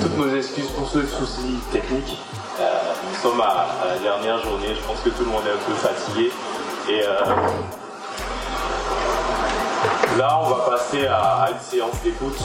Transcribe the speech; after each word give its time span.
toutes 0.00 0.16
nos 0.16 0.34
excuses 0.34 0.68
pour 0.76 0.88
ce 0.88 1.06
souci 1.06 1.58
technique. 1.70 2.18
Euh, 2.60 2.64
nous 3.08 3.16
sommes 3.20 3.40
à, 3.40 3.66
la 3.88 3.98
dernière 3.98 4.42
journée, 4.42 4.74
je 4.74 4.86
pense 4.86 5.00
que 5.00 5.10
tout 5.10 5.24
le 5.24 5.30
monde 5.30 5.42
est 5.46 5.52
un 5.52 5.64
peu 5.66 5.72
fatigué. 5.74 6.30
Et 6.88 7.02
euh, 7.02 7.24
là, 10.18 10.38
on 10.42 10.50
va 10.50 10.70
passer 10.70 11.06
à, 11.06 11.48
une 11.50 11.60
séance 11.60 12.00
d'écoute. 12.02 12.38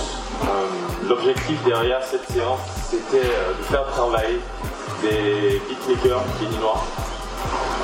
Euh, 0.43 1.07
l'objectif 1.07 1.63
derrière 1.65 2.03
cette 2.03 2.29
séance, 2.31 2.59
c'était 2.89 3.17
de 3.17 3.63
faire 3.63 3.85
travailler 3.87 4.39
des 5.01 5.61
beatmakers 5.67 6.21
béninois, 6.39 6.83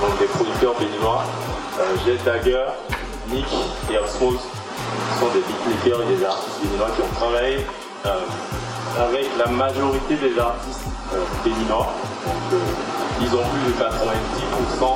donc 0.01 0.19
des 0.19 0.25
producteurs 0.25 0.75
béninois. 0.79 1.23
Jet 2.05 2.23
Dagger, 2.23 2.65
Nick 3.29 3.47
et 3.91 3.97
Osmose 3.97 4.39
sont 5.19 5.27
des 5.33 5.41
beatmakers 5.41 6.01
et 6.01 6.15
des 6.15 6.25
artistes 6.25 6.61
béninois 6.61 6.89
qui 6.95 7.01
ont 7.01 7.15
travaillé 7.15 7.65
avec 8.99 9.25
la 9.37 9.47
majorité 9.47 10.15
des 10.15 10.37
artistes 10.39 10.85
euh, 11.13 11.17
béninois. 11.43 11.93
Donc, 12.25 12.53
euh, 12.53 12.57
ils 13.21 13.33
ont 13.33 13.43
plus 13.43 13.73
de 13.73 13.77
90% 13.77 14.95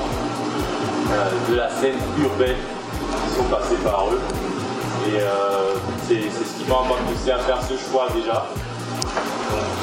euh, 1.11 1.51
de 1.51 1.55
la 1.55 1.69
scène 1.69 1.97
urbaine 2.21 2.57
qui 2.57 3.35
sont 3.35 3.43
passés 3.45 3.81
par 3.83 4.05
eux. 4.11 4.21
Et 5.07 5.19
c'est 6.05 6.29
ce 6.29 6.57
qui 6.57 6.69
m'a 6.69 6.75
poussé 7.07 7.31
à 7.31 7.39
faire 7.39 7.59
ce 7.61 7.77
choix 7.89 8.07
déjà. 8.13 8.45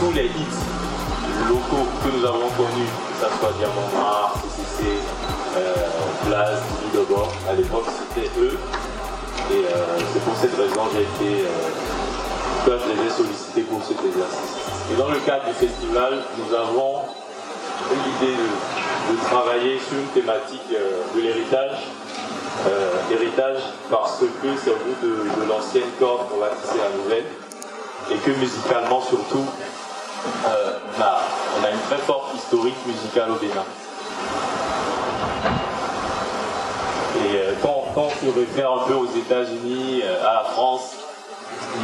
tous 0.00 0.12
les 0.12 0.27
hits 0.27 0.60
locaux 1.48 1.86
que 2.02 2.19
nous 2.19 2.24
avons 2.27 2.50
connus, 2.50 2.91
que 3.08 3.24
ce 3.24 3.38
soit 3.38 3.52
Diamant 3.56 3.88
CCC, 4.34 4.98
euh, 5.56 5.74
Blaze, 6.27 6.60
Bord, 7.08 7.33
à 7.48 7.55
l'époque 7.55 7.86
c'était 8.14 8.28
eux. 8.38 8.58
Et 9.50 9.64
c'est 10.12 10.24
pour 10.24 10.36
cette 10.36 10.56
raison 10.56 10.86
que 10.88 10.96
j'ai 10.96 11.02
été 11.02 11.44
je 12.66 12.88
les 12.88 13.06
ai 13.06 13.10
sollicités 13.10 13.62
pour 13.62 13.82
cet 13.84 13.98
exercice. 14.04 14.56
Et 14.92 14.96
dans 14.96 15.09
le 15.09 15.18
cadre 15.20 15.45
du 15.46 15.52
festival, 15.52 16.22
nous 16.39 16.55
avons 16.55 17.02
l'idée 17.92 18.34
de, 18.34 19.20
travailler 19.27 19.78
sur 19.78 19.98
une 19.98 20.08
thématique 20.08 20.62
euh, 20.72 21.02
de 21.14 21.20
l'héritage. 21.20 21.77
Euh, 22.66 22.92
héritage 23.12 23.58
parce 23.91 24.20
que 24.20 24.48
c'est 24.62 24.70
au 24.70 24.77
bout 24.77 24.97
de, 25.06 25.48
l'ancienne 25.48 25.91
corde 25.98 26.28
qu'on 26.28 26.39
va 26.39 26.48
tisser 26.50 26.78
la 26.78 26.97
nouvelle 26.97 27.24
et 28.11 28.16
que 28.16 28.30
musicalement 28.39 29.02
surtout 29.02 29.44
euh, 30.46 30.78
on, 30.96 31.64
a, 31.64 31.70
une 31.70 31.80
très 31.89 31.98
forte 31.98 32.34
historique 32.34 32.77
musicale 32.86 33.33
au 33.33 33.34
Bénin. 33.34 33.64
Et 37.17 37.39
quand, 37.61 37.84
quand, 37.94 38.06
on 38.06 38.33
se 38.33 38.39
réfère 38.39 38.72
un 38.72 38.86
peu 38.86 38.94
aux 38.94 39.06
États-Unis, 39.06 40.02
à 40.22 40.34
la 40.34 40.44
France, 40.44 41.03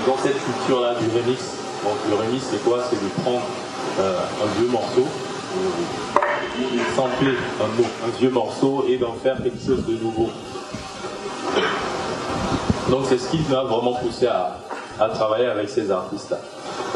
dans 0.07 0.17
cette 0.17 0.43
culture-là 0.43 0.95
du 0.95 1.07
remix. 1.17 1.41
Donc 1.85 1.97
le 2.09 2.17
remix, 2.17 2.45
c'est 2.51 2.63
quoi? 2.63 2.81
C'est 2.89 3.03
de 3.03 3.09
prendre 3.23 3.47
euh, 3.99 4.19
un 4.43 4.61
vieux 4.61 4.69
morceau, 4.69 5.07
euh, 5.07 6.61
sampler 6.95 7.35
un, 7.61 8.19
vieux 8.19 8.31
morceau 8.31 8.85
et 8.89 8.97
d'en 8.99 9.15
faire 9.15 9.43
quelque 9.43 9.65
chose 9.65 9.85
de 9.87 9.95
nouveau. 9.95 10.29
Donc 12.89 13.05
c'est 13.09 13.19
ce 13.19 13.31
qui 13.31 13.41
m'a 13.51 13.63
vraiment 13.63 13.95
poussé 13.95 14.27
à, 14.27 14.59
travailler 15.15 15.47
avec 15.47 15.71
ces 15.71 15.91
artistes-là. 15.91 16.39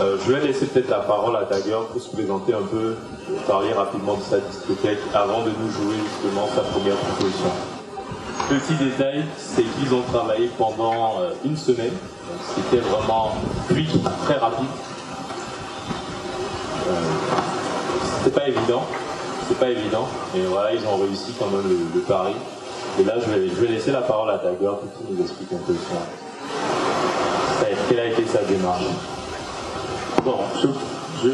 Euh, 0.00 0.18
je 0.26 0.32
vais 0.32 0.40
laisser 0.46 0.66
peut-être 0.66 0.90
la 0.90 0.98
parole 0.98 1.36
à 1.36 1.44
Dagger 1.44 1.78
pour 1.90 2.02
se 2.02 2.10
présenter 2.10 2.52
un 2.52 2.62
peu, 2.62 2.96
parler 3.46 3.72
rapidement 3.72 4.16
de 4.16 4.22
sa 4.22 4.38
discothèque 4.40 4.98
avant 5.14 5.42
de 5.42 5.50
nous 5.50 5.70
jouer 5.70 5.96
justement 6.12 6.46
sa 6.54 6.60
première 6.62 6.96
proposition. 6.96 7.50
Petit 8.50 8.74
détail, 8.74 9.24
c'est 9.38 9.62
qu'ils 9.62 9.94
ont 9.94 10.02
travaillé 10.12 10.50
pendant 10.58 11.14
une 11.46 11.56
semaine 11.56 11.92
c'était 12.54 12.82
vraiment 12.82 13.36
quick, 13.68 13.88
très 14.24 14.36
rapide. 14.36 14.66
Euh, 16.88 16.92
c'était 18.18 18.38
pas 18.38 18.48
évident. 18.48 18.84
C'est 19.48 19.58
pas 19.58 19.68
évident. 19.68 20.08
Et 20.34 20.40
voilà, 20.42 20.72
ils 20.72 20.86
ont 20.86 20.96
réussi 20.96 21.32
quand 21.38 21.46
même 21.46 21.68
le, 21.94 22.00
pari. 22.00 22.34
Et 22.98 23.04
là, 23.04 23.14
je 23.20 23.30
vais, 23.30 23.68
laisser 23.68 23.92
la 23.92 24.02
parole 24.02 24.30
à 24.30 24.38
Tiger 24.38 24.56
pour 24.58 25.06
qu'il 25.06 25.14
nous 25.14 25.22
explique 25.22 25.52
un 25.52 25.66
peu 25.66 25.74
son, 25.74 25.96
quelle 27.88 28.00
a 28.00 28.06
été 28.06 28.24
sa 28.26 28.42
démarche. 28.42 28.84
Bon, 30.24 30.38
je, 30.62 31.28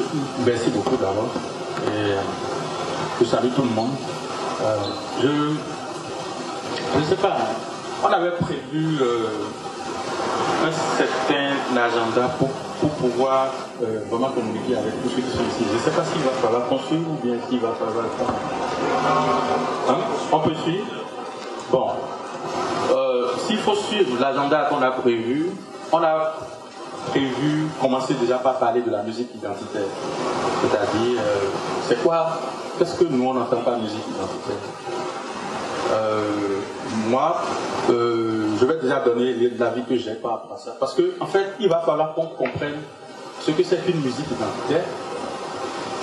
merci 0.45 0.71
beaucoup 0.71 0.97
d'abord. 0.97 1.31
Et 1.87 2.15
je 3.21 3.25
salue 3.25 3.49
tout 3.55 3.63
le 3.63 3.71
monde. 3.71 3.91
Euh, 4.63 4.77
je 5.23 6.99
ne 6.99 7.05
sais 7.05 7.17
pas, 7.17 7.37
on 8.03 8.09
avait 8.09 8.33
prévu 8.33 8.99
euh, 9.01 9.29
un 10.63 10.73
certain 10.73 11.77
agenda 11.77 12.29
pour, 12.39 12.49
pour 12.81 12.91
pouvoir 12.91 13.49
euh, 13.83 14.01
vraiment 14.11 14.29
communiquer 14.31 14.77
avec 14.77 15.03
tous 15.03 15.09
ceux 15.11 15.23
qui 15.23 15.31
sont 15.31 15.45
ici. 15.45 15.65
Je 15.71 15.75
ne 15.75 15.79
sais 15.79 15.91
pas 15.91 16.05
s'il 16.05 16.23
va 16.23 16.31
falloir 16.43 16.69
qu'on 16.69 16.79
suive 16.79 17.09
ou 17.09 17.17
bien 17.23 17.37
s'il 17.49 17.61
va 17.61 17.71
falloir 17.79 18.05
hein? 19.89 19.97
On 20.33 20.41
peut 20.41 20.55
suivre? 20.63 20.87
Bon. 21.71 21.89
Euh, 22.91 23.29
s'il 23.47 23.59
faut 23.59 23.75
suivre 23.75 24.21
l'agenda 24.21 24.67
qu'on 24.69 24.83
a 24.83 24.91
prévu, 24.91 25.51
on 25.93 26.03
a 26.03 26.35
prévu 27.09 27.69
commencer 27.81 28.15
déjà 28.15 28.37
par 28.39 28.59
parler 28.59 28.83
de 28.83 28.91
la 28.91 29.03
musique 29.03 29.35
identitaire. 29.35 29.89
C'est-à-dire, 30.61 31.21
euh, 31.21 31.49
c'est 31.89 32.03
quoi? 32.03 32.39
Qu'est-ce 32.79 32.97
que 32.97 33.05
nous 33.05 33.27
on 33.27 33.35
n'entend 33.35 33.63
pas 33.63 33.77
musique 33.77 34.05
identitaire? 34.07 34.57
Moi, 37.09 37.43
je 38.61 38.67
vais 38.67 38.77
déjà 38.77 39.01
donner 39.01 39.35
l'avis 39.59 39.83
que 39.85 39.97
j'ai 39.97 40.15
par 40.15 40.33
rapport 40.33 40.53
à 40.53 40.59
ça. 40.59 40.77
Parce 40.79 40.95
qu'en 40.95 41.25
en 41.25 41.27
fait, 41.27 41.55
il 41.61 41.69
va 41.69 41.81
falloir 41.81 42.15
qu'on 42.15 42.27
comprenne 42.27 42.77
ce 43.41 43.53
que 43.53 43.63
c'est 43.63 43.83
qu'une 43.87 44.01
musique 44.03 44.27
identitaire. 44.27 44.85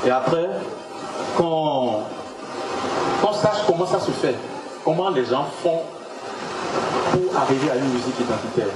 Et 0.06 0.10
après, 0.10 0.50
qu'on 1.38 2.02
sache 3.34 3.58
comment 3.68 3.86
ça 3.86 4.00
se 4.00 4.10
fait. 4.10 4.36
Comment 4.84 5.10
les 5.10 5.26
gens 5.26 5.46
font 5.62 5.82
pour 7.12 7.38
arriver 7.38 7.70
à 7.70 7.76
une 7.76 7.90
musique 7.92 8.20
identitaire. 8.20 8.74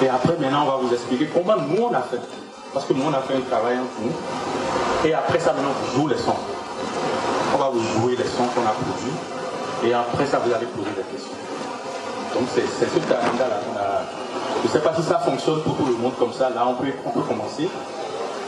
Et 0.00 0.08
après, 0.08 0.36
maintenant, 0.38 0.62
on 0.62 0.70
va 0.70 0.76
vous 0.76 0.92
expliquer 0.92 1.28
comment 1.34 1.56
nous, 1.56 1.82
on 1.82 1.94
a 1.94 2.02
fait. 2.02 2.20
Parce 2.72 2.86
que 2.86 2.92
nous, 2.92 3.04
on 3.04 3.12
a 3.12 3.20
fait 3.22 3.34
un 3.34 3.40
travail 3.40 3.76
entre 3.78 4.02
nous. 4.02 5.08
Et 5.08 5.14
après 5.14 5.40
ça, 5.40 5.52
maintenant, 5.52 5.72
vous 5.82 6.00
jouez 6.00 6.14
les 6.14 6.20
sons. 6.20 6.36
On 7.54 7.58
va 7.58 7.70
vous 7.70 8.00
jouer 8.00 8.14
les 8.16 8.24
sons 8.24 8.46
qu'on 8.54 8.62
a 8.62 8.72
produits. 8.72 9.12
Et 9.84 9.92
après 9.92 10.26
ça, 10.26 10.38
vous 10.44 10.52
allez 10.52 10.66
poser 10.66 10.90
des 10.96 11.02
questions. 11.12 11.34
Donc 12.34 12.44
c'est 12.52 12.66
ce 12.66 12.98
calendrier-là. 13.08 14.02
Je 14.62 14.68
ne 14.68 14.72
sais 14.72 14.80
pas 14.80 14.94
si 14.94 15.02
ça 15.02 15.18
fonctionne 15.18 15.60
pour 15.60 15.76
tout 15.76 15.86
le 15.86 15.94
monde 15.94 16.14
comme 16.18 16.32
ça. 16.32 16.50
Là, 16.50 16.66
on 16.66 16.74
peut, 16.74 16.90
on 17.06 17.10
peut 17.10 17.20
commencer. 17.20 17.68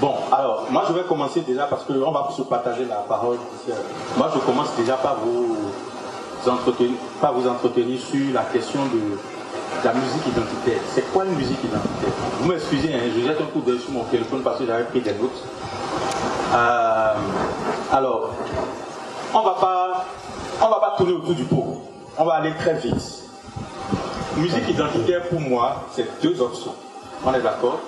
Bon, 0.01 0.15
alors, 0.31 0.67
moi 0.71 0.85
je 0.89 0.93
vais 0.93 1.05
commencer 1.05 1.41
déjà 1.41 1.65
parce 1.65 1.85
qu'on 1.85 2.11
va 2.11 2.29
se 2.37 2.43
partager 2.43 2.85
la 2.85 2.97
parole. 2.97 3.39
Moi 4.17 4.31
je 4.35 4.39
commence 4.41 4.75
déjà 4.77 4.95
par 4.95 5.17
vous 5.25 5.57
entretenir, 6.51 6.99
par 7.21 7.33
vous 7.33 7.49
entretenir 7.49 7.99
sur 8.01 8.35
la 8.35 8.43
question 8.43 8.81
de, 8.87 9.19
la 9.85 9.95
musique 9.95 10.27
identitaire. 10.27 10.81
C'est 10.95 11.13
quoi 11.13 11.25
une 11.25 11.35
musique 11.35 11.63
identitaire? 11.65 12.13
Vous 12.41 12.49
m'excusez, 12.49 12.93
hein, 12.95 13.11
je 13.15 13.27
jette 13.27 13.41
un 13.41 13.47
coup 13.47 13.61
d'œil 13.61 13.79
sur 13.79 13.91
mon 13.93 14.05
téléphone 14.05 14.43
parce 14.43 14.59
que 14.59 14.67
j'avais 14.67 14.85
pris 14.85 15.01
des 15.01 15.13
notes. 15.13 15.45
Euh, 16.55 17.15
alors, 17.93 18.31
on 19.35 19.41
va 19.41 19.55
pas, 19.55 20.05
on 20.63 20.69
va 20.69 20.81
pas 20.81 20.95
tourner 20.97 21.13
autour 21.13 21.35
du 21.35 21.45
pot. 21.45 21.83
On 22.19 22.25
va 22.25 22.35
aller 22.35 22.55
très 22.59 22.75
vite. 22.75 23.26
Musique 24.37 24.69
identitaire 24.69 25.23
pour 25.29 25.41
moi, 25.41 25.87
c'est 25.95 26.21
deux 26.23 26.39
options. 26.43 26.75
On 27.25 27.33
est 27.33 27.41
d'accord? 27.41 27.81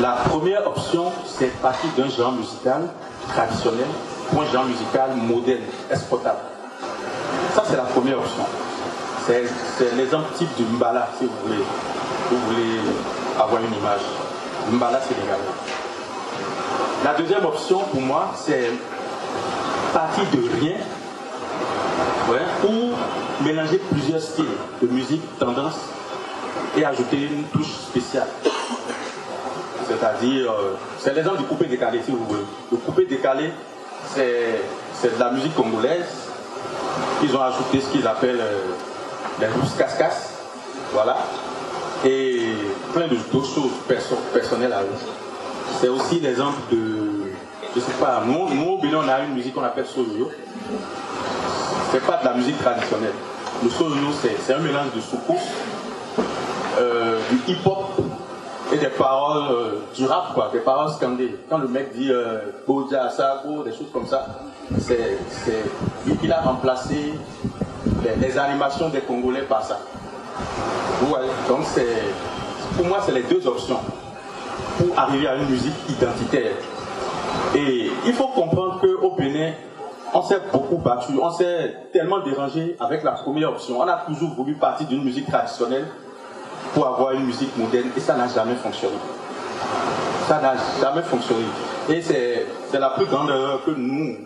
La 0.00 0.12
première 0.28 0.66
option, 0.66 1.12
c'est 1.26 1.46
partir 1.62 1.88
d'un 1.96 2.08
genre 2.08 2.32
musical 2.32 2.88
traditionnel 3.28 3.86
pour 4.30 4.42
un 4.42 4.46
genre 4.46 4.64
musical 4.64 5.10
moderne, 5.16 5.62
exportable. 5.90 6.40
Ça, 7.54 7.62
c'est 7.68 7.76
la 7.76 7.84
première 7.84 8.18
option. 8.18 8.44
C'est 9.26 9.44
l'exemple 9.96 10.26
type 10.36 10.54
du 10.56 10.64
Mbala, 10.64 11.08
si 11.18 11.26
vous 11.26 11.32
voulez, 11.44 11.62
vous 12.30 12.38
voulez 12.48 12.80
avoir 13.40 13.62
une 13.62 13.74
image. 13.74 14.00
Mbala 14.72 15.00
sénégalais. 15.02 15.38
La 17.04 17.14
deuxième 17.14 17.44
option, 17.44 17.78
pour 17.92 18.00
moi, 18.00 18.32
c'est 18.34 18.72
partir 19.92 20.24
de 20.32 20.60
rien 20.60 20.78
ou 22.64 22.90
mélanger 23.44 23.78
plusieurs 23.90 24.20
styles 24.20 24.44
de 24.82 24.86
musique, 24.88 25.22
tendance, 25.38 25.76
et 26.76 26.84
ajouter 26.84 27.22
une 27.22 27.44
touche 27.44 27.72
spéciale. 27.72 28.28
C'est-à-dire, 29.88 30.50
euh, 30.50 30.76
c'est 30.98 31.14
l'exemple 31.14 31.38
du 31.38 31.44
coupé 31.44 31.66
décalé, 31.66 32.00
si 32.04 32.10
vous 32.10 32.24
voulez. 32.24 32.44
Le 32.72 32.76
coupé 32.78 33.06
décalé, 33.06 33.50
c'est 34.14 35.14
de 35.14 35.20
la 35.20 35.30
musique 35.30 35.54
congolaise. 35.54 36.06
Ils 37.22 37.34
ont 37.36 37.42
ajouté 37.42 37.80
ce 37.80 37.90
qu'ils 37.92 38.06
appellent 38.06 38.40
euh, 38.40 38.60
les 39.40 39.46
rousses 39.46 39.74
casse 39.76 40.34
Voilà. 40.92 41.18
Et 42.04 42.52
plein 42.92 43.06
d'autres 43.06 43.46
choses 43.46 43.72
personnelles 44.32 44.72
à 44.72 44.82
eux. 44.82 44.86
C'est 45.80 45.88
aussi 45.88 46.20
l'exemple 46.20 46.58
de, 46.70 47.32
je 47.74 47.80
sais 47.80 47.92
pas, 48.00 48.22
nous, 48.26 48.54
nous 48.54 48.72
au 48.72 48.80
on 48.82 49.08
a 49.08 49.20
une 49.20 49.34
musique 49.34 49.54
qu'on 49.54 49.62
appelle 49.62 49.86
Soyo 49.86 50.30
c'est 51.90 52.04
pas 52.04 52.18
de 52.18 52.24
la 52.24 52.34
musique 52.34 52.58
traditionnelle. 52.58 53.14
Le 53.62 53.70
soul 53.70 53.92
c'est 54.20 54.54
un 54.54 54.58
mélange 54.58 54.92
de 54.94 55.00
soukous, 55.00 55.40
euh, 56.78 57.18
du 57.30 57.52
hip-hop 57.52 58.00
et 58.72 58.76
des 58.76 58.88
paroles 58.88 59.50
euh, 59.50 59.70
du 59.94 60.04
rap, 60.04 60.34
quoi, 60.34 60.50
des 60.52 60.58
paroles 60.58 60.90
scandées. 60.90 61.34
Quand 61.48 61.58
le 61.58 61.68
mec 61.68 61.94
dit 61.94 62.10
euh, 62.10 62.38
Boja, 62.66 63.10
des 63.64 63.70
choses 63.72 63.90
comme 63.92 64.06
ça, 64.06 64.26
c'est 64.78 65.18
lui 66.06 66.16
qui 66.16 66.30
a 66.30 66.40
remplacé 66.40 67.14
les, 68.20 68.38
animations 68.38 68.88
des 68.88 69.00
Congolais 69.00 69.42
par 69.42 69.62
ça. 69.62 69.78
Ouais, 71.02 71.26
donc 71.48 71.60
c'est, 71.64 72.02
pour 72.76 72.86
moi, 72.86 72.98
c'est 73.04 73.12
les 73.12 73.22
deux 73.22 73.46
options 73.46 73.78
pour 74.78 74.98
arriver 74.98 75.28
à 75.28 75.36
une 75.36 75.48
musique 75.48 75.74
identitaire. 75.88 76.52
Et 77.54 77.90
il 78.04 78.12
faut 78.12 78.28
comprendre 78.28 78.80
qu'au 78.80 79.10
Bénin, 79.12 79.52
on 80.16 80.22
s'est 80.22 80.40
beaucoup 80.50 80.78
battu, 80.78 81.12
on 81.20 81.30
s'est 81.30 81.74
tellement 81.92 82.20
dérangé 82.20 82.74
avec 82.80 83.04
la 83.04 83.12
première 83.12 83.50
option. 83.50 83.80
On 83.80 83.86
a 83.86 83.98
toujours 84.06 84.30
voulu 84.30 84.54
partir 84.54 84.86
d'une 84.86 85.04
musique 85.04 85.26
traditionnelle 85.26 85.84
pour 86.72 86.86
avoir 86.86 87.12
une 87.12 87.24
musique 87.24 87.54
moderne 87.58 87.90
et 87.94 88.00
ça 88.00 88.14
n'a 88.16 88.26
jamais 88.26 88.54
fonctionné. 88.54 88.96
Ça 90.26 90.40
n'a 90.40 90.54
jamais 90.80 91.02
fonctionné. 91.02 91.44
Et 91.90 92.00
c'est 92.00 92.46
la 92.72 92.90
plus 92.90 93.04
grande 93.04 93.28
erreur 93.28 93.62
que 93.66 93.72
nous, 93.72 94.16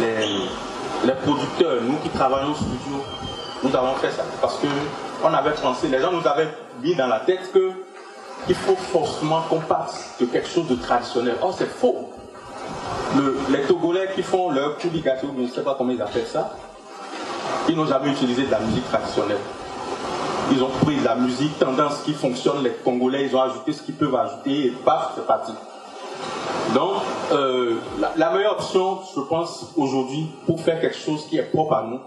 les, 0.00 1.12
producteurs, 1.24 1.80
nous 1.82 1.96
qui 2.02 2.10
travaillons 2.10 2.50
au 2.50 2.54
studio, 2.54 3.02
nous 3.62 3.74
avons 3.74 3.94
fait 3.94 4.10
ça. 4.10 4.24
Parce 4.42 4.58
que 4.58 4.66
on 5.24 5.32
avait 5.32 5.52
pensé, 5.52 5.88
les 5.88 5.98
gens 5.98 6.12
nous 6.12 6.26
avaient 6.28 6.48
mis 6.82 6.94
dans 6.94 7.06
la 7.06 7.20
tête 7.20 7.50
que 7.54 7.70
il 8.50 8.54
faut 8.54 8.76
forcément 8.76 9.40
qu'on 9.48 9.60
passe 9.60 10.14
de 10.20 10.26
quelque 10.26 10.48
chose 10.48 10.68
de 10.68 10.74
traditionnel. 10.74 11.36
Or, 11.40 11.54
c'est 11.56 11.68
faux. 11.68 12.07
Les 13.50 13.62
Togolais 13.62 14.10
qui 14.14 14.22
font 14.22 14.50
leur 14.50 14.76
publication, 14.76 15.28
je 15.36 15.42
ne 15.42 15.48
sais 15.48 15.62
pas 15.62 15.74
comment 15.76 15.92
ils 15.92 16.02
appellent 16.02 16.26
ça, 16.26 16.54
ils 17.68 17.76
n'ont 17.76 17.86
jamais 17.86 18.10
utilisé 18.10 18.44
de 18.44 18.50
la 18.50 18.60
musique 18.60 18.88
traditionnelle. 18.88 19.38
Ils 20.50 20.62
ont 20.62 20.70
pris 20.82 20.96
la 21.04 21.14
musique 21.14 21.58
tendance 21.58 22.00
qui 22.04 22.14
fonctionne, 22.14 22.62
les 22.62 22.70
Congolais, 22.70 23.26
ils 23.26 23.36
ont 23.36 23.42
ajouté 23.42 23.72
ce 23.72 23.82
qu'ils 23.82 23.94
peuvent 23.94 24.14
ajouter 24.14 24.66
et 24.66 24.70
paf, 24.70 25.12
c'est 25.14 25.26
parti. 25.26 25.52
Donc, 26.74 27.02
euh, 27.32 27.76
la, 28.16 28.30
meilleure 28.30 28.52
option, 28.52 28.98
je 29.14 29.20
pense, 29.20 29.72
aujourd'hui, 29.76 30.26
pour 30.46 30.60
faire 30.60 30.80
quelque 30.80 30.96
chose 30.96 31.26
qui 31.26 31.38
est 31.38 31.50
propre 31.50 31.74
à 31.74 31.82
nous, 31.84 32.00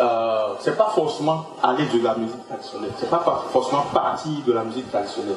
euh, 0.00 0.54
c'est 0.60 0.76
pas 0.76 0.90
forcément 0.94 1.44
aller 1.62 1.84
de 1.86 2.02
la 2.02 2.14
musique 2.14 2.46
traditionnelle, 2.48 2.92
c'est 2.98 3.10
pas 3.10 3.22
forcément 3.52 3.82
partir 3.92 4.32
de 4.46 4.52
la 4.52 4.64
musique 4.64 4.90
traditionnelle. 4.90 5.36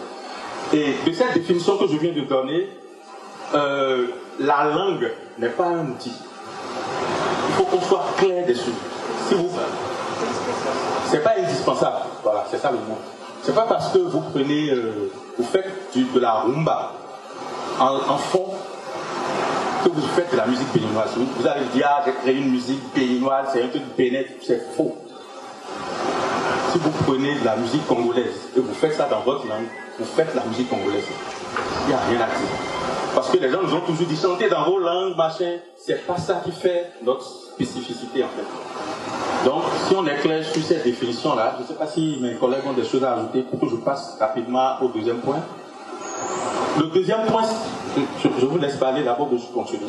Et 0.74 0.96
de 1.06 1.14
cette 1.14 1.34
définition 1.34 1.78
que 1.78 1.88
je 1.88 1.98
viens 1.98 2.14
de 2.14 2.22
donner, 2.22 2.70
euh, 3.54 4.08
la 4.40 4.66
langue 4.66 5.12
n'est 5.38 5.50
pas 5.50 5.68
un 5.68 5.88
outil. 5.88 6.14
Il 7.50 7.54
faut 7.56 7.64
qu'on 7.64 7.82
soit 7.82 8.06
clair 8.18 8.46
dessus. 8.46 8.72
Si 9.28 9.36
vous, 9.36 9.50
c'est 11.10 11.24
pas 11.24 11.34
indispensable. 11.38 11.98
Voilà, 12.24 12.46
c'est 12.50 12.58
ça 12.58 12.72
le 12.72 12.78
mot. 12.78 12.98
C'est 13.44 13.54
pas 13.54 13.66
parce 13.68 13.92
que 13.92 14.00
vous 14.00 14.22
prenez, 14.22 14.72
euh, 14.72 15.12
vous 15.38 15.44
faites 15.44 15.72
de 15.96 16.20
la 16.20 16.32
rumba 16.34 16.94
en, 17.80 18.18
fond 18.18 18.48
que 19.84 19.90
vous 19.90 20.08
faites 20.16 20.32
de 20.32 20.38
la 20.38 20.48
musique 20.48 20.72
béninoise. 20.74 21.12
Vous 21.16 21.48
allez 21.48 21.66
dire, 21.74 21.88
ah, 21.90 22.04
j'ai 22.06 22.14
créé 22.14 22.36
une 22.36 22.50
musique 22.50 22.82
béninoise, 22.94 23.48
c'est 23.54 23.64
un 23.64 23.68
truc 23.68 23.84
bénin, 23.96 24.24
c'est 24.46 24.76
faux. 24.76 24.96
Si 26.72 26.80
vous 26.80 26.90
prenez 27.06 27.36
de 27.40 27.46
la 27.46 27.56
musique 27.56 27.86
congolaise 27.88 28.50
et 28.58 28.60
vous 28.60 28.74
faites 28.74 28.96
ça 28.96 29.08
dans 29.10 29.22
votre 29.22 29.48
langue, 29.48 29.68
vous 30.00 30.06
faites 30.06 30.34
la 30.34 30.44
musique 30.46 30.70
congolaise. 30.70 31.06
Il 31.84 31.88
n'y 31.88 31.94
a 31.94 32.00
rien 32.10 32.22
à 32.22 32.28
dire. 32.28 32.75
Parce 33.16 33.30
que 33.30 33.38
les 33.38 33.50
gens 33.50 33.62
nous 33.64 33.74
ont 33.74 33.80
toujours 33.80 34.08
dit 34.08 34.18
chanter 34.18 34.50
dans 34.50 34.66
vos 34.66 34.78
langues, 34.78 35.16
machin. 35.16 35.58
C'est 35.78 36.06
pas 36.06 36.18
ça 36.18 36.42
qui 36.44 36.52
fait 36.52 36.92
notre 37.02 37.24
spécificité 37.24 38.24
en 38.24 38.28
fait. 38.28 39.50
Donc, 39.50 39.64
si 39.88 39.96
on 39.96 40.06
est 40.06 40.18
clair 40.18 40.44
sur 40.44 40.62
cette 40.62 40.84
définition-là, 40.84 41.54
je 41.58 41.64
ne 41.64 41.68
sais 41.68 41.76
pas 41.76 41.88
si 41.88 42.18
mes 42.22 42.34
collègues 42.34 42.66
ont 42.68 42.74
des 42.74 42.84
choses 42.84 43.04
à 43.04 43.14
ajouter 43.14 43.44
pour 43.44 43.60
que 43.60 43.70
je 43.70 43.78
passe 43.78 44.18
rapidement 44.20 44.76
au 44.82 44.90
deuxième 44.90 45.20
point. 45.20 45.40
Le 46.78 46.88
deuxième 46.88 47.26
point, 47.28 47.44
je, 48.22 48.46
vous 48.46 48.58
laisse 48.58 48.76
parler 48.76 49.04
d'abord 49.04 49.30
que 49.30 49.38
je 49.38 49.46
continue. 49.46 49.86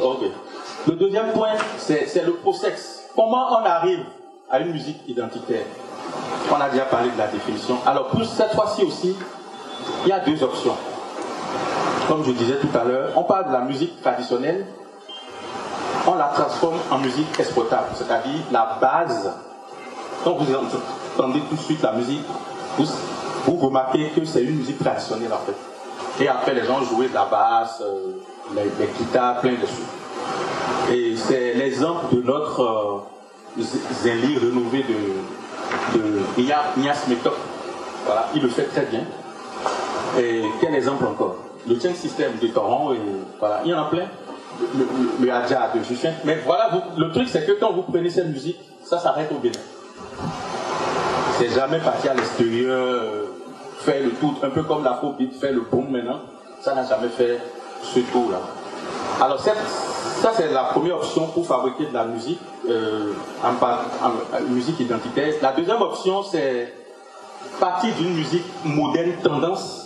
Le 0.87 0.93
deuxième 0.93 1.33
point, 1.33 1.55
c'est 1.79 2.25
le 2.25 2.35
process. 2.35 3.09
Comment 3.17 3.61
on 3.61 3.65
arrive 3.65 4.05
à 4.51 4.61
une 4.61 4.71
musique 4.71 5.01
identitaire? 5.09 5.65
On 6.49 6.61
a 6.61 6.69
déjà 6.69 6.85
parlé 6.85 7.11
de 7.11 7.19
la 7.19 7.27
définition. 7.27 7.79
Alors, 7.85 8.07
pour 8.09 8.25
cette 8.25 8.53
fois-ci 8.53 8.85
aussi, 8.85 9.17
il 10.05 10.09
y 10.09 10.13
a 10.13 10.21
deux 10.21 10.41
options. 10.45 10.77
Comme 12.09 12.25
je 12.25 12.31
disais 12.31 12.57
tout 12.57 12.79
à 12.79 12.85
l'heure, 12.85 13.11
on 13.17 13.25
parle 13.25 13.49
de 13.49 13.53
la 13.53 13.63
musique 13.63 14.01
traditionnelle, 14.01 14.65
on 16.07 16.15
la 16.15 16.29
transforme 16.29 16.79
en 16.91 16.99
musique 16.99 17.29
exploitable, 17.39 17.89
c'est-à-dire 17.95 18.43
la 18.53 18.79
base. 18.81 19.33
Quand 20.23 20.35
vous 20.35 20.47
entendez 20.55 21.41
tout 21.49 21.57
de 21.57 21.61
suite 21.61 21.83
la 21.83 21.93
musique, 21.93 22.25
vous, 22.79 23.57
remarquez 23.57 24.11
que 24.11 24.25
c'est 24.25 24.43
une 24.43 24.57
musique 24.57 24.79
traditionnelle 24.79 25.33
en 25.33 25.39
fait. 25.39 26.25
Et 26.25 26.29
après, 26.29 26.55
les 26.55 26.65
gens 26.65 26.81
jouaient 26.83 27.09
de 27.09 27.15
la 27.15 27.25
basse, 27.25 27.83
euh, 27.83 28.13
les, 28.55 28.87
guitares, 28.99 29.41
plein 29.41 29.53
de 29.53 29.67
choses. 29.67 30.93
Et 30.93 31.17
c'est 31.17 31.55
l'exemple 31.55 32.15
de 32.15 32.23
notre 32.23 32.63
euh, 33.59 33.63
zélie 34.03 34.39
renouvelé 34.39 34.85
de, 34.85 35.99
de 35.99 36.21
Ignace 36.39 37.05
Voilà, 38.07 38.27
il 38.35 38.43
le 38.43 38.49
fait 38.49 38.65
très 38.65 38.83
bien. 38.83 39.03
Et 40.19 40.43
quel 40.61 40.75
exemple 40.75 41.05
encore? 41.05 41.46
Le 41.69 41.77
tien 41.79 41.93
système 41.95 42.33
de 42.41 42.49
torrent, 42.49 42.93
et 42.93 43.01
voilà, 43.39 43.61
il 43.65 43.71
y 43.71 43.75
en 43.75 43.83
a 43.83 43.91
plein. 43.91 44.07
Le, 44.79 44.87
le, 45.21 45.79
de 45.79 45.85
Justin. 45.85 46.13
Mais 46.25 46.39
voilà, 46.47 46.71
le 46.97 47.11
truc, 47.13 47.29
c'est 47.29 47.45
que 47.45 47.53
quand 47.53 47.73
vous 47.73 47.83
prenez 47.83 48.09
cette 48.09 48.29
musique, 48.29 48.59
ça 48.85 48.99
s'arrête 48.99 49.31
au 49.33 49.39
Bénin. 49.39 49.59
C'est 51.39 51.51
jamais 51.51 51.79
parti 51.79 52.09
à 52.09 52.15
l'extérieur, 52.15 52.73
euh, 52.73 53.25
faire 53.81 54.03
le 54.03 54.11
tour, 54.13 54.35
un 54.43 54.49
peu 54.49 54.63
comme 54.63 54.83
la 54.83 54.95
phobie, 54.95 55.31
faire 55.39 55.53
le 55.53 55.61
boom 55.61 55.91
maintenant. 55.91 56.21
Ça 56.61 56.75
n'a 56.75 56.87
jamais 56.87 57.09
fait 57.09 57.39
ce 57.83 58.01
tour-là. 58.01 58.41
Alors, 59.21 59.41
ça, 59.41 59.53
c'est 60.35 60.53
la 60.53 60.65
première 60.65 60.97
option 60.97 61.27
pour 61.27 61.47
fabriquer 61.47 61.87
de 61.87 61.95
la 61.95 62.05
musique, 62.05 62.41
euh, 62.69 63.13
en, 63.45 64.43
musique 64.51 64.81
identitaire. 64.81 65.35
La 65.43 65.53
deuxième 65.53 65.83
option, 65.83 66.23
c'est 66.23 66.73
partir 67.61 67.95
d'une 67.95 68.15
musique 68.15 68.45
moderne 68.65 69.13
tendance 69.23 69.86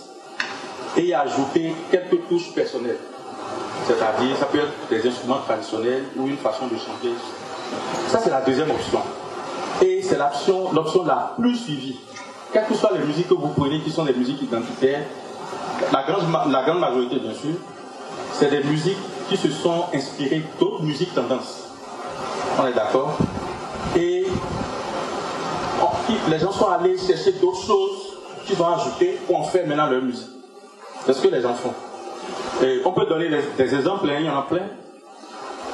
et 0.97 1.13
ajouter 1.13 1.73
quelques 1.89 2.27
touches 2.27 2.53
personnelles. 2.53 2.99
C'est-à-dire, 3.87 4.37
ça 4.37 4.45
peut 4.45 4.59
être 4.59 4.89
des 4.89 5.07
instruments 5.07 5.39
traditionnels 5.45 6.03
ou 6.15 6.27
une 6.27 6.37
façon 6.37 6.67
de 6.67 6.75
chanter. 6.77 7.13
Ça, 8.07 8.19
c'est 8.23 8.29
la 8.29 8.41
deuxième 8.41 8.69
option. 8.69 8.99
Et 9.81 10.01
c'est 10.01 10.17
l'option, 10.17 10.71
l'option 10.73 11.03
la 11.05 11.33
plus 11.39 11.55
suivie. 11.55 11.99
Quelles 12.53 12.67
que 12.67 12.75
soient 12.75 12.91
les 12.93 13.05
musiques 13.05 13.27
que 13.29 13.33
vous 13.33 13.47
prenez, 13.49 13.79
qui 13.79 13.91
sont 13.91 14.03
des 14.05 14.13
musiques 14.13 14.41
identitaires, 14.41 15.03
la 15.91 16.03
grande, 16.03 16.51
la 16.51 16.63
grande 16.63 16.79
majorité, 16.79 17.19
bien 17.19 17.33
sûr, 17.33 17.55
c'est 18.33 18.49
des 18.49 18.63
musiques 18.63 18.97
qui 19.29 19.37
se 19.37 19.49
sont 19.49 19.85
inspirées 19.93 20.43
d'autres 20.59 20.83
musiques 20.83 21.13
tendances. 21.15 21.69
On 22.59 22.67
est 22.67 22.73
d'accord? 22.73 23.17
Et 23.95 24.27
les 26.29 26.39
gens 26.39 26.51
sont 26.51 26.67
allés 26.69 26.97
chercher 26.97 27.33
d'autres 27.33 27.65
choses 27.65 28.17
qu'ils 28.45 28.61
ont 28.61 28.67
ajoutées 28.67 29.17
pour 29.25 29.39
en 29.39 29.43
faire 29.43 29.65
maintenant 29.65 29.87
leur 29.87 30.01
musique. 30.01 30.40
C'est 31.05 31.13
ce 31.13 31.21
que 31.21 31.27
les 31.33 31.41
gens 31.41 31.53
font. 31.53 31.73
On 32.85 32.91
peut 32.91 33.05
donner 33.05 33.29
des, 33.57 33.75
exemples, 33.75 34.09
hein, 34.09 34.17
il 34.19 34.25
y 34.25 34.29
en 34.29 34.37
a 34.37 34.43
plein. 34.43 34.61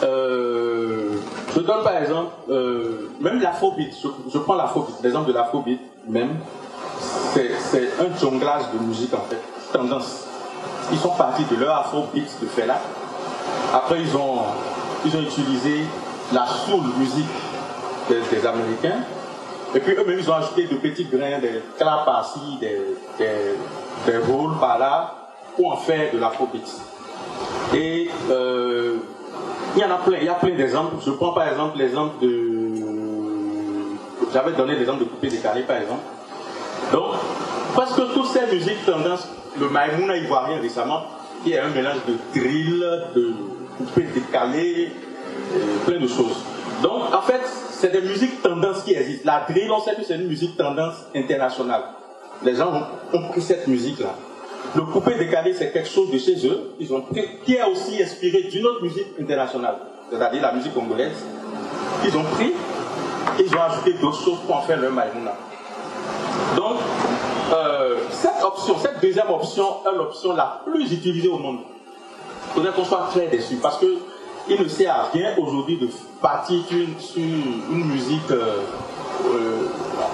Euh, 0.04 1.10
je 1.54 1.60
donne 1.60 1.84
par 1.84 1.98
exemple, 1.98 2.32
euh, 2.50 3.10
même 3.20 3.42
l'afrobeat, 3.42 3.92
je, 4.32 4.38
prends 4.38 4.58
l'exemple 5.04 5.28
de 5.28 5.34
l'afrobeat 5.34 5.80
même, 6.08 6.36
c'est 7.34 7.90
un 8.00 8.16
jonglage 8.18 8.64
de 8.74 8.86
musique 8.86 9.14
en 9.14 9.26
fait, 9.30 9.42
tendance. 9.74 10.28
Ils 10.92 11.00
sont 11.00 11.16
partis 11.16 11.44
de 11.52 11.56
leur 11.58 11.78
afrobeat 11.78 12.30
de 12.42 12.48
Fela. 12.48 12.80
Après, 13.74 14.00
ils 14.02 14.16
ont, 14.16 14.40
ils 15.06 15.18
ont 15.18 15.22
utilisé 15.22 15.84
la 16.32 16.46
soul 16.46 16.84
musique 16.98 17.26
des, 18.10 18.46
Américains. 18.46 19.04
Et 19.76 19.80
puis 19.80 19.94
eux-mêmes, 19.94 20.20
ils 20.20 20.30
ont 20.30 20.34
ajouté 20.34 20.64
de 20.64 20.76
petits 20.76 21.06
grains, 21.06 21.40
des 21.40 21.62
claps 21.78 22.06
par-ci, 22.06 22.40
des, 22.60 22.80
des, 23.18 24.12
des 24.12 24.18
rôles 24.18 24.58
par-là, 24.60 25.14
pour 25.56 25.74
en 25.74 25.78
faire 25.78 26.12
de 26.14 26.18
l'afrobeat. 26.20 26.66
Et 27.74 28.10
euh, 28.32 28.96
il 29.76 29.82
y 29.82 29.86
en 29.86 29.92
a 29.92 29.98
plein, 29.98 30.18
il 30.20 30.26
y 30.26 30.30
a 30.30 30.36
plein 30.36 30.56
d'exemples. 30.56 30.96
Je 31.06 31.12
prends 31.12 31.34
par 31.34 31.48
exemple 31.50 31.78
l'exemple 31.78 32.24
de. 32.26 32.48
J'avais 34.34 34.54
donné 34.54 34.76
l'exemple 34.76 35.00
de 35.00 35.06
coupé 35.06 35.30
décalé 35.30 35.62
par 35.64 35.78
exemple. 35.78 36.02
Donc, 36.92 37.16
parce 37.76 37.94
que 37.94 38.14
toutes 38.14 38.28
ces 38.28 38.46
musiques 38.54 38.86
tendance, 38.86 39.28
le 39.60 39.70
Maïmouna 39.70 40.18
ivoirien 40.18 40.60
récemment, 40.62 41.04
qui 41.44 41.54
est 41.54 41.60
un 41.60 41.70
mélange 41.70 42.00
de 42.08 42.40
drill, 42.40 42.86
de 43.16 43.34
coupé 43.78 44.04
décalé, 44.14 44.92
plein 45.86 46.00
de 46.00 46.08
choses. 46.08 46.44
Donc, 46.82 47.14
en 47.14 47.22
fait, 47.22 47.42
c'est 47.72 47.92
des 47.92 48.02
musiques 48.02 48.42
tendances 48.42 48.84
qui 48.84 48.94
existent. 48.94 49.24
La 49.26 49.46
drill, 49.50 49.72
on 49.72 49.82
sait 49.82 49.96
que 49.96 50.04
c'est 50.04 50.16
une 50.16 50.28
musique 50.28 50.56
tendance 50.58 50.96
internationale. 51.16 51.84
Les 52.44 52.56
gens 52.56 52.72
ont 53.14 53.28
pris 53.30 53.42
cette 53.42 53.68
musique-là. 53.68 54.14
Le 54.76 54.82
coupé 54.82 55.16
décalé, 55.16 55.54
c'est 55.54 55.72
quelque 55.72 55.90
chose 55.90 56.12
de 56.12 56.18
chez 56.18 56.46
eux, 56.46 56.72
ils 56.80 56.94
ont 56.94 57.04
qui 57.46 57.54
est 57.54 57.64
aussi 57.64 58.02
inspiré 58.02 58.44
d'une 58.44 58.66
autre 58.66 58.84
musique 58.84 59.08
internationale, 59.20 59.78
c'est-à-dire 60.12 60.42
la 60.42 60.52
musique 60.52 60.74
congolaise. 60.74 61.16
Ils 62.06 62.16
ont 62.18 62.24
pris 62.24 62.54
ils 63.40 63.56
ont 63.56 63.62
ajouté 63.62 63.94
d'autres 63.94 64.24
choses 64.24 64.40
pour 64.46 64.56
en 64.56 64.62
faire 64.62 64.80
leur 64.80 64.92
maïmouna. 64.92 65.34
Donc, 66.56 66.78
euh, 67.54 67.98
cette 68.12 68.44
option, 68.44 68.76
cette 68.80 69.02
deuxième 69.02 69.30
option 69.30 69.66
est 69.86 69.96
l'option 69.96 70.36
la 70.36 70.62
plus 70.66 70.92
utilisée 70.92 71.28
au 71.28 71.38
monde. 71.38 71.60
Il 72.50 72.54
faudrait 72.54 72.72
qu'on 72.72 72.86
soit 72.86 73.08
très 73.12 73.28
déçu 73.28 73.56
parce 73.58 73.78
que 73.78 73.86
il 74.50 74.62
ne 74.62 74.68
sert 74.68 74.94
à 74.94 75.10
rien 75.14 75.34
aujourd'hui 75.38 75.78
de 75.78 75.90
partir 76.22 76.60
sur 77.00 77.18
une, 77.18 77.86
musique. 77.86 78.32
Euh, 78.32 78.62
euh, 79.26 79.68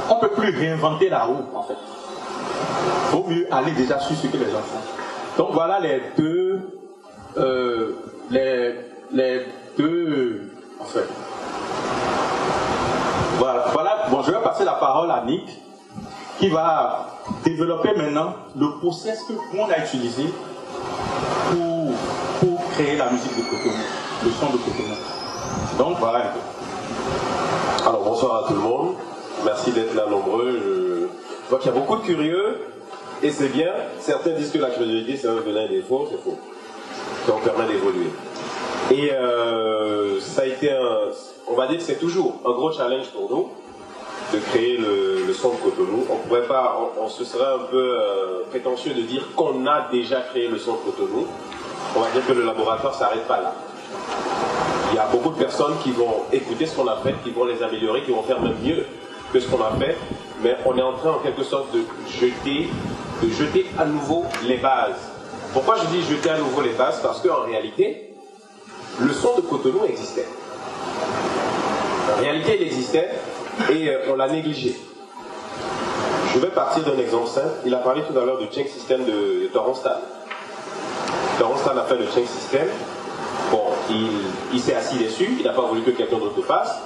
on 0.10 0.16
ne 0.16 0.22
peut 0.22 0.30
plus 0.30 0.56
réinventer 0.56 1.10
la 1.10 1.24
roue 1.24 1.44
en 1.54 1.64
fait. 1.64 1.78
Vaut 3.12 3.26
mieux 3.28 3.48
aller 3.52 3.72
déjà 3.72 4.00
sur 4.00 4.16
ce 4.16 4.28
que 4.28 4.38
les 4.38 4.52
gens 4.52 4.62
font. 4.62 5.44
Donc 5.44 5.54
voilà 5.54 5.80
les 5.80 6.02
deux, 6.18 6.60
les, 8.30 8.76
les 9.12 9.46
deux, 9.78 10.52
en 10.80 10.86
fait. 10.86 11.08
Voilà, 13.38 13.66
voilà. 13.74 14.08
Bon, 14.10 14.22
je 14.22 14.32
vais 14.32 14.42
passer 14.42 14.64
la 14.64 14.74
parole 14.74 15.12
à 15.12 15.24
Nick 15.26 15.48
qui 16.40 16.50
va 16.50 17.08
développer 17.44 17.94
maintenant 17.96 18.34
le 18.58 18.72
process 18.80 19.24
que 19.24 19.34
on 19.58 19.70
a 19.70 19.78
utilisé 19.80 20.26
pour, 21.52 21.94
pour 22.40 22.70
créer 22.72 22.98
la 22.98 23.12
musique 23.12 23.36
de 23.38 23.44
Cotonou, 23.44 23.84
le 24.24 24.32
son 24.32 24.46
de. 24.48 25.78
Donc 25.78 25.98
voilà 26.00 26.20
un 26.20 26.34
peu. 26.34 27.88
Alors 27.88 28.04
bonsoir 28.04 28.46
à 28.46 28.48
tout 28.48 28.54
le 28.54 28.62
monde. 28.62 28.96
Merci 29.44 29.72
d'être 29.72 29.94
là 29.96 30.06
nombreux. 30.08 30.60
Je, 30.64 31.50
vois 31.50 31.60
qu'il 31.60 31.72
y 31.72 31.76
a 31.76 31.78
beaucoup 31.78 31.98
de 31.98 32.02
curieux 32.02 32.60
et 33.22 33.32
c'est 33.32 33.50
bien. 33.50 33.72
Certains 34.00 34.32
disent 34.32 34.52
que 34.52 34.60
la 34.60 34.70
curiosité 34.70 35.18
c'est 35.18 35.28
un 35.28 35.42
venin 35.42 35.68
défaut, 35.68 36.08
c'est 36.10 36.22
faux. 36.24 36.38
Ça 37.26 37.34
nous 37.34 37.40
permet 37.40 37.72
d'évoluer. 37.72 38.10
Et 38.92 39.12
euh, 39.12 40.20
ça 40.20 40.44
a 40.44 40.46
été 40.46 40.72
un, 40.72 41.10
on 41.48 41.56
va 41.56 41.68
dire 41.68 41.78
que 41.78 41.84
c'est 41.84 42.00
toujours 42.00 42.40
un 42.46 42.52
gros 42.52 42.72
challenge 42.72 43.08
pour 43.08 43.30
nous 43.30 43.50
de 44.34 44.40
créer 44.40 44.78
le, 44.78 45.34
son 45.34 45.50
de 45.50 45.56
Cotonou. 45.56 46.06
On 46.10 46.16
pourrait 46.28 46.48
pas, 46.48 46.80
on, 47.00 47.08
se 47.08 47.24
serait 47.24 47.54
un 47.54 47.66
peu 47.70 47.98
euh, 48.00 48.44
prétentieux 48.50 48.94
de 48.94 49.02
dire 49.02 49.30
qu'on 49.36 49.66
a 49.68 49.88
déjà 49.92 50.22
créé 50.22 50.48
le 50.48 50.58
son 50.58 50.74
de 50.74 50.78
Cotonou. 50.78 51.28
On 51.96 52.00
va 52.00 52.10
dire 52.12 52.26
que 52.26 52.34
le 52.34 52.44
laboratoire 52.44 52.94
s'arrête 52.94 53.28
pas 53.28 53.42
là. 53.42 53.54
Il 54.92 54.96
y 54.96 55.00
a 55.00 55.08
beaucoup 55.08 55.32
de 55.32 55.38
personnes 55.38 55.74
qui 55.82 55.92
vont 55.92 56.24
écouter 56.32 56.66
ce 56.66 56.76
qu'on 56.76 56.88
a 56.88 56.98
fait, 56.98 57.16
qui 57.24 57.32
vont 57.32 57.46
les 57.46 57.64
améliorer, 57.64 58.04
qui 58.04 58.12
vont 58.12 58.24
faire 58.24 58.40
même 58.40 58.58
mieux 58.64 58.86
que 59.32 59.40
ce 59.40 59.48
qu'on 59.48 59.64
a 59.64 59.72
fait, 59.80 59.98
mais 60.44 60.56
on 60.66 60.78
est 60.78 60.82
en 60.82 60.94
train 60.94 61.12
en 61.12 61.20
quelque 61.20 61.44
sorte 61.44 61.74
de 61.74 61.84
jeter, 62.08 62.70
de 63.24 63.30
jeter 63.30 63.66
à 63.80 63.86
nouveau 63.86 64.26
les 64.46 64.58
bases. 64.58 65.12
Pourquoi 65.54 65.78
je 65.78 65.86
dis 65.88 66.04
jeter 66.04 66.30
à 66.30 66.38
nouveau 66.38 66.62
les 66.62 66.74
bases? 66.74 67.00
Parce 67.02 67.22
qu'en 67.22 67.44
réalité, 67.46 68.14
le 69.00 69.12
son 69.14 69.36
de 69.36 69.42
Cotonou 69.42 69.86
existait. 69.86 70.28
En 72.16 72.22
réalité, 72.22 72.58
il 72.60 72.68
existait, 72.68 73.10
et 73.72 73.90
euh, 73.90 74.12
on 74.12 74.16
l'a 74.16 74.28
négligé. 74.28 74.76
Je 76.34 76.40
vais 76.40 76.50
partir 76.50 76.84
d'un 76.84 76.98
exemple 76.98 77.28
simple. 77.28 77.50
Il 77.66 77.74
a 77.74 77.78
parlé 77.78 78.02
tout 78.02 78.18
à 78.18 78.26
l'heure 78.26 78.40
du 78.40 78.46
chain 78.52 78.66
system 78.68 79.06
de, 79.06 79.44
de 79.44 79.50
Torrenstan. 79.54 79.90
a 79.90 81.84
fait 81.84 81.98
le 81.98 82.06
chain 82.06 82.26
system. 82.26 82.68
Bon, 83.52 83.64
il, 84.54 84.60
s'est 84.60 84.76
assis 84.76 84.98
dessus, 84.98 85.36
il 85.40 85.44
n'a 85.44 85.54
pas 85.54 85.64
voulu 85.64 85.82
que 85.82 85.92
quelqu'un 85.92 86.18
d'autre 86.18 86.38
le 86.38 86.44
fasse. 86.44 86.80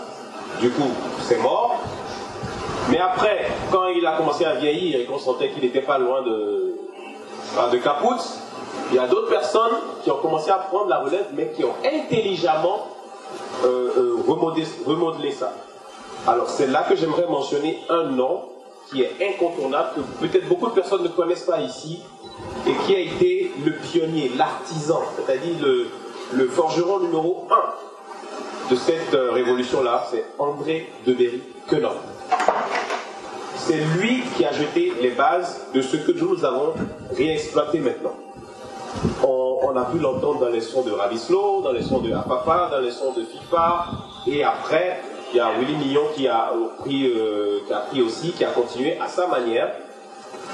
Du 0.59 0.69
coup, 0.71 0.89
c'est 1.21 1.37
mort. 1.37 1.75
Mais 2.89 2.99
après, 2.99 3.47
quand 3.71 3.87
il 3.87 4.05
a 4.05 4.17
commencé 4.17 4.45
à 4.45 4.55
vieillir 4.55 4.99
et 4.99 5.05
qu'on 5.05 5.19
sentait 5.19 5.49
qu'il 5.49 5.63
n'était 5.63 5.81
pas 5.81 5.97
loin 5.97 6.21
de, 6.23 6.75
de 7.71 7.77
il 8.89 8.95
y 8.95 8.99
a 8.99 9.07
d'autres 9.07 9.29
personnes 9.29 9.75
qui 10.03 10.11
ont 10.11 10.17
commencé 10.17 10.49
à 10.49 10.55
prendre 10.55 10.87
la 10.87 10.99
relève, 10.99 11.27
mais 11.33 11.51
qui 11.55 11.63
ont 11.65 11.73
intelligemment 11.83 12.87
euh, 13.65 13.91
euh, 13.97 14.15
remodelé 14.85 15.31
ça. 15.31 15.53
Alors 16.25 16.49
c'est 16.49 16.67
là 16.67 16.83
que 16.87 16.95
j'aimerais 16.95 17.27
mentionner 17.27 17.79
un 17.89 18.03
nom 18.03 18.43
qui 18.89 19.01
est 19.01 19.15
incontournable, 19.21 19.89
que 19.95 20.27
peut-être 20.27 20.47
beaucoup 20.47 20.67
de 20.67 20.71
personnes 20.73 21.03
ne 21.03 21.09
connaissent 21.09 21.43
pas 21.43 21.59
ici, 21.59 21.99
et 22.65 22.73
qui 22.85 22.95
a 22.95 22.99
été 22.99 23.51
le 23.65 23.73
pionnier, 23.73 24.31
l'artisan, 24.37 25.01
c'est-à-dire 25.15 25.55
le, 25.61 25.87
forgeron 26.49 26.99
numéro 26.99 27.47
un 27.51 28.69
de 28.69 28.75
cette 28.75 29.13
euh, 29.13 29.31
révolution-là, 29.31 30.05
c'est 30.11 30.25
André 30.37 30.91
de 31.05 31.13
Berry 31.13 31.41
Quenon. 31.69 31.93
C'est 33.55 33.79
lui 33.97 34.23
qui 34.35 34.45
a 34.45 34.51
jeté 34.51 34.93
les 35.01 35.11
bases 35.11 35.61
de 35.73 35.81
ce 35.81 35.97
que 35.97 36.11
nous 36.11 36.43
avons 36.43 36.73
réexploité 37.15 37.79
maintenant. 37.79 38.15
On, 39.23 39.75
a 39.75 39.85
pu 39.85 39.99
l'entendre 39.99 40.39
dans 40.39 40.49
les 40.49 40.61
sons 40.61 40.81
de 40.81 40.91
Ravislo, 40.91 41.61
dans 41.61 41.71
les 41.71 41.83
sons 41.83 41.99
de 41.99 42.11
Apapa, 42.11 42.69
dans 42.71 42.79
les 42.79 42.91
sons 42.91 43.11
de 43.11 43.23
FIFA, 43.23 43.85
et 44.25 44.43
après, 44.43 45.01
il 45.31 45.37
y 45.37 45.39
a 45.39 45.51
Willy 45.59 45.75
Millon 45.75 46.07
qui 46.15 46.27
a, 46.27 46.51
pris, 46.79 47.07
euh, 47.07 47.59
qui 47.67 47.73
a 47.73 47.79
pris 47.79 48.01
aussi, 48.01 48.31
qui 48.31 48.43
a 48.43 48.49
continué 48.49 48.97
à 48.99 49.07
sa 49.07 49.27
manière. 49.27 49.71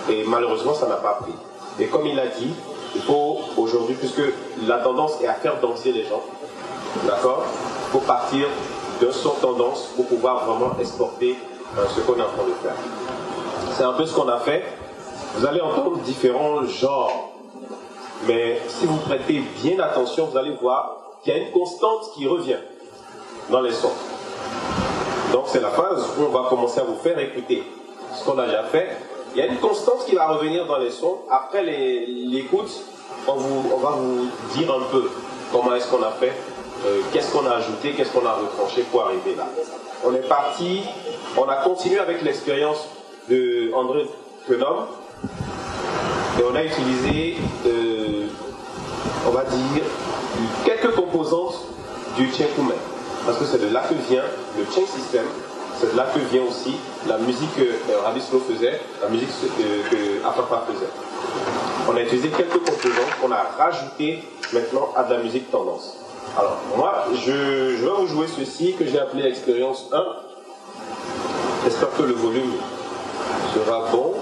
Et 0.10 0.24
malheureusement, 0.26 0.74
ça 0.74 0.88
n'a 0.88 0.96
pas 0.96 1.20
pris. 1.22 1.34
Et 1.80 1.88
comme 1.88 2.06
il 2.06 2.20
a 2.20 2.28
dit, 2.28 2.54
il 2.96 3.02
faut 3.02 3.40
aujourd'hui, 3.58 3.96
puisque 3.96 4.22
la 4.68 4.80
tendance 4.80 5.22
est 5.22 5.28
à 5.28 5.34
faire 5.34 5.60
danser 5.60 5.92
les 5.92 6.04
gens, 6.04 6.22
d'accord 7.06 7.46
Il 7.88 7.92
faut 7.92 8.06
partir 8.06 8.48
de 9.02 9.12
son 9.12 9.32
tendance 9.32 9.90
pour 9.96 10.06
pouvoir 10.06 10.46
vraiment 10.46 10.76
exporter 10.80 11.38
euh, 11.78 11.86
ce 11.96 12.02
qu'on 12.02 12.18
est 12.18 12.22
en 12.22 12.26
train 12.26 12.48
de 12.48 12.54
faire. 12.62 12.76
C'est 13.72 13.84
un 13.84 13.94
peu 13.94 14.06
ce 14.06 14.14
qu'on 14.14 14.28
a 14.28 14.40
fait. 14.40 14.64
Vous 15.36 15.46
allez 15.46 15.62
entendre 15.62 15.98
différents 16.00 16.64
genres. 16.66 17.32
Mais 18.28 18.62
si 18.68 18.86
vous 18.86 18.98
prêtez 18.98 19.44
bien 19.62 19.80
attention, 19.80 20.28
vous 20.32 20.38
allez 20.38 20.56
voir 20.62 20.98
qu'il 21.24 21.34
y 21.34 21.36
a 21.36 21.40
une 21.40 21.52
constante 21.52 22.12
qui 22.14 22.28
revient 22.28 22.60
dans 23.50 23.62
les 23.62 23.72
sons. 23.72 23.92
Donc 25.32 25.46
c'est 25.48 25.62
la 25.62 25.72
phase 25.72 26.06
où 26.18 26.24
on 26.24 26.30
va 26.30 26.48
commencer 26.48 26.80
à 26.80 26.84
vous 26.84 26.98
faire 26.98 27.18
écouter 27.20 27.64
ce 28.16 28.24
qu'on 28.24 28.38
a 28.38 28.46
déjà 28.46 28.64
fait. 28.64 28.98
Il 29.34 29.40
y 29.40 29.42
a 29.42 29.48
une 29.48 29.58
constante 29.58 30.06
qui 30.06 30.16
va 30.16 30.28
revenir 30.28 30.66
dans 30.68 30.78
les 30.78 30.92
sons. 30.92 31.20
Après 31.30 31.64
l'écoute, 31.64 32.70
on, 33.28 33.78
va 33.78 33.92
vous 33.92 34.28
dire 34.56 34.72
un 34.72 34.84
peu 34.92 35.10
comment 35.52 35.74
est-ce 35.76 35.88
qu'on 35.88 36.04
a 36.04 36.12
fait, 36.12 36.34
euh, 36.86 37.00
qu'est-ce 37.12 37.32
qu'on 37.32 37.46
a 37.48 37.56
ajouté, 37.56 37.94
qu'est-ce 37.94 38.12
qu'on 38.12 38.26
a 38.26 38.34
retranché 38.34 38.84
pour 38.92 39.04
arriver 39.04 39.36
là. 39.36 39.48
On 40.06 40.14
est 40.14 40.28
parti, 40.28 40.82
on 41.38 41.44
a 41.44 41.56
continué 41.58 42.00
avec 42.00 42.22
l'expérience 42.22 42.88
de 43.30 43.72
André 43.74 44.08
et 44.50 44.56
on 46.44 46.56
a 46.56 46.64
utilisé, 46.64 47.38
euh, 47.66 48.28
on 49.26 49.32
va 49.32 49.44
dire, 49.46 49.84
quelques 50.66 50.94
composantes 50.94 51.62
du 52.18 52.30
Tchenkoumé 52.32 52.76
parce 53.26 53.38
que 53.38 53.46
c'est 53.46 53.62
de 53.62 53.74
là 53.74 53.84
que 53.88 53.96
vient 54.10 54.24
le 54.58 54.66
chain 54.66 54.86
system, 54.86 55.24
c'est 55.80 55.96
là 55.96 56.08
que 56.14 56.20
vient 56.20 56.44
aussi 56.44 56.76
la 57.08 57.18
musique 57.18 57.56
que 57.56 57.62
euh, 57.62 58.40
faisait, 58.48 58.80
la 59.02 59.10
musique 59.10 59.30
que, 59.30 59.90
que 59.96 60.26
Afapa 60.26 60.64
faisait. 60.72 60.92
On 61.90 61.96
a 61.96 62.02
utilisé 62.02 62.30
quelques 62.30 62.60
composants 62.60 63.10
qu'on 63.22 63.32
a 63.32 63.44
rajouté 63.58 64.24
maintenant 64.54 64.90
à 64.96 65.04
de 65.04 65.14
la 65.14 65.20
musique 65.20 65.52
tendance. 65.52 65.98
Alors, 66.38 66.58
moi, 66.78 67.06
je, 67.14 67.76
je 67.78 67.84
vais 67.86 67.92
vous 67.98 68.08
jouer 68.08 68.28
ceci 68.28 68.76
que 68.76 68.86
j'ai 68.86 69.00
appelé 69.00 69.24
expérience 69.28 69.90
1. 69.92 70.04
J'espère 71.66 71.92
que 71.98 72.04
le 72.04 72.14
volume 72.14 72.54
sera 73.54 73.86
bon. 73.92 74.14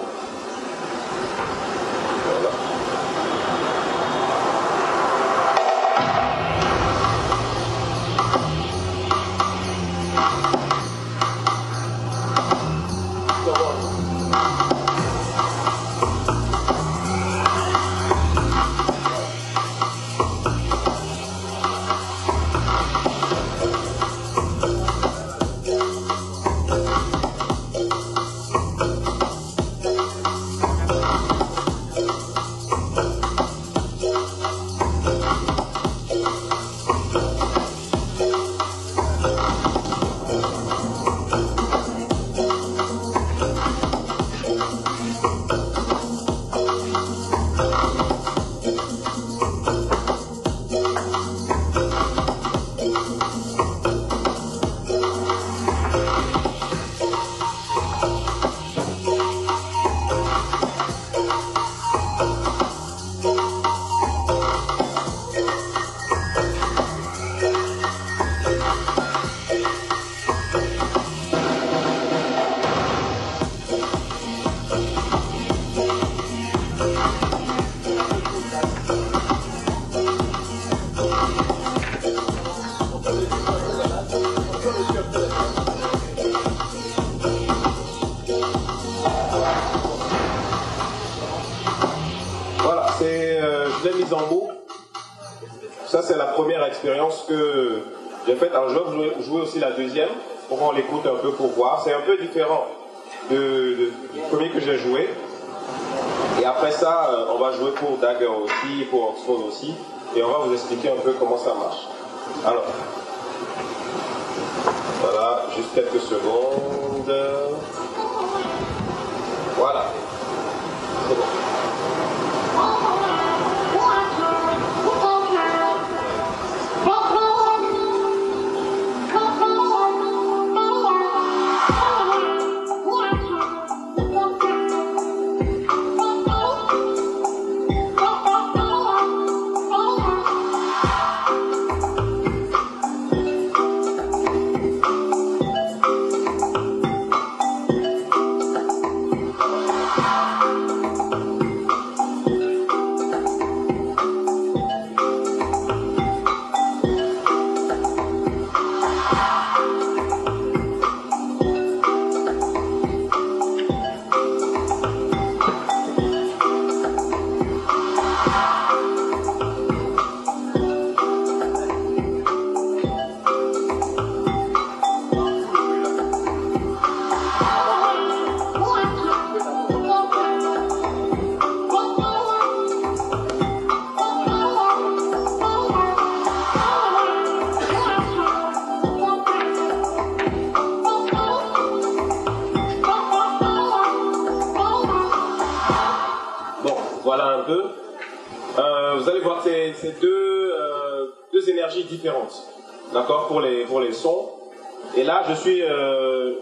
Là, 205.12 205.24
je 205.30 205.34
suis. 205.36 205.62
euh, 205.62 206.36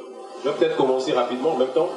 je 0.43 0.49
vais 0.49 0.55
peut-être 0.55 0.77
commencer 0.77 1.11
rapidement 1.11 1.51
en 1.53 1.57
même 1.57 1.69
temps. 1.69 1.89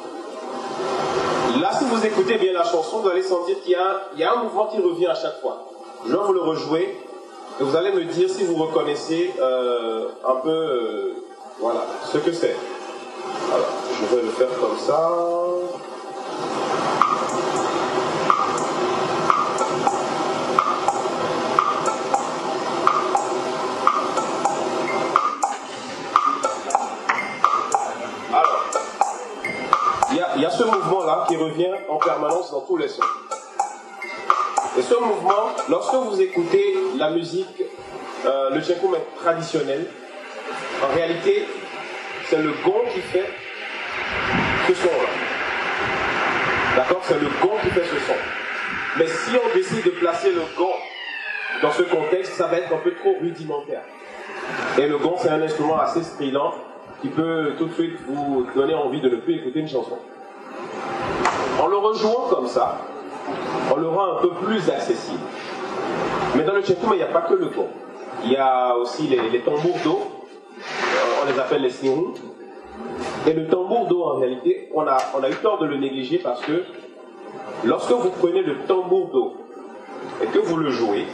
Là, 1.61 1.70
si 1.78 1.85
vous 1.85 2.04
écoutez 2.04 2.38
bien 2.38 2.52
la 2.52 2.64
chanson, 2.64 2.98
vous 3.00 3.08
allez 3.08 3.22
sentir 3.22 3.56
qu'il 3.62 3.72
y, 3.72 4.24
a- 4.24 4.32
un 4.32 4.42
mouvement 4.42 4.66
qui 4.66 4.78
revient 4.80 5.06
à 5.06 5.14
chaque 5.14 5.40
fois. 5.40 5.68
Je 6.06 6.11
vais 6.12 6.22
vous 6.22 6.32
le 6.32 6.40
rejouer. 6.40 6.96
Et 7.61 7.64
vous 7.64 7.76
allez 7.76 7.92
me 7.92 8.02
dire 8.04 8.28
si 8.30 8.44
vous 8.44 8.56
reconnaissez 8.56 9.32
euh, 9.40 10.08
un 10.26 10.37
peu 10.37 10.48
euh, 10.48 11.12
voilà, 11.61 11.82
ce 12.11 12.16
que 12.18 12.32
c'est. 12.32 12.56
Je 14.00 14.16
vais 14.16 14.22
le 14.22 14.30
faire 14.30 14.48
comme 14.61 14.78
ça. 14.78 15.11
Revient 31.37 31.73
en 31.88 31.97
permanence 31.97 32.51
dans 32.51 32.61
tous 32.61 32.77
les 32.77 32.88
sons. 32.88 33.03
Et 34.79 34.83
ce 34.83 34.95
mouvement, 34.95 35.51
lorsque 35.68 35.95
vous 35.95 36.21
écoutez 36.21 36.77
la 36.97 37.11
musique, 37.11 37.62
euh, 38.25 38.51
le 38.51 38.62
tchékoum 38.62 38.97
traditionnel, 39.21 39.87
en 40.83 40.95
réalité, 40.95 41.47
c'est 42.29 42.38
le 42.38 42.53
gong 42.64 42.85
qui 42.92 43.01
fait 43.01 43.29
ce 44.66 44.75
son-là. 44.75 45.09
D'accord? 46.77 47.01
C'est 47.03 47.21
le 47.21 47.29
gong 47.42 47.59
qui 47.62 47.68
fait 47.68 47.85
ce 47.85 48.07
son. 48.07 48.14
Mais 48.99 49.07
si 49.07 49.37
on 49.37 49.55
décide 49.55 49.85
de 49.85 49.90
placer 49.90 50.31
le 50.33 50.42
gong 50.57 50.75
dans 51.61 51.73
ce 51.73 51.83
contexte, 51.83 52.33
ça 52.33 52.47
va 52.47 52.59
être 52.59 52.73
un 52.73 52.79
peu 52.79 52.95
trop 52.95 53.14
rudimentaire. 53.21 53.83
Et 54.79 54.87
le 54.87 54.99
gong, 54.99 55.16
c'est 55.18 55.29
un 55.29 55.42
instrument 55.42 55.79
assez 55.79 56.03
strident 56.03 56.55
qui 57.03 57.09
peut 57.09 57.53
tout 57.59 57.66
de 57.66 57.75
suite 57.75 57.99
vous 58.07 58.47
donner 58.55 58.75
envie 58.75 59.01
de 59.01 59.09
ne 59.09 59.16
plus 59.16 59.37
écouter 59.37 59.61
une 59.61 59.68
chanson. 59.68 59.99
En 61.60 61.66
le 61.66 61.76
rejouant 61.76 62.26
comme 62.30 62.46
ça, 62.46 62.78
on 63.72 63.76
le 63.76 63.88
rend 63.88 64.18
un 64.18 64.20
peu 64.22 64.30
plus 64.30 64.68
accessible. 64.70 65.20
Mais 66.36 66.44
dans 66.44 66.54
le 66.54 66.62
tchékoum, 66.62 66.90
il 66.92 66.96
n'y 66.96 67.02
a 67.02 67.06
pas 67.06 67.22
que 67.22 67.34
le 67.34 67.46
gong. 67.46 67.68
Il 68.24 68.32
y 68.32 68.36
a 68.36 68.74
aussi 68.76 69.08
les, 69.08 69.40
tambours 69.40 69.78
d'eau, 69.84 70.00
Euh, 70.58 71.22
on 71.22 71.32
les 71.32 71.38
appelle 71.38 71.62
les 71.62 71.70
snirous. 71.70 72.14
Et 73.26 73.32
le 73.32 73.48
tambour 73.48 73.86
d'eau, 73.86 74.04
en 74.04 74.16
réalité, 74.16 74.70
on 74.74 74.86
a, 74.86 74.98
eu 75.28 75.34
tort 75.42 75.58
de 75.58 75.66
le 75.66 75.76
négliger 75.76 76.18
parce 76.18 76.40
que 76.40 76.64
lorsque 77.64 77.90
vous 77.90 78.10
prenez 78.10 78.42
le 78.42 78.58
tambour 78.68 79.08
d'eau 79.08 79.32
et 80.22 80.26
que 80.26 80.38
vous 80.38 80.56
le 80.56 80.70
jouez, 80.70 81.06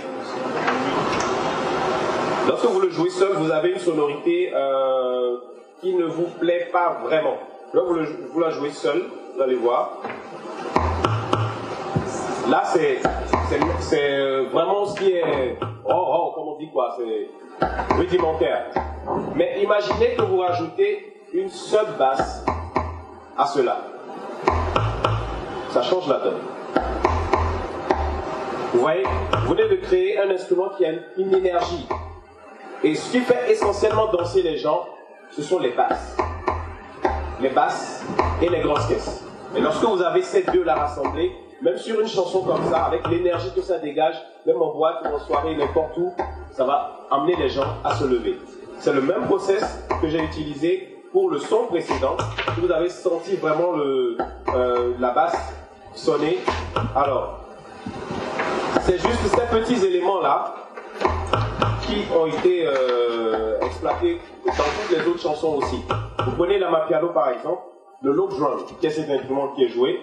Lorsque 2.49 2.65
vous 2.65 2.81
le 2.81 2.89
jouez 2.89 3.11
seul, 3.11 3.33
vous 3.35 3.51
avez 3.51 3.73
une 3.73 3.79
sonorité 3.79 4.51
euh, 4.55 5.37
qui 5.83 5.95
ne 5.95 6.07
vous 6.07 6.29
plaît 6.41 6.69
pas 6.73 6.99
vraiment. 7.05 7.37
Là, 7.75 7.83
vous 8.33 8.41
la 8.41 8.49
jouez 8.49 8.71
seul, 8.71 9.05
vous 9.39 9.45
allez 9.45 9.55
voir. 9.55 9.99
Là, 12.49 12.65
c'est 12.65 13.01
euh, 13.93 14.49
vraiment 14.51 14.85
ce 14.87 14.99
qui 14.99 15.13
est. 15.13 15.57
Oh, 15.63 15.93
oh, 15.95 16.35
on 16.39 16.59
dit 16.59 16.69
quoi 16.73 16.97
C'est 16.99 17.97
rudimentaire. 17.97 18.67
Mais 19.37 19.63
imaginez 19.63 20.17
que 20.17 20.23
vous 20.23 20.39
rajoutez 20.39 21.23
une 21.33 21.49
sub-basse 21.49 22.45
à 23.37 23.47
cela. 23.47 23.77
Ça 25.71 25.83
change 25.83 26.09
la 26.09 26.19
donne. 26.19 26.41
Vous 28.73 28.81
voyez, 28.81 29.05
vous 29.45 29.55
venez 29.55 29.69
de 29.69 29.77
créer 29.77 30.19
un 30.19 30.31
instrument 30.31 30.71
qui 30.77 30.85
a 30.85 30.91
une 31.17 31.33
énergie. 31.33 31.87
Et 32.83 32.95
ce 32.97 33.13
qui 33.13 33.21
fait 33.21 33.53
essentiellement 33.53 34.11
danser 34.11 34.43
les 34.43 34.57
gens, 34.57 34.85
ce 35.31 35.43
sont 35.43 35.61
les 35.61 35.71
basses. 35.71 36.17
Les 37.41 37.51
basses 37.51 38.05
et 38.43 38.49
les 38.49 38.61
grosses 38.61 38.87
caisses. 38.87 39.28
Et 39.57 39.61
lorsque 39.61 39.85
vous 39.85 40.03
avez 40.03 40.23
ces 40.23 40.43
deux-là 40.43 40.75
rassemblés, 40.75 41.33
même 41.63 41.77
sur 41.77 42.01
une 42.01 42.07
chanson 42.07 42.43
comme 42.43 42.65
ça, 42.71 42.85
avec 42.85 43.07
l'énergie 43.09 43.51
que 43.55 43.63
ça 43.63 43.79
dégage, 43.79 44.17
même 44.47 44.61
en 44.61 44.73
boîte 44.73 45.05
en 45.07 45.19
soirée, 45.19 45.57
n'importe 45.57 45.97
où, 45.97 46.13
ça 46.53 46.65
va 46.65 47.01
amener 47.11 47.37
les 47.37 47.49
gens 47.49 47.67
à 47.85 47.95
se 47.95 48.05
lever. 48.05 48.39
C'est 48.79 48.93
le 48.93 49.01
même 49.01 49.27
process 49.27 49.85
que 50.01 50.09
j'ai 50.09 50.23
utilisé 50.23 50.97
pour 51.13 51.31
le 51.31 51.39
son 51.39 51.67
précédent. 51.67 52.17
Vous 52.59 52.71
avez 52.71 52.89
senti 52.89 53.37
vraiment 53.37 53.73
le, 53.73 54.19
euh, 54.55 54.93
la 55.01 55.11
basse 55.11 55.37
sonner. 55.95 56.39
Alors, 56.95 57.41
c'est 58.83 58.99
juste 58.99 59.27
ces 59.35 59.59
petits 59.59 59.85
éléments-là 59.85 60.55
qui 61.83 62.05
ont 62.15 62.27
été 62.27 62.67
euh, 62.67 63.59
exploités 63.63 64.21
dans 64.45 64.53
toutes 64.53 64.97
les 64.97 65.07
autres 65.09 65.21
chansons 65.21 65.55
aussi. 65.57 65.83
Vous 66.25 66.33
prenez 66.33 66.59
la 66.59 66.71
Mapiano 66.71 67.09
par 67.09 67.31
exemple, 67.31 67.63
le 68.01 68.13
low 68.13 68.29
drum, 68.29 68.65
qui 68.81 68.87
est 68.87 68.91
cet 68.91 69.11
instrument 69.11 69.49
qui 69.49 69.65
est 69.65 69.69
joué, 69.69 70.01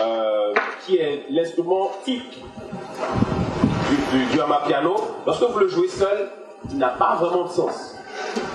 euh, 0.00 0.52
qui 0.84 0.96
est 0.96 1.24
l'instrument 1.30 1.90
type 2.04 2.30
du, 2.30 4.18
du, 4.18 4.26
du 4.26 4.40
Amapiano. 4.40 4.96
Lorsque 5.24 5.44
vous 5.44 5.58
le 5.58 5.68
jouez 5.68 5.88
seul, 5.88 6.30
il 6.70 6.76
n'a 6.76 6.88
pas 6.88 7.14
vraiment 7.14 7.44
de 7.44 7.50
sens. 7.50 7.96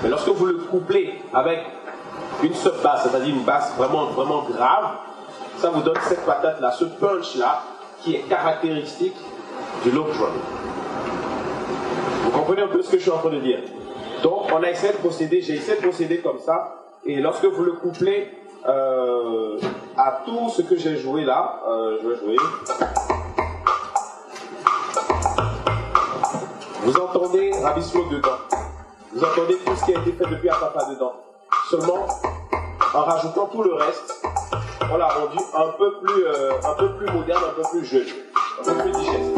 Mais 0.03 0.09
lorsque 0.09 0.29
vous 0.29 0.45
le 0.45 0.57
couplez 0.59 1.19
avec 1.33 1.59
une 2.43 2.53
sub-basse, 2.53 3.03
c'est-à-dire 3.09 3.33
une 3.33 3.43
basse 3.43 3.73
vraiment, 3.77 4.05
vraiment 4.11 4.43
grave, 4.43 4.97
ça 5.57 5.71
vous 5.71 5.81
donne 5.81 5.97
cette 6.03 6.23
patate-là, 6.23 6.71
ce 6.71 6.85
punch-là, 6.85 7.63
qui 8.03 8.15
est 8.15 8.29
caractéristique 8.29 9.15
du 9.83 9.89
low 9.89 10.03
drum. 10.03 10.33
Vous 12.25 12.29
comprenez 12.29 12.61
un 12.61 12.67
peu 12.67 12.83
ce 12.83 12.91
que 12.91 12.97
je 12.97 13.01
suis 13.01 13.11
en 13.11 13.17
train 13.17 13.31
de 13.31 13.39
dire? 13.39 13.59
Donc, 14.21 14.51
on 14.53 14.61
a 14.61 14.69
essayé 14.69 14.93
de 14.93 14.97
procéder, 14.97 15.41
j'ai 15.41 15.55
essayé 15.55 15.77
de 15.77 15.81
procéder 15.81 16.19
comme 16.19 16.37
ça, 16.37 16.75
et 17.05 17.15
lorsque 17.15 17.45
vous 17.45 17.63
le 17.63 17.71
couplez 17.71 18.29
euh, 18.65 19.59
à 19.97 20.23
tout 20.25 20.49
ce 20.49 20.61
que 20.61 20.77
j'ai 20.77 20.97
joué 20.97 21.23
là, 21.23 21.61
euh, 21.67 21.97
je 22.01 22.07
vais 22.07 22.15
jouer. 22.17 22.37
Vous 26.83 26.97
entendez 26.97 27.51
Rabismo 27.61 28.05
dedans. 28.09 28.37
Vous 29.13 29.23
entendez 29.23 29.57
tout 29.65 29.75
ce 29.75 29.85
qui 29.85 29.95
a 29.95 29.99
été 29.99 30.11
fait 30.11 30.25
depuis 30.29 30.49
à 30.49 30.55
papa 30.55 30.87
dedans. 30.89 31.13
Seulement, 31.69 32.07
en 32.93 33.01
rajoutant 33.01 33.45
tout 33.47 33.63
le 33.63 33.73
reste, 33.73 34.25
on 34.91 34.97
l'a 34.97 35.07
rendu 35.07 35.37
un 35.55 35.71
peu 35.77 35.99
plus, 35.99 36.25
euh, 36.25 36.51
un 36.63 36.73
peu 36.73 36.95
plus 36.95 37.07
moderne, 37.11 37.43
un 37.49 37.61
peu 37.61 37.69
plus 37.71 37.85
jeune, 37.85 38.07
un 38.59 38.63
peu 38.63 38.75
plus 38.75 38.91
digeste. 38.91 39.37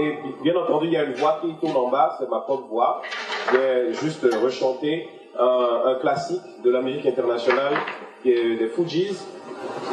Et 0.00 0.18
bien 0.42 0.56
entendu, 0.56 0.86
il 0.86 0.92
y 0.92 0.96
a 0.96 1.04
une 1.04 1.14
voix 1.14 1.38
qui 1.40 1.54
tourne 1.56 1.76
en 1.76 1.88
bas, 1.88 2.16
c'est 2.18 2.28
ma 2.30 2.40
propre 2.40 2.68
voix. 2.68 3.02
Je 3.50 3.56
vais 3.56 3.92
juste 3.94 4.26
rechanter 4.42 5.08
un, 5.38 5.94
classique 6.00 6.42
de 6.64 6.70
la 6.70 6.80
musique 6.82 7.06
internationale 7.06 7.74
qui 8.22 8.30
est 8.30 8.56
des 8.56 8.68
Fujis. 8.68 9.16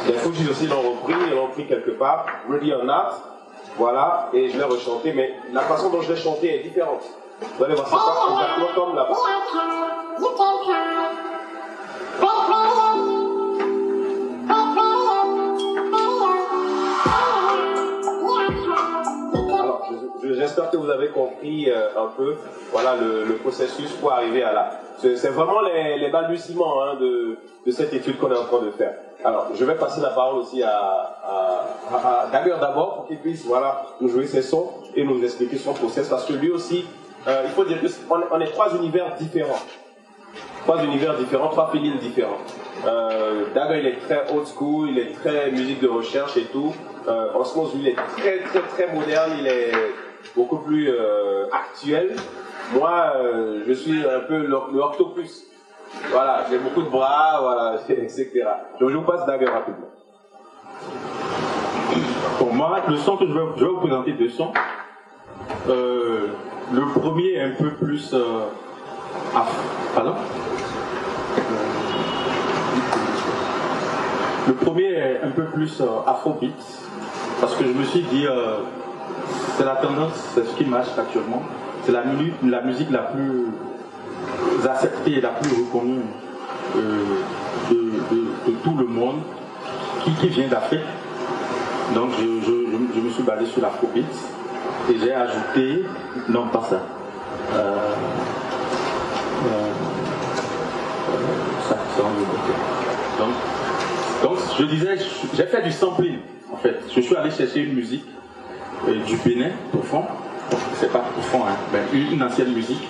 Les 0.06 0.14
Fujis 0.14 0.48
aussi 0.50 0.66
l'ont 0.66 0.82
repris, 0.82 1.14
ils 1.28 1.34
l'ont 1.34 1.48
pris 1.48 1.66
quelque 1.66 1.92
part, 1.92 2.26
Ready 2.50 2.72
or 2.72 2.84
Not. 2.84 3.14
Voilà, 3.78 4.30
et 4.32 4.48
je 4.48 4.56
l'ai 4.56 4.64
rechanté, 4.64 5.12
mais 5.12 5.34
la 5.52 5.60
façon 5.60 5.90
dont 5.90 6.00
je 6.00 6.12
l'ai 6.12 6.18
chanté 6.18 6.54
est 6.54 6.62
différente. 6.62 7.02
Vous 7.58 7.64
allez 7.64 7.74
voir, 7.74 7.86
c'est 7.88 7.94
pas 7.94 8.42
exactement 8.42 8.68
comme 8.74 8.96
là-bas. 8.96 9.16
Vous 20.86 20.92
avez 20.92 21.08
compris 21.08 21.70
euh, 21.70 21.88
un 21.96 22.08
peu 22.16 22.36
voilà, 22.72 22.96
le, 22.96 23.34
processus 23.36 23.90
pour 23.92 24.12
arriver 24.12 24.42
à 24.42 24.52
là. 24.52 24.80
C'est 24.98 25.28
vraiment 25.28 25.60
les, 25.60 26.08
balbutiements 26.10 26.82
hein, 26.82 26.94
de, 26.98 27.36
cette 27.70 27.92
étude 27.92 28.18
qu'on 28.18 28.32
est 28.32 28.38
en 28.38 28.44
train 28.44 28.62
de 28.62 28.70
faire. 28.70 28.94
Alors, 29.24 29.48
je 29.54 29.64
vais 29.64 29.74
passer 29.74 30.00
la 30.00 30.10
parole 30.10 30.38
aussi 30.38 30.62
à, 30.62 30.70
à, 31.92 32.28
d'abord 32.32 32.94
pour 32.94 33.06
qu'il 33.08 33.18
puisse 33.18 33.44
voilà, 33.44 33.82
nous 34.00 34.08
jouer 34.08 34.26
ses 34.26 34.42
sons 34.42 34.70
et 34.94 35.04
nous 35.04 35.22
expliquer 35.22 35.58
son 35.58 35.74
process 35.74 36.08
parce 36.08 36.24
que 36.24 36.32
lui 36.32 36.50
aussi, 36.50 36.86
euh, 37.26 37.42
il 37.44 37.50
faut 37.50 37.64
dire 37.64 37.78
qu'on 38.08 38.20
on 38.30 38.40
est 38.40 38.50
trois 38.50 38.74
univers 38.74 39.14
différents 39.16 39.60
trois 40.66 40.82
univers 40.82 41.16
différents, 41.16 41.48
trois 41.48 41.70
feelings 41.70 41.98
différents. 41.98 42.38
Euh, 42.86 43.44
il 43.54 43.86
est 43.86 44.00
très 44.00 44.24
old 44.34 44.46
school, 44.46 44.90
il 44.90 44.98
est 44.98 45.12
très 45.12 45.50
musique 45.52 45.80
de 45.80 45.88
recherche 45.88 46.36
et 46.36 46.46
tout. 46.52 46.74
Euh, 47.06 47.32
Osmos, 47.34 47.72
lui, 47.74 47.82
il 47.82 47.88
est 47.88 47.94
très, 47.94 48.38
très, 48.40 48.60
très 48.60 48.92
moderne, 48.92 49.32
il 49.38 49.46
est 49.46 49.72
beaucoup 50.34 50.58
plus 50.58 50.88
euh, 50.88 51.46
actuel. 51.52 52.16
Moi, 52.74 53.12
euh, 53.16 53.62
je 53.66 53.72
suis 53.72 54.04
un 54.04 54.20
peu 54.20 54.38
le. 54.38 54.56
Voilà, 56.10 56.46
j'ai 56.50 56.58
beaucoup 56.58 56.82
de 56.82 56.88
bras, 56.88 57.38
voilà, 57.40 57.80
etc. 57.88 58.30
Donc, 58.80 58.90
je 58.90 58.96
vous 58.96 59.04
passe 59.04 59.24
Daga 59.26 59.50
rapidement. 59.50 59.86
Pour 62.38 62.52
moi, 62.52 62.80
le 62.88 62.96
son 62.96 63.16
que 63.16 63.26
je 63.26 63.32
vais, 63.32 63.66
vous 63.66 63.76
présenter 63.78 64.12
deux 64.12 64.28
sons. 64.28 64.52
Euh, 65.68 66.26
le 66.72 67.00
premier 67.00 67.34
est 67.34 67.42
un 67.42 67.52
peu 67.52 67.70
plus. 67.70 68.14
Pardon 69.94 70.14
Le 74.48 74.54
premier 74.54 74.92
est 74.92 75.20
un 75.22 75.30
peu 75.30 75.44
plus 75.44 75.82
afrobeat. 76.06 76.54
Parce 77.40 77.54
que 77.54 77.64
je 77.64 77.72
me 77.72 77.84
suis 77.84 78.02
dit, 78.02 78.26
c'est 79.56 79.64
la 79.64 79.76
tendance, 79.76 80.12
c'est 80.34 80.44
ce 80.46 80.54
qui 80.56 80.64
marche 80.64 80.88
actuellement. 80.98 81.42
C'est 81.84 81.92
la, 81.92 82.02
musique 82.62 82.90
la 82.90 83.02
plus 83.02 83.46
acceptée 84.68 85.18
et 85.18 85.20
la 85.20 85.28
plus 85.28 85.50
reconnue 85.50 86.00
euh, 86.76 87.04
de, 87.70 88.52
tout 88.64 88.76
le 88.76 88.86
monde 88.86 89.20
qui, 90.02 90.12
qui 90.14 90.28
vient 90.28 90.48
d'Afrique. 90.48 90.80
Donc 91.94 92.10
je, 92.18 93.00
me 93.00 93.10
suis 93.10 93.22
basé 93.22 93.46
sur 93.46 93.62
l'afrobeat 93.62 94.04
et 94.90 94.98
j'ai 94.98 95.14
ajouté, 95.14 95.84
non 96.28 96.48
pas 96.48 96.62
ça, 96.68 96.82
Euh, 97.54 97.58
euh, 99.44 99.60
euh, 101.10 101.18
ça, 101.68 101.76
ça, 101.96 102.02
donc, 103.18 103.28
donc 104.22 104.38
je 104.58 104.64
disais, 104.64 104.96
j'ai 105.34 105.44
fait 105.44 105.62
du 105.62 105.70
sampling 105.70 106.18
en 106.52 106.56
fait. 106.56 106.80
Je 106.94 107.00
suis 107.00 107.16
allé 107.16 107.30
chercher 107.30 107.60
une 107.60 107.74
musique 107.74 108.04
du 108.94 109.16
Bénin 109.24 109.50
profond, 109.72 110.04
c'est 110.74 110.92
pas 110.92 111.00
profond, 111.00 111.44
hein, 111.46 111.56
ben, 111.72 111.82
une, 111.92 112.22
ancienne 112.22 112.52
musique 112.52 112.86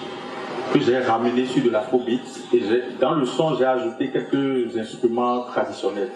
que 0.72 0.80
j'ai 0.80 0.98
ramenée 0.98 1.46
sur 1.46 1.62
de 1.64 1.70
l'afrobeat 1.70 2.20
et 2.52 2.60
dans 3.00 3.14
le 3.14 3.24
son 3.24 3.56
j'ai 3.56 3.64
ajouté 3.64 4.10
quelques 4.10 4.76
instruments 4.76 5.44
traditionnels. 5.44 6.10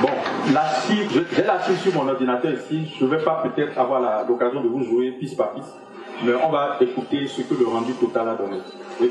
Bon, 0.00 0.08
l'archive, 0.52 1.26
j'ai 1.34 1.44
l'archive 1.44 1.78
sur 1.78 1.94
mon 1.94 2.08
ordinateur 2.08 2.52
ici. 2.52 2.92
Je 2.98 3.04
ne 3.04 3.10
vais 3.10 3.22
pas 3.22 3.42
peut-être 3.44 3.78
avoir 3.78 4.00
la- 4.00 4.24
l'occasion 4.28 4.62
de 4.62 4.68
vous 4.68 4.82
jouer 4.84 5.12
piste 5.12 5.36
par 5.36 5.52
piste, 5.52 5.74
mais 6.24 6.32
on 6.44 6.50
va 6.50 6.76
écouter 6.80 7.26
ce 7.26 7.42
que 7.42 7.54
le 7.54 7.66
rendu 7.66 7.92
total 7.94 8.28
a 8.28 8.34
donné. 8.34 8.58
Oui. 9.00 9.10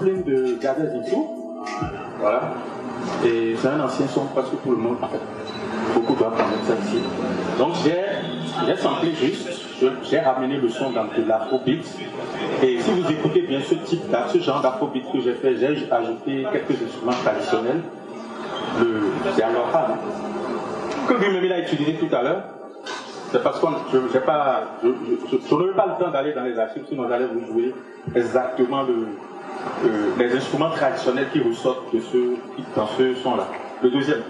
Sampling 0.00 0.24
de 0.24 0.58
Gardez 0.60 0.88
Zissou. 0.88 1.28
Voilà. 2.18 2.54
Et 3.24 3.54
c'est 3.56 3.68
un 3.68 3.80
ancien 3.80 4.06
son 4.08 4.26
presque 4.26 4.52
tout 4.62 4.70
le 4.70 4.76
monde, 4.76 4.96
en 5.02 5.08
fait. 5.08 5.20
Beaucoup 5.94 6.14
doivent 6.14 6.36
connaître 6.36 6.64
ça 6.66 6.74
ici. 6.86 7.02
Donc 7.58 7.74
j'ai 7.84 8.76
samplé 8.76 9.12
juste, 9.12 9.48
j'ai 10.02 10.20
ramené 10.20 10.56
le 10.56 10.68
son 10.68 10.90
dans 10.90 11.04
de 11.04 11.26
l'afrobeat. 11.26 11.84
Et 12.62 12.80
si 12.80 12.90
vous 12.90 13.10
écoutez 13.10 13.42
bien 13.42 13.60
ce 13.60 13.74
type, 13.74 14.02
ce 14.32 14.38
genre 14.38 14.60
d'afrobeat 14.60 15.10
que 15.12 15.20
j'ai 15.20 15.34
fait, 15.34 15.56
j'ai 15.56 15.90
ajouté 15.90 16.46
quelques 16.52 16.82
instruments 16.82 17.12
traditionnels. 17.24 17.80
C'est 19.34 19.42
alors 19.42 19.68
hein, 19.74 19.94
que 21.08 21.14
Gumemi 21.14 21.52
a 21.52 21.60
utilisé 21.60 21.94
tout 21.94 22.14
à 22.14 22.22
l'heure. 22.22 22.42
C'est 23.32 23.42
parce 23.42 23.60
que 23.60 23.66
je 23.92 23.98
n'ai 23.98 24.24
pas, 24.24 24.62
je, 24.82 24.88
je, 25.30 25.72
pas 25.72 25.86
le 25.86 26.04
temps 26.04 26.10
d'aller 26.10 26.32
dans 26.32 26.42
les 26.42 26.58
archives, 26.58 26.82
sinon 26.88 27.06
j'allais 27.08 27.26
vous 27.26 27.46
jouer 27.46 27.72
exactement 28.14 28.82
le, 28.82 29.06
euh, 29.84 30.10
les 30.18 30.36
instruments 30.36 30.70
traditionnels 30.70 31.28
qui 31.32 31.40
ressortent 31.40 31.94
de 31.94 32.00
ce, 32.00 32.36
dans 32.76 32.86
ce 32.98 33.14
son-là. 33.22 33.46
Le 33.82 33.90
deuxième. 33.90 34.22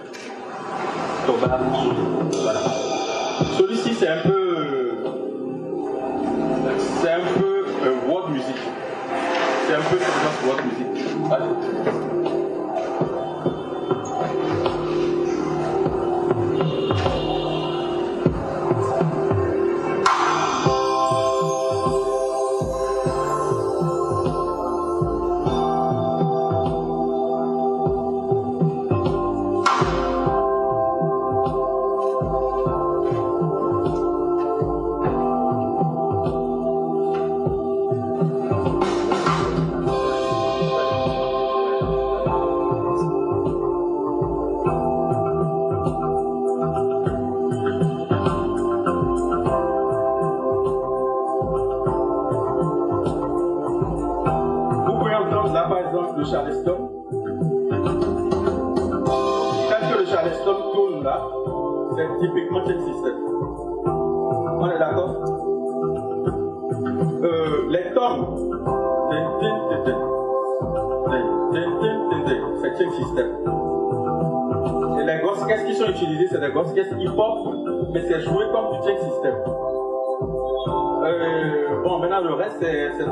Celui-ci, 3.59 3.95
c'est 3.95 4.09
un 4.09 4.23
peu. 4.23 4.97
C'est 7.01 7.13
un 7.13 7.21
peu 7.39 7.65
euh, 7.87 8.09
world 8.09 8.33
music. 8.33 8.57
C'est 9.67 9.75
un 9.75 9.81
peu 9.81 9.97
tendance 9.97 10.43
world 10.47 10.65
music. 10.65 12.00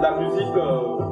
La 0.03 0.11
musique. 0.19 0.57
euh, 0.57 1.09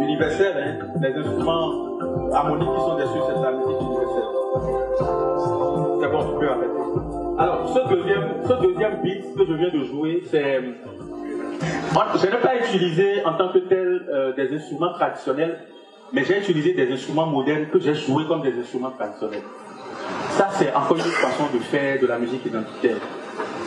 universelle, 0.00 0.78
hein. 0.80 0.86
les 1.00 1.14
instruments 1.14 1.98
harmoniques 2.32 2.68
qui 2.68 2.80
sont 2.80 2.96
dessus, 2.96 3.20
c'est 3.26 3.38
de 3.38 3.44
la 3.44 3.52
musique 3.52 3.80
universelle. 3.80 4.30
C'est 6.00 6.08
bon, 6.10 6.24
tu 6.24 6.38
peux 6.38 6.48
arrêter. 6.48 7.38
Alors, 7.38 7.68
ce 7.68 7.94
deuxième, 7.94 8.24
ce 8.46 8.52
deuxième 8.62 9.02
beat 9.02 9.36
que 9.36 9.44
je 9.46 9.52
viens 9.54 9.70
de 9.70 9.84
jouer, 9.84 10.22
c'est. 10.30 10.60
Je 12.16 12.26
n'ai 12.26 12.40
pas 12.42 12.56
utilisé 12.56 13.24
en 13.24 13.34
tant 13.34 13.52
que 13.52 13.58
tel 13.58 14.06
euh, 14.12 14.32
des 14.34 14.54
instruments 14.54 14.92
traditionnels, 14.94 15.58
mais 16.12 16.24
j'ai 16.24 16.38
utilisé 16.38 16.74
des 16.74 16.92
instruments 16.92 17.26
modernes 17.26 17.66
que 17.72 17.78
j'ai 17.78 17.94
joués 17.94 18.24
comme 18.26 18.42
des 18.42 18.52
instruments 18.58 18.90
traditionnels. 18.90 19.42
Ça, 20.30 20.48
c'est 20.52 20.74
encore 20.74 20.96
une 20.96 21.02
façon 21.04 21.44
de 21.52 21.58
faire 21.60 22.00
de 22.00 22.06
la 22.06 22.18
musique 22.18 22.44
identitaire. 22.44 22.96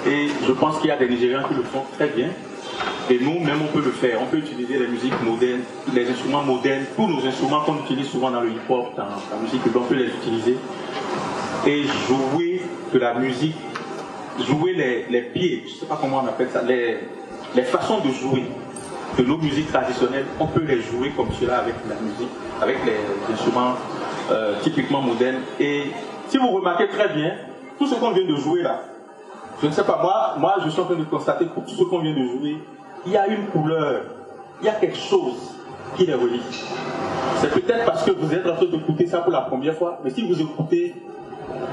Et 0.05 0.27
je 0.45 0.51
pense 0.51 0.79
qu'il 0.79 0.89
y 0.89 0.91
a 0.91 0.97
des 0.97 1.07
Nigériens 1.07 1.43
qui 1.43 1.53
le 1.55 1.63
font 1.63 1.83
très 1.93 2.07
bien. 2.07 2.29
Et 3.09 3.19
nous, 3.19 3.39
même, 3.39 3.61
on 3.63 3.71
peut 3.71 3.83
le 3.83 3.91
faire. 3.91 4.21
On 4.21 4.25
peut 4.25 4.37
utiliser 4.37 4.77
les 4.77 4.87
musiques 4.87 5.21
modernes, 5.23 5.61
les 5.93 6.09
instruments 6.09 6.43
modernes, 6.43 6.83
tous 6.95 7.07
nos 7.07 7.25
instruments 7.25 7.61
qu'on 7.61 7.77
utilise 7.77 8.07
souvent 8.07 8.31
dans 8.31 8.41
le 8.41 8.49
hip-hop, 8.49 8.95
dans 8.97 9.03
la 9.05 9.41
musique, 9.41 9.61
on 9.73 9.79
peut 9.81 9.95
les 9.95 10.07
utiliser. 10.07 10.57
Et 11.65 11.83
jouer 11.83 12.61
de 12.93 12.99
la 12.99 13.13
musique, 13.13 13.55
jouer 14.39 14.73
les, 14.73 15.05
les 15.09 15.21
pieds, 15.21 15.63
je 15.65 15.73
ne 15.73 15.79
sais 15.79 15.85
pas 15.85 15.97
comment 15.99 16.21
on 16.23 16.27
appelle 16.27 16.49
ça, 16.51 16.61
les, 16.61 16.97
les 17.55 17.63
façons 17.63 17.99
de 17.99 18.11
jouer 18.11 18.45
de 19.17 19.23
nos 19.23 19.37
musiques 19.37 19.67
traditionnelles, 19.69 20.25
on 20.39 20.47
peut 20.47 20.63
les 20.63 20.81
jouer 20.81 21.11
comme 21.15 21.31
cela 21.31 21.59
avec 21.59 21.75
la 21.89 21.95
musique, 21.95 22.29
avec 22.61 22.77
les 22.85 23.33
instruments 23.33 23.73
euh, 24.31 24.55
typiquement 24.61 25.01
modernes. 25.01 25.41
Et 25.59 25.83
si 26.27 26.37
vous 26.37 26.49
remarquez 26.49 26.87
très 26.89 27.09
bien, 27.09 27.35
tout 27.79 27.87
ce 27.87 27.95
qu'on 27.95 28.11
vient 28.11 28.27
de 28.27 28.35
jouer 28.35 28.61
là, 28.61 28.83
je 29.61 29.67
ne 29.67 29.71
sais 29.71 29.83
pas, 29.83 29.99
moi, 30.01 30.35
moi 30.37 30.55
je 30.63 30.69
suis 30.69 30.81
en 30.81 30.85
train 30.85 30.95
de 30.95 31.03
constater 31.03 31.45
que 31.45 31.59
tout 31.59 31.75
ce 31.75 31.83
qu'on 31.83 31.99
vient 31.99 32.13
de 32.13 32.27
jouer, 32.27 32.57
il 33.05 33.11
y 33.11 33.17
a 33.17 33.27
une 33.27 33.45
couleur, 33.47 34.01
il 34.61 34.65
y 34.65 34.69
a 34.69 34.73
quelque 34.73 34.97
chose 34.97 35.55
qui 35.95 36.05
les 36.05 36.13
relie. 36.13 36.41
C'est 37.39 37.51
peut-être 37.51 37.85
parce 37.85 38.03
que 38.03 38.11
vous 38.11 38.33
êtes 38.33 38.45
en 38.47 38.55
train 38.55 38.65
d'écouter 38.65 39.07
ça 39.07 39.19
pour 39.19 39.31
la 39.31 39.41
première 39.41 39.75
fois, 39.75 39.99
mais 40.03 40.09
si 40.09 40.27
vous 40.27 40.39
écoutez 40.41 40.95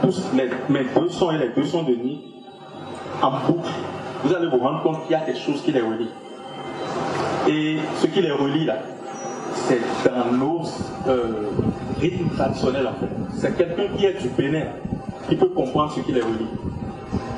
tous 0.02 0.30
mes 0.34 0.84
deux 0.94 1.08
sons 1.08 1.30
et 1.32 1.38
les 1.38 1.48
deux 1.48 1.64
sons 1.64 1.82
de 1.82 1.94
Nick 1.94 2.20
en 3.22 3.30
boucle, 3.30 3.68
vous 4.22 4.34
allez 4.34 4.48
vous 4.48 4.58
rendre 4.58 4.82
compte 4.82 5.02
qu'il 5.02 5.12
y 5.12 5.14
a 5.14 5.20
quelque 5.20 5.40
chose 5.40 5.62
qui 5.62 5.72
les 5.72 5.80
relie. 5.80 6.10
Et 7.48 7.76
ce 8.00 8.06
qui 8.06 8.22
les 8.22 8.32
relie 8.32 8.64
là, 8.64 8.78
c'est 9.52 9.80
dans 10.04 10.32
nos 10.32 10.62
euh, 11.08 11.50
rythmes 12.00 12.28
traditionnels 12.36 12.86
en 12.86 12.94
fait. 12.94 13.12
C'est 13.36 13.56
quelqu'un 13.56 13.94
qui 13.96 14.06
est 14.06 14.20
du 14.20 14.28
Bénin 14.28 14.66
qui 15.28 15.36
peut 15.36 15.48
comprendre 15.48 15.92
ce 15.92 16.00
qui 16.00 16.12
les 16.12 16.22
relie. 16.22 16.46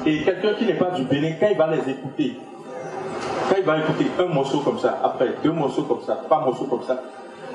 Et 0.06 0.22
quelqu'un 0.22 0.54
qui 0.54 0.64
n'est 0.66 0.74
pas 0.74 0.90
du 0.90 1.02
Bénin, 1.02 1.32
quand 1.40 1.48
il 1.50 1.58
va 1.58 1.68
les 1.74 1.90
écouter, 1.90 2.36
quand 3.48 3.56
il 3.56 3.64
va 3.64 3.78
écouter 3.78 4.06
un 4.18 4.26
morceau 4.32 4.60
comme 4.60 4.78
ça, 4.78 4.98
après 5.02 5.34
deux 5.42 5.52
morceaux 5.52 5.82
comme 5.82 6.00
ça, 6.06 6.20
trois 6.24 6.44
morceaux 6.44 6.64
comme 6.64 6.82
ça, 6.82 7.00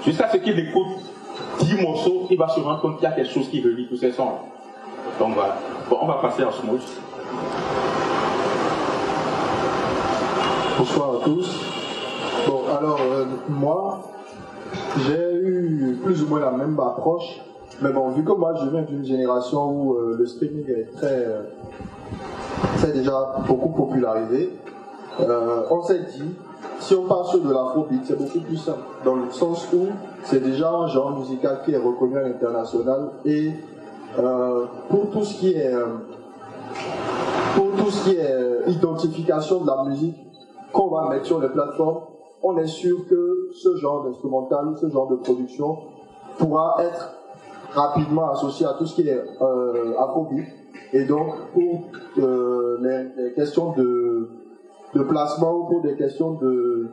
jusqu'à 0.06 0.30
ce 0.30 0.38
qu'il 0.38 0.58
écoute 0.60 0.98
dix 1.60 1.82
morceaux, 1.82 2.28
il 2.30 2.38
va 2.38 2.48
se 2.48 2.60
rendre 2.60 2.82
compte 2.82 2.98
qu'il 2.98 3.10
y 3.10 3.12
a 3.12 3.16
quelque 3.16 3.32
chose 3.32 3.50
qui 3.50 3.62
relie 3.62 3.88
tous 3.88 3.98
ces 3.98 4.12
sons. 4.12 4.30
Donc 5.20 5.34
voilà. 5.36 5.58
Bon, 5.90 5.98
on 6.02 6.08
va 6.08 6.16
passer 6.16 6.44
à 6.44 6.52
Smooth. 6.52 6.82
Bonsoir 10.78 11.16
à 11.16 11.24
tous. 11.24 11.50
Bon, 12.48 12.62
alors, 12.78 13.00
euh, 13.02 13.26
moi, 13.50 14.02
j'ai 15.06 15.34
eu 15.34 16.00
plus 16.04 16.24
ou 16.24 16.28
moins 16.28 16.40
la 16.40 16.52
même 16.52 16.80
approche. 16.80 17.42
Mais 17.82 17.92
bon, 17.92 18.10
vu 18.10 18.24
que 18.24 18.32
moi, 18.32 18.54
je 18.62 18.70
viens 18.70 18.84
d'une 18.84 19.04
génération 19.06 19.70
où 19.70 19.96
euh, 19.96 20.16
le 20.18 20.26
streaming 20.26 20.70
est 20.70 20.96
très, 20.96 21.26
euh, 21.26 21.42
c'est 22.78 22.94
déjà 22.94 23.36
beaucoup 23.48 23.70
popularisé, 23.70 24.52
euh, 25.22 25.64
on 25.70 25.82
s'est 25.84 26.00
dit, 26.00 26.36
si 26.80 26.96
on 26.96 27.06
part 27.06 27.26
sur 27.28 27.40
de 27.40 27.52
l'afrobeat, 27.52 28.02
c'est 28.06 28.18
beaucoup 28.18 28.40
plus 28.40 28.58
simple. 28.58 28.80
Dans 29.06 29.16
le 29.16 29.32
sens 29.32 29.68
où 29.74 29.88
c'est 30.24 30.42
déjà 30.42 30.72
un 30.72 30.88
genre 30.88 31.18
musical 31.18 31.62
qui 31.64 31.72
est 31.74 31.78
reconnu 31.78 32.18
à 32.18 32.24
l'international 32.24 33.12
et 33.26 33.52
euh, 34.20 34.66
pour 34.90 35.10
tout 35.12 35.24
ce 35.24 35.40
qui 35.40 35.54
est 35.54 35.74
euh, 35.74 35.86
pour 37.56 37.72
tout 37.78 37.92
ce 37.92 38.10
qui 38.10 38.16
est 38.16 38.70
identification 38.70 39.62
de 39.62 39.68
la 39.68 39.84
musique 39.84 40.18
qu'on 40.72 40.88
va 40.88 41.10
mettre 41.10 41.26
sur 41.26 41.40
les 41.40 41.50
plateformes, 41.50 42.02
on 42.44 42.58
est 42.58 42.68
sûr 42.68 43.06
que 43.10 43.50
ce 43.54 43.76
genre 43.78 44.04
d'instrumental, 44.06 44.74
ce 44.80 44.90
genre 44.90 45.08
de 45.08 45.16
production 45.18 45.78
pourra 46.38 46.78
être 46.80 47.14
rapidement 47.74 48.32
associé 48.32 48.66
à 48.66 48.74
tout 48.74 48.86
ce 48.86 48.96
qui 48.96 49.08
est 49.08 49.22
euh, 49.42 49.94
afrobeat. 50.00 50.46
Et 50.94 51.06
donc, 51.06 51.36
pour 51.54 51.84
les 52.18 53.34
questions 53.36 53.72
de, 53.74 54.41
de 54.94 55.04
placement 55.04 55.54
ou 55.54 55.64
pour 55.66 55.82
des 55.82 55.96
questions 55.96 56.34
de, 56.34 56.88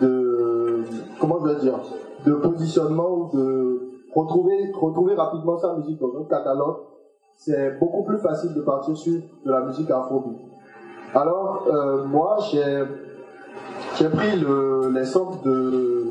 de 0.00 0.82
comment 1.20 1.38
je 1.40 1.52
vais 1.52 1.60
dire, 1.60 1.78
de 2.24 2.34
positionnement 2.34 3.10
ou 3.10 3.36
de 3.36 3.80
retrouver, 4.14 4.72
retrouver 4.72 5.14
rapidement 5.14 5.58
sa 5.58 5.74
musique 5.74 5.98
dans 5.98 6.12
un 6.20 6.24
catalogue, 6.24 6.76
c'est 7.36 7.78
beaucoup 7.78 8.04
plus 8.04 8.18
facile 8.18 8.54
de 8.54 8.62
partir 8.62 8.96
sur 8.96 9.20
de 9.44 9.50
la 9.50 9.60
musique 9.62 9.90
afrobeat. 9.90 10.38
Alors, 11.14 11.66
euh, 11.68 12.04
moi, 12.04 12.38
j'ai 12.50 12.84
j'ai 13.98 14.08
pris 14.08 14.36
le, 14.38 14.90
les 14.90 15.04
samples 15.04 15.44
de, 15.44 16.10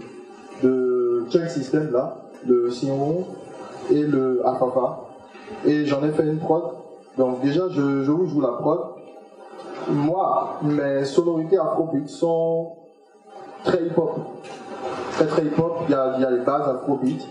de 0.63 1.25
Check 1.29 1.49
System, 1.49 1.91
là, 1.91 2.15
le 2.47 2.69
Sion 2.71 3.25
et 3.91 4.03
le 4.03 4.45
Afafa, 4.45 5.01
et 5.65 5.85
j'en 5.85 6.03
ai 6.03 6.11
fait 6.11 6.25
une 6.25 6.39
prod. 6.39 6.63
Donc 7.17 7.41
déjà, 7.41 7.69
je, 7.69 8.03
je 8.03 8.11
vous 8.11 8.25
joue 8.25 8.41
la 8.41 8.53
prod. 8.53 8.94
Moi, 9.87 10.59
mes 10.63 11.05
sonorités 11.05 11.57
afrobeat 11.57 12.09
sont 12.09 12.73
très 13.63 13.83
hip-hop. 13.83 14.19
Très 15.11 15.27
très 15.27 15.43
hip-hop, 15.43 15.83
il 15.87 15.91
y 15.91 16.21
y 16.21 16.25
a 16.25 16.31
les 16.31 16.43
bases 16.43 16.67
afrobeat. 16.67 17.27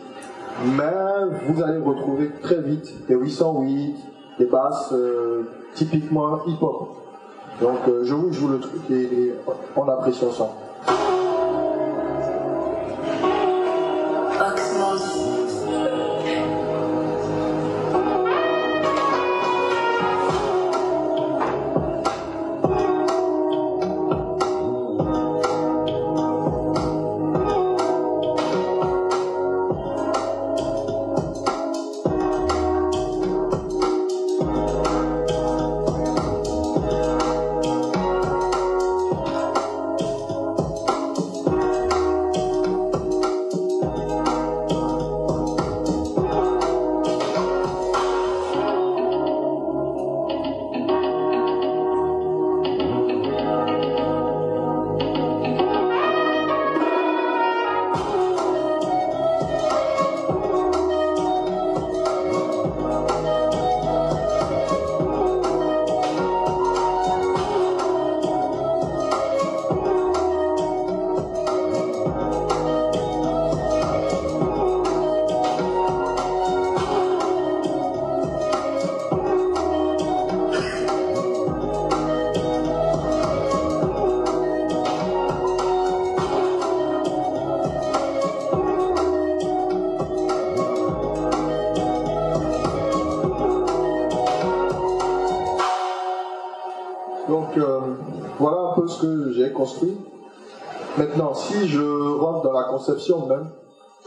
Mais 0.76 1.48
vous 1.48 1.62
allez 1.62 1.78
retrouver 1.78 2.30
très 2.42 2.60
vite 2.60 3.06
des 3.08 3.14
808, 3.14 3.96
des 4.38 4.46
basses 4.46 4.92
euh, 4.92 5.42
typiquement 5.74 6.44
hip-hop. 6.46 6.90
Donc 7.60 7.78
euh, 7.88 8.04
je 8.04 8.14
vous 8.14 8.32
joue 8.32 8.48
le 8.48 8.60
truc 8.60 8.90
et 8.90 9.34
on 9.76 9.88
apprécie 9.88 10.24
ensemble. 10.24 10.52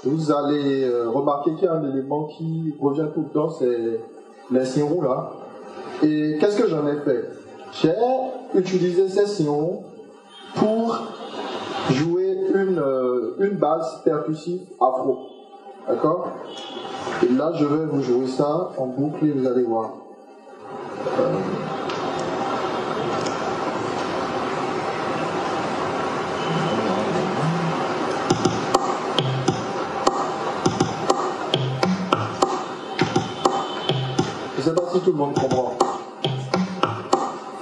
Vous 0.03 0.31
allez 0.31 0.83
euh, 0.83 1.09
remarquer 1.09 1.53
qu'il 1.55 1.65
y 1.65 1.67
a 1.67 1.73
un 1.73 1.89
élément 1.89 2.25
qui 2.25 2.75
revient 2.79 3.07
tout 3.13 3.21
le 3.21 3.29
temps, 3.29 3.49
c'est 3.49 3.99
les 4.51 4.65
signaux 4.65 5.01
là. 5.01 5.31
Et 6.03 6.37
qu'est-ce 6.39 6.57
que 6.57 6.67
j'en 6.67 6.87
ai 6.87 6.97
fait? 6.97 7.29
J'ai 7.81 7.93
utilisé 8.53 9.09
ces 9.09 9.25
signaux 9.25 9.81
pour 10.55 10.97
jouer 11.91 12.37
une, 12.53 12.79
euh, 12.79 13.35
une 13.39 13.57
base 13.57 14.01
percussive 14.03 14.61
afro. 14.79 15.17
D'accord? 15.87 16.27
Et 17.23 17.33
là, 17.33 17.51
je 17.55 17.65
vais 17.65 17.85
vous 17.85 18.01
jouer 18.01 18.27
ça 18.27 18.71
en 18.77 18.87
boucle 18.87 19.25
et 19.25 19.31
vous 19.31 19.47
allez 19.47 19.63
voir. 19.63 19.91
Sais 34.67 34.75
pas 34.75 34.89
si 34.91 34.99
tout 34.99 35.11
le 35.11 35.17
monde 35.17 35.33
comprend. 35.33 35.73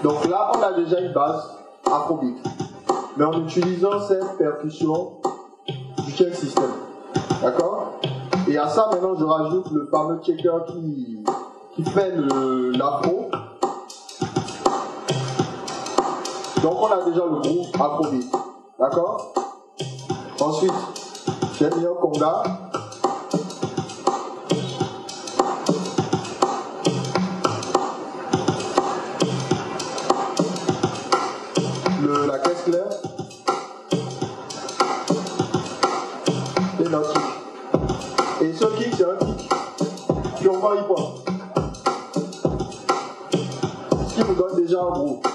Donc 0.02 0.26
là, 0.28 0.52
on 0.56 0.62
a 0.62 0.74
déjà 0.74 1.00
une 1.00 1.14
base 1.14 1.52
afrobeat. 1.86 2.36
Mais 3.18 3.26
en 3.26 3.44
utilisant 3.44 4.00
cette 4.08 4.38
percussion 4.38 5.12
du 6.04 6.12
check 6.14 6.34
system. 6.34 6.72
D'accord? 7.44 8.00
Et 8.48 8.58
à 8.58 8.68
ça, 8.68 8.90
maintenant, 8.92 9.16
je 9.16 9.24
rajoute 9.24 9.72
le 9.72 9.88
fameux 9.92 10.20
checker 10.24 10.52
qui, 10.68 11.24
qui 11.76 11.84
fait 11.84 12.14
l'afro. 12.74 13.30
Donc 16.64 16.82
on 16.82 16.88
a 16.88 17.06
déjà 17.06 17.24
le 17.26 17.40
groupe 17.40 17.76
afrobeat. 17.76 18.32
D'accord? 18.80 19.34
Ensuite, 20.40 20.74
j'ai 21.60 21.70
mis 21.70 21.86
un. 21.86 22.75
Et 38.42 38.54
ce 38.54 38.66
kick, 38.78 38.94
c'est 38.96 39.06
un 39.06 39.16
kick 39.18 39.50
purement 40.40 40.74
hip-hop. 40.76 41.30
Ce 44.08 44.14
qui 44.14 44.30
nous 44.30 44.36
donne 44.36 44.56
déjà 44.56 44.82
un 44.84 44.92
groupe. 44.92 45.28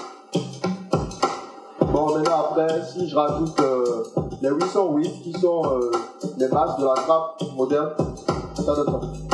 Bon, 1.91 2.15
maintenant 2.15 2.45
après, 2.51 2.81
si 2.85 3.09
je 3.09 3.15
rajoute 3.15 3.59
euh, 3.59 4.03
les 4.41 4.49
808 4.49 5.23
qui 5.23 5.33
sont 5.33 5.63
euh, 5.65 5.91
les 6.37 6.47
bases 6.47 6.77
de 6.77 6.85
la 6.85 6.93
trappe 6.93 7.41
moderne, 7.57 7.91
ça 8.55 8.73
donne 8.73 8.85
ça. 8.85 9.30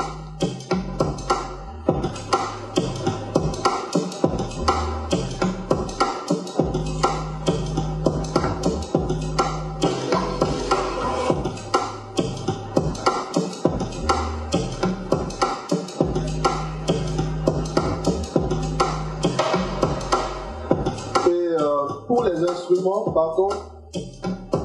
Instruments, 23.17 23.23
par 23.25 23.35
contre, 23.35 23.57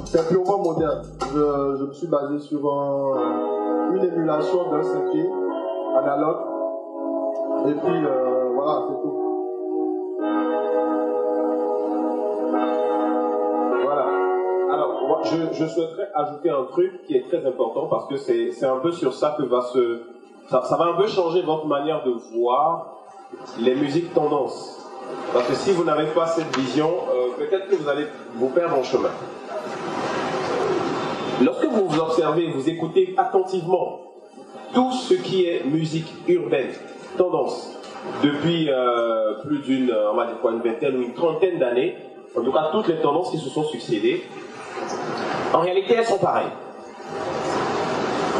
c'est 0.04 0.28
purement 0.28 0.58
moderne. 0.58 1.02
Je, 1.32 1.84
me 1.84 1.92
suis 1.92 2.06
basé 2.06 2.38
sur 2.38 2.60
un- 2.72 3.94
une 3.94 4.04
émulation 4.04 4.70
d'un 4.70 4.82
synthé 4.82 5.28
analogue. 5.96 6.36
Et 7.66 7.74
puis 7.74 8.04
euh, 8.04 8.50
voilà, 8.54 8.82
c'est 8.88 9.02
tout. 9.02 9.18
Voilà. 13.84 14.06
Alors, 14.72 15.20
je, 15.24 15.66
souhaiterais 15.66 16.08
ajouter 16.14 16.50
un 16.50 16.64
truc 16.64 17.04
qui 17.06 17.16
est 17.16 17.28
très 17.28 17.46
important 17.46 17.86
parce 17.86 18.06
que 18.06 18.16
c'est 18.16 18.66
un 18.66 18.78
peu 18.78 18.92
sur 18.92 19.14
ça 19.14 19.34
que 19.38 19.44
va 19.44 19.62
se. 19.62 20.02
Ça 20.50 20.76
va 20.76 20.86
un 20.86 20.96
peu 20.96 21.06
changer 21.06 21.42
votre 21.42 21.66
manière 21.66 22.04
de 22.04 22.12
voir 22.36 22.96
les 23.60 23.74
musiques 23.74 24.12
tendances. 24.12 24.78
Parce 25.32 25.46
que 25.46 25.54
si 25.54 25.72
vous 25.72 25.84
n'avez 25.84 26.06
pas 26.08 26.26
cette 26.26 26.54
vision, 26.56 26.90
peut-être 27.36 27.68
que 27.68 27.76
vous 27.76 27.88
allez 27.88 28.06
vous 28.34 28.48
perdre 28.48 28.78
en 28.78 28.82
chemin. 28.82 29.10
Lorsque 31.44 31.64
vous 31.64 31.88
vous 31.88 31.98
observez, 31.98 32.50
vous 32.50 32.68
écoutez 32.68 33.14
attentivement 33.16 34.00
tout 34.74 34.92
ce 34.92 35.14
qui 35.14 35.46
est 35.46 35.64
musique 35.64 36.12
urbaine, 36.28 36.68
tendance, 37.16 37.78
depuis 38.22 38.70
euh, 38.70 39.34
plus 39.44 39.58
d'une, 39.58 39.94
on 40.12 40.16
va 40.16 40.26
dire 40.26 40.40
quoi, 40.40 40.52
une 40.52 40.60
vingtaine 40.60 40.96
ou 40.96 41.02
une 41.02 41.14
trentaine 41.14 41.58
d'années, 41.58 41.96
en 42.36 42.42
tout 42.42 42.52
cas 42.52 42.68
toutes 42.72 42.88
les 42.88 43.00
tendances 43.00 43.30
qui 43.30 43.38
se 43.38 43.48
sont 43.48 43.64
succédées, 43.64 44.24
en 45.52 45.60
réalité 45.60 45.94
elles 45.94 46.06
sont 46.06 46.18
pareilles. 46.18 46.52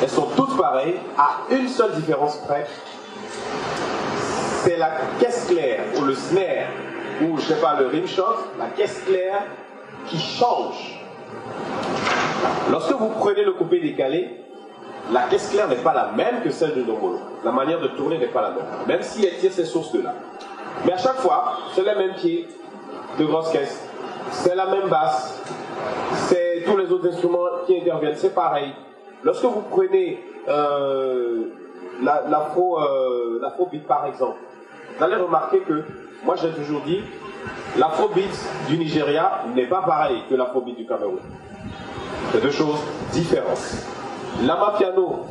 Elles 0.02 0.08
sont 0.08 0.28
toutes 0.36 0.56
pareilles, 0.56 0.94
à 1.16 1.54
une 1.54 1.68
seule 1.68 1.92
différence 1.92 2.36
près, 2.38 2.66
c'est 4.64 4.76
la 4.76 4.90
caisse 5.18 5.46
claire 5.48 5.80
ou 5.98 6.04
le 6.04 6.14
snare 6.14 6.68
ou 7.22 7.36
je 7.38 7.42
sais 7.42 7.60
pas 7.60 7.78
le 7.80 7.86
rim 7.86 8.06
shot, 8.06 8.24
la 8.58 8.66
caisse 8.66 9.02
claire 9.06 9.42
qui 10.06 10.18
change. 10.18 11.00
Lorsque 12.70 12.92
vous 12.92 13.08
prenez 13.18 13.44
le 13.44 13.52
coupé 13.52 13.80
décalé, 13.80 14.30
la 15.12 15.22
caisse 15.22 15.50
claire 15.50 15.68
n'est 15.68 15.76
pas 15.76 15.94
la 15.94 16.12
même 16.12 16.42
que 16.42 16.50
celle 16.50 16.74
de 16.74 16.82
Domolo. 16.82 17.18
La 17.44 17.52
manière 17.52 17.80
de 17.80 17.88
tourner 17.88 18.18
n'est 18.18 18.26
pas 18.26 18.42
la 18.42 18.50
même, 18.50 18.64
même 18.86 19.02
si 19.02 19.26
elle 19.26 19.36
tire 19.38 19.52
ses 19.52 19.64
sources 19.64 19.92
de 19.92 20.00
là. 20.02 20.14
Mais 20.84 20.92
à 20.92 20.96
chaque 20.98 21.16
fois, 21.16 21.58
c'est 21.74 21.82
les 21.82 21.94
mêmes 21.94 22.14
pieds 22.14 22.48
de 23.18 23.24
grosse 23.24 23.50
caisse, 23.50 23.86
c'est 24.30 24.54
la 24.54 24.66
même 24.66 24.88
basse, 24.88 25.42
c'est 26.28 26.62
tous 26.64 26.76
les 26.76 26.90
autres 26.90 27.08
instruments 27.08 27.46
qui 27.66 27.76
interviennent, 27.80 28.16
c'est 28.16 28.34
pareil. 28.34 28.72
Lorsque 29.22 29.44
vous 29.44 29.62
prenez 29.70 30.22
euh, 30.48 31.42
la- 32.02 32.24
l'afro 32.28 32.80
euh, 32.80 33.38
l'afrobeat 33.42 33.86
par 33.86 34.06
exemple, 34.06 34.38
vous 34.96 35.04
allez 35.04 35.16
remarquer 35.16 35.60
que, 35.60 35.84
moi 36.24 36.36
j'ai 36.40 36.50
toujours 36.50 36.80
dit, 36.82 37.02
l'afrobeat 37.76 38.30
du 38.68 38.78
Nigeria 38.78 39.42
n'est 39.54 39.66
pas 39.66 39.82
pareil 39.82 40.22
que 40.28 40.34
l'afrobeat 40.34 40.76
du 40.76 40.86
Cameroun. 40.86 41.20
C'est 42.32 42.42
deux 42.42 42.50
choses 42.50 42.78
différentes. 43.12 43.86
Lama 44.42 44.74
piano 44.78 45.26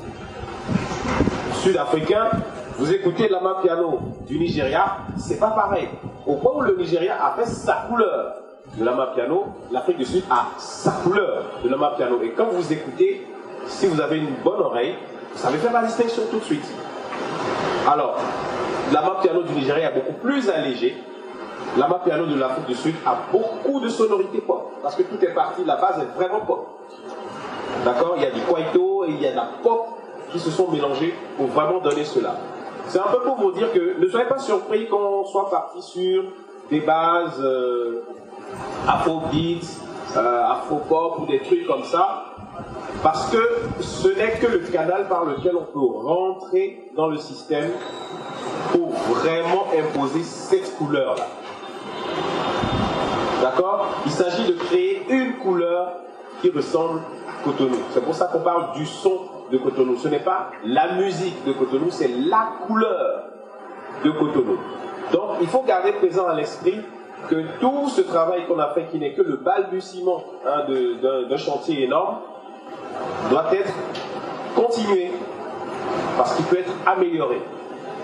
sud-africain, 1.54 2.30
vous 2.78 2.92
écoutez 2.92 3.28
Lama 3.30 3.60
piano 3.62 4.00
du 4.28 4.38
Nigeria, 4.40 4.98
c'est 5.18 5.40
pas 5.40 5.52
pareil. 5.52 5.88
Au 6.26 6.36
point 6.36 6.54
où 6.56 6.62
le 6.62 6.76
Nigeria 6.76 7.16
a 7.24 7.36
fait 7.36 7.46
sa 7.46 7.86
couleur 7.90 8.36
de 8.78 8.84
Lama 8.84 9.12
piano, 9.14 9.48
l'Afrique 9.72 9.98
du 9.98 10.06
Sud 10.06 10.24
a 10.30 10.48
sa 10.58 10.92
couleur 10.92 11.44
de 11.64 11.70
Lama 11.70 11.94
piano. 11.98 12.20
Et 12.24 12.32
quand 12.32 12.48
vous 12.52 12.72
écoutez, 12.72 13.28
si 13.68 13.88
vous 13.88 14.00
avez 14.00 14.18
une 14.18 14.36
bonne 14.44 14.60
oreille, 14.62 14.96
vous 15.34 15.40
savez 15.40 15.58
faire 15.58 15.74
la 15.74 15.84
distinction 15.84 16.24
tout 16.30 16.40
de 16.40 16.44
suite. 16.44 16.66
Alors, 17.92 18.18
Lama 18.92 19.20
piano 19.22 19.44
du 19.44 19.54
Nigeria 19.54 19.90
est 19.92 19.94
beaucoup 19.94 20.20
plus 20.22 20.50
allégé. 20.50 20.96
Lama 21.78 22.02
piano 22.04 22.26
de 22.26 22.36
l'Afrique 22.36 22.66
du 22.68 22.76
Sud 22.76 22.96
a 23.06 23.16
beaucoup 23.32 23.80
de 23.80 23.88
sonorités 23.90 24.42
pop. 24.42 24.74
Parce 24.82 24.96
que 24.96 25.04
tout 25.04 25.24
est 25.24 25.34
parti, 25.34 25.64
la 25.66 25.78
base 25.78 26.00
est 26.00 26.16
vraiment 26.18 26.42
pop. 26.42 26.68
D'accord? 27.86 28.14
Il 28.18 28.24
y 28.24 28.26
a 28.26 28.32
du 28.32 28.42
kwaito 28.42 29.06
et 29.06 29.12
il 29.12 29.22
y 29.22 29.28
a 29.28 29.32
de 29.32 29.36
la 29.36 29.48
pop 29.64 29.88
qui 30.32 30.40
se 30.40 30.50
sont 30.52 30.70
mélangés 30.70 31.14
pour 31.38 31.48
vraiment 31.48 31.80
donner 31.80 32.06
cela. 32.06 32.36
C'est 32.88 33.00
un 33.00 33.08
peu 33.12 33.22
pour 33.22 33.38
vous 33.38 33.52
dire 33.52 33.72
que 33.72 34.00
ne 34.00 34.08
soyez 34.08 34.26
pas 34.26 34.40
surpris 34.40 34.88
qu'on 34.88 35.24
soit 35.26 35.50
parti 35.50 35.82
sur 35.82 36.24
des 36.70 36.82
bases 36.82 37.40
euh, 37.42 38.02
afrobeat, 38.88 39.64
euh, 40.18 40.44
afropop 40.46 41.20
ou 41.20 41.26
des 41.26 41.40
trucs 41.40 41.66
comme 41.66 41.84
ça, 41.84 42.31
parce 43.04 43.32
que 43.32 43.38
ce 43.80 44.08
n'est 44.10 44.34
que 44.40 44.48
le 44.48 44.60
canal 44.60 45.08
par 45.08 45.26
lequel 45.26 45.56
on 45.56 45.66
peut 45.66 46.08
rentrer 46.08 46.92
dans 46.96 47.08
le 47.08 47.18
système 47.18 47.72
pour 48.72 48.90
vraiment 48.90 49.66
imposer 49.78 50.24
cette 50.24 50.78
couleur-là. 50.78 51.28
D'accord? 53.42 53.88
Il 54.06 54.12
s'agit 54.12 54.48
de 54.48 54.54
créer 54.54 55.06
une 55.10 55.38
couleur 55.38 55.94
qui 56.42 56.52
ressemble 56.52 57.00
à 57.28 57.44
Cotonou. 57.44 57.78
C'est 57.92 58.04
pour 58.04 58.14
ça 58.14 58.26
qu'on 58.26 58.42
parle 58.42 58.74
du 58.74 58.86
son 58.86 59.20
de 59.52 59.58
Cotonou. 59.58 59.98
Ce 59.98 60.08
n'est 60.08 60.20
pas 60.20 60.52
la 60.64 60.94
musique 60.94 61.44
de 61.46 61.54
Cotonou, 61.54 61.88
c'est 61.90 62.08
la 62.08 62.50
couleur 62.68 63.24
de 64.04 64.12
Cotonou. 64.12 64.58
Donc 65.12 65.38
il 65.42 65.48
faut 65.48 65.64
garder 65.64 65.94
présent 65.94 66.28
à 66.28 66.36
l'esprit 66.36 66.80
que 67.30 67.60
tout 67.60 67.90
ce 67.90 68.02
travail 68.02 68.46
qu'on 68.48 68.60
a 68.60 68.70
fait, 68.70 68.86
qui 68.86 69.00
n'est 69.00 69.14
que 69.14 69.22
le 69.22 69.38
balbutiement 69.38 70.24
hein, 70.46 70.64
d'un 71.30 71.38
chantier 71.38 71.84
énorme, 71.84 72.18
doit 73.30 73.54
être 73.54 73.74
continué 74.56 75.12
parce 76.18 76.36
qu'il 76.36 76.46
peut 76.46 76.60
être 76.60 76.72
amélioré, 76.86 77.42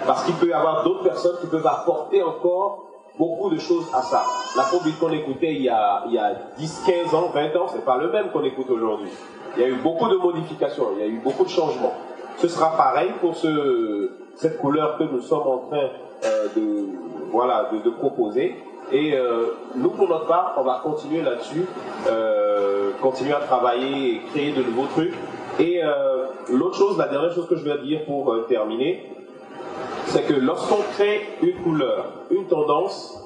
parce 0.05 0.24
qu'il 0.24 0.36
peut 0.36 0.47
y 0.47 0.53
avoir 0.53 0.84
d'autres 0.84 1.03
personnes 1.03 1.38
qui 1.41 1.47
peuvent 1.47 1.68
apporter 1.68 2.24
encore 2.24 2.86
beaucoup 3.18 3.49
de 3.49 3.57
choses 3.57 3.86
à 3.93 4.01
ça. 4.01 4.24
L'afrobeat 4.55 4.97
qu'on 4.99 5.11
écoutait 5.11 5.53
il 5.53 5.63
y 5.63 5.70
a, 5.70 6.03
il 6.07 6.13
y 6.13 6.18
a 6.18 6.34
10, 6.57 6.84
15 6.86 7.13
ans, 7.13 7.30
20 7.34 7.55
ans, 7.55 7.68
c'est 7.68 7.84
pas 7.84 7.97
le 7.97 8.11
même 8.11 8.30
qu'on 8.30 8.43
écoute 8.43 8.70
aujourd'hui. 8.70 9.09
Il 9.55 9.61
y 9.61 9.65
a 9.65 9.70
eu 9.70 9.76
beaucoup 9.76 10.07
de 10.07 10.15
modifications, 10.15 10.89
il 10.95 10.99
y 10.99 11.03
a 11.03 11.07
eu 11.07 11.20
beaucoup 11.20 11.43
de 11.43 11.49
changements. 11.49 11.93
Ce 12.38 12.47
sera 12.47 12.78
pareil 12.78 13.11
pour 13.20 13.36
ce, 13.36 14.11
cette 14.36 14.59
couleur 14.59 14.97
que 14.97 15.03
nous 15.03 15.22
sommes 15.22 15.47
en 15.47 15.57
train 15.70 15.89
euh, 16.26 16.47
de, 16.55 16.86
voilà, 17.32 17.70
de 17.84 17.89
proposer. 17.89 18.55
Et 18.91 19.13
euh, 19.13 19.47
nous, 19.75 19.89
pour 19.89 20.07
notre 20.07 20.27
part, 20.27 20.55
on 20.57 20.63
va 20.63 20.79
continuer 20.81 21.21
là-dessus, 21.21 21.65
euh, 22.07 22.91
continuer 23.01 23.33
à 23.33 23.41
travailler 23.41 24.15
et 24.15 24.21
créer 24.31 24.51
de 24.51 24.63
nouveaux 24.63 24.88
trucs. 24.88 25.13
Et 25.59 25.83
euh, 25.83 26.25
l'autre 26.49 26.77
chose, 26.77 26.97
la 26.97 27.07
dernière 27.07 27.33
chose 27.33 27.47
que 27.47 27.57
je 27.57 27.63
vais 27.63 27.77
dire 27.79 28.05
pour 28.05 28.33
terminer, 28.47 29.11
c'est 30.05 30.23
que 30.23 30.33
lorsqu'on 30.33 30.81
crée 30.93 31.27
une 31.41 31.55
couleur, 31.63 32.05
une 32.31 32.45
tendance, 32.45 33.21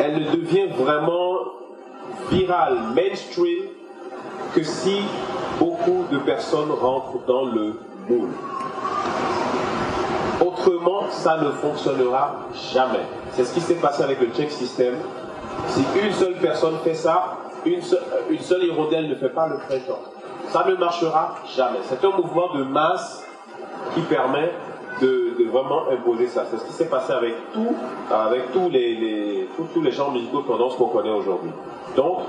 elle 0.00 0.20
ne 0.20 0.30
devient 0.30 0.68
vraiment 0.68 1.38
virale, 2.30 2.78
mainstream, 2.94 3.64
que 4.54 4.62
si 4.62 5.02
beaucoup 5.58 6.04
de 6.10 6.18
personnes 6.18 6.70
rentrent 6.70 7.18
dans 7.26 7.44
le 7.44 7.74
moule. 8.08 8.30
Autrement, 10.66 11.04
ça 11.10 11.36
ne 11.38 11.50
fonctionnera 11.50 12.34
jamais? 12.72 13.04
C'est 13.32 13.44
ce 13.44 13.54
qui 13.54 13.60
s'est 13.60 13.74
passé 13.74 14.02
avec 14.02 14.20
le 14.20 14.28
check 14.28 14.50
system. 14.50 14.94
Si 15.68 15.84
une 16.02 16.12
seule 16.12 16.34
personne 16.34 16.76
fait 16.82 16.94
ça, 16.94 17.36
une 17.64 17.82
seule, 17.82 18.02
une 18.30 18.40
seule 18.40 18.64
hirondelle 18.64 19.08
ne 19.08 19.14
fait 19.14 19.28
pas 19.28 19.46
le 19.48 19.56
printemps. 19.58 20.00
Ça 20.48 20.64
ne 20.68 20.74
marchera 20.74 21.34
jamais. 21.56 21.78
C'est 21.84 22.04
un 22.04 22.10
mouvement 22.16 22.52
de 22.54 22.64
masse 22.64 23.24
qui 23.94 24.00
permet 24.02 24.52
de, 25.00 25.34
vraiment 25.50 25.82
imposer 25.90 26.26
ça. 26.26 26.44
C'est 26.50 26.56
ce 26.58 26.64
qui 26.64 26.72
s'est 26.72 26.86
passé 26.88 27.12
avec 27.12 27.34
tout, 27.52 27.74
avec 28.12 28.52
tous 28.52 28.68
les, 28.68 28.94
les- 28.96 29.48
tous 29.72 29.80
les 29.82 29.90
genres 29.92 30.10
musicaux 30.10 30.42
de 30.42 30.46
tendance 30.48 30.74
qu'on 30.74 30.86
connaît 30.88 31.10
aujourd'hui. 31.10 31.50
Donc, 31.96 32.20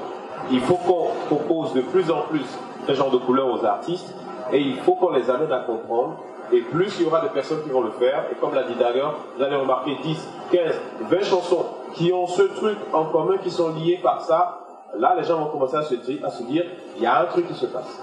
il 0.51 0.61
faut 0.61 0.75
qu'on 0.75 1.09
propose 1.27 1.73
de 1.73 1.81
plus 1.81 2.09
en 2.11 2.21
plus 2.29 2.45
ce 2.87 2.93
genre 2.93 3.09
de 3.11 3.17
couleurs 3.17 3.47
aux 3.51 3.65
artistes 3.65 4.13
et 4.53 4.59
il 4.59 4.77
faut 4.77 4.93
qu'on 4.95 5.11
les 5.11 5.29
amène 5.29 5.51
à 5.51 5.59
comprendre. 5.59 6.17
Et 6.51 6.61
plus 6.61 6.99
il 6.99 7.05
y 7.05 7.07
aura 7.07 7.21
de 7.21 7.27
personnes 7.29 7.61
qui 7.63 7.69
vont 7.69 7.81
le 7.81 7.91
faire, 7.91 8.25
et 8.31 8.35
comme 8.35 8.53
l'a 8.53 8.63
dit 8.63 8.75
Dagger, 8.75 9.07
vous 9.35 9.43
allez 9.43 9.55
remarquer 9.55 9.97
10, 10.01 10.29
15, 10.51 10.75
20 11.01 11.23
chansons 11.23 11.65
qui 11.93 12.11
ont 12.13 12.27
ce 12.27 12.43
truc 12.43 12.77
en 12.93 13.05
commun, 13.05 13.37
qui 13.37 13.51
sont 13.51 13.73
liées 13.73 13.99
par 14.01 14.21
ça, 14.21 14.59
là 14.95 15.15
les 15.17 15.23
gens 15.23 15.39
vont 15.39 15.49
commencer 15.49 15.77
à 15.77 15.83
se 15.83 15.95
dire, 15.95 16.65
il 16.95 17.03
y 17.03 17.05
a 17.05 17.21
un 17.21 17.25
truc 17.25 17.47
qui 17.47 17.53
se 17.53 17.65
passe. 17.65 18.01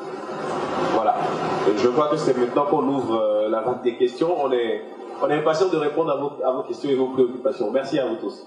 Voilà. 0.95 1.17
Je 1.77 1.89
crois 1.89 2.09
que 2.09 2.17
c'est 2.17 2.37
maintenant 2.37 2.67
qu'on 2.67 2.87
ouvre 2.87 3.17
euh, 3.17 3.49
la 3.49 3.61
vague 3.63 3.83
des 3.83 3.97
questions. 3.97 4.37
On 4.41 4.53
est, 4.53 4.83
on 5.23 5.29
est 5.29 5.39
impatient 5.39 5.69
de 5.69 5.77
répondre 5.77 6.13
à 6.13 6.17
vos, 6.17 6.33
à 6.45 6.53
vos 6.53 6.63
questions 6.63 6.91
et 6.91 6.95
vos 6.95 7.09
préoccupations. 7.09 7.71
Merci 7.71 7.99
à 7.99 8.07
vous 8.07 8.17
tous. 8.17 8.47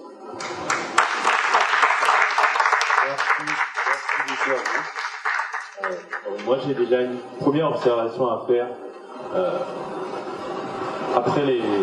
Euh, 5.84 5.90
moi, 6.46 6.58
j'ai 6.66 6.74
déjà 6.74 7.02
une 7.02 7.18
première 7.40 7.68
observation 7.68 8.28
à 8.28 8.44
faire. 8.46 8.68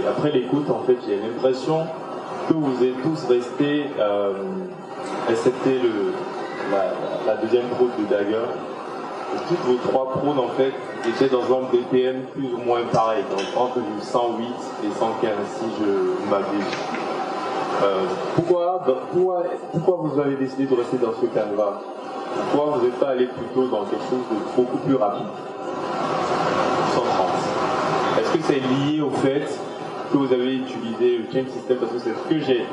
Après 0.07 0.31
l'écoute, 0.31 0.69
en 0.69 0.83
fait, 0.85 0.97
j'ai 1.07 1.17
l'impression 1.17 1.85
que 2.47 2.53
vous 2.53 2.83
êtes 2.83 3.01
tous 3.01 3.25
restés, 3.27 3.85
euh, 3.99 4.33
excepté 5.29 5.79
la, 6.71 7.33
la 7.33 7.41
deuxième 7.41 7.65
prône 7.69 7.89
de 7.99 8.05
Dagger, 8.09 8.45
toutes 9.47 9.59
vos 9.65 9.77
trois 9.89 10.11
prônes, 10.11 10.39
en 10.39 10.49
fait, 10.49 10.73
étaient 11.07 11.29
dans 11.29 11.43
un 11.43 11.63
BPM 11.71 12.21
plus 12.33 12.53
ou 12.53 12.57
moins 12.65 12.81
pareil, 12.91 13.23
donc 13.29 13.45
entre 13.57 13.79
du 13.79 14.01
108 14.01 14.45
et 14.83 14.91
115, 14.97 15.31
si 15.59 15.65
je 15.79 16.29
m'abuse. 16.29 16.65
Euh, 17.83 18.05
pourquoi, 18.35 18.81
pourquoi, 19.11 19.43
pourquoi 19.73 20.07
vous 20.07 20.19
avez 20.19 20.35
décidé 20.35 20.65
de 20.65 20.75
rester 20.75 20.97
dans 20.97 21.13
ce 21.19 21.25
canevas? 21.27 21.81
Pourquoi 22.51 22.77
vous 22.77 22.85
n'êtes 22.85 22.99
pas 22.99 23.09
allé 23.09 23.25
plutôt 23.27 23.67
dans 23.67 23.83
quelque 23.85 24.03
chose 24.09 24.23
de 24.31 24.55
beaucoup 24.55 24.77
plus 24.77 24.95
rapide? 24.95 25.27
130. 25.27 26.24
Est-ce 26.24 26.24
que 26.24 26.24
c'est 28.47 28.59
lié 28.59 29.01
au 29.01 29.09
fait 29.09 29.47
que 30.11 30.17
vous 30.17 30.31
avez 30.31 30.55
utilisé 30.55 31.17
le 31.17 31.25
chain 31.31 31.45
system 31.51 31.77
Parce 31.77 31.91
que 31.91 31.99
c'est 31.99 32.13
ce 32.13 32.29
que 32.29 32.39
j'ai 32.39 32.65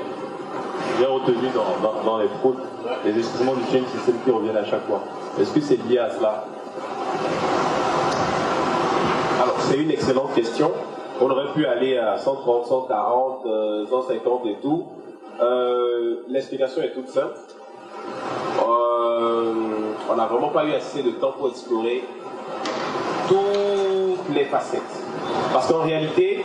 j'ai 0.98 1.06
retenu 1.06 1.48
dans, 2.04 2.18
les 2.18 2.28
fraudes, 2.40 2.58
les 3.04 3.18
instruments 3.18 3.54
du 3.54 3.64
chain 3.64 3.84
system 3.94 4.14
qui 4.24 4.30
reviennent 4.30 4.56
à 4.56 4.64
chaque 4.64 4.86
fois. 4.86 5.00
Est-ce 5.40 5.52
que 5.52 5.60
c'est 5.60 5.76
lié 5.88 5.98
à 5.98 6.10
cela? 6.10 6.44
Alors, 9.42 9.56
c'est 9.60 9.78
une 9.78 9.90
excellente 9.90 10.34
question. 10.34 10.70
On 11.20 11.30
aurait 11.30 11.52
pu 11.54 11.66
aller 11.66 11.96
à 11.96 12.18
130, 12.18 12.66
140, 12.66 13.46
euh, 13.46 13.86
150 13.86 14.46
et 14.46 14.56
tout. 14.60 14.84
Euh, 15.40 16.16
L'explication 16.28 16.82
est 16.82 16.92
toute 16.92 17.08
simple. 17.08 17.38
Euh, 18.68 19.52
on 20.10 20.16
n'a 20.16 20.26
vraiment 20.26 20.48
pas 20.48 20.64
eu 20.64 20.72
assez 20.72 21.02
de 21.02 21.10
temps 21.12 21.32
pour 21.32 21.48
explorer 21.48 22.04
toutes 23.28 24.34
les 24.34 24.44
facettes. 24.44 25.01
Parce 25.52 25.66
qu'en 25.68 25.82
réalité, 25.82 26.44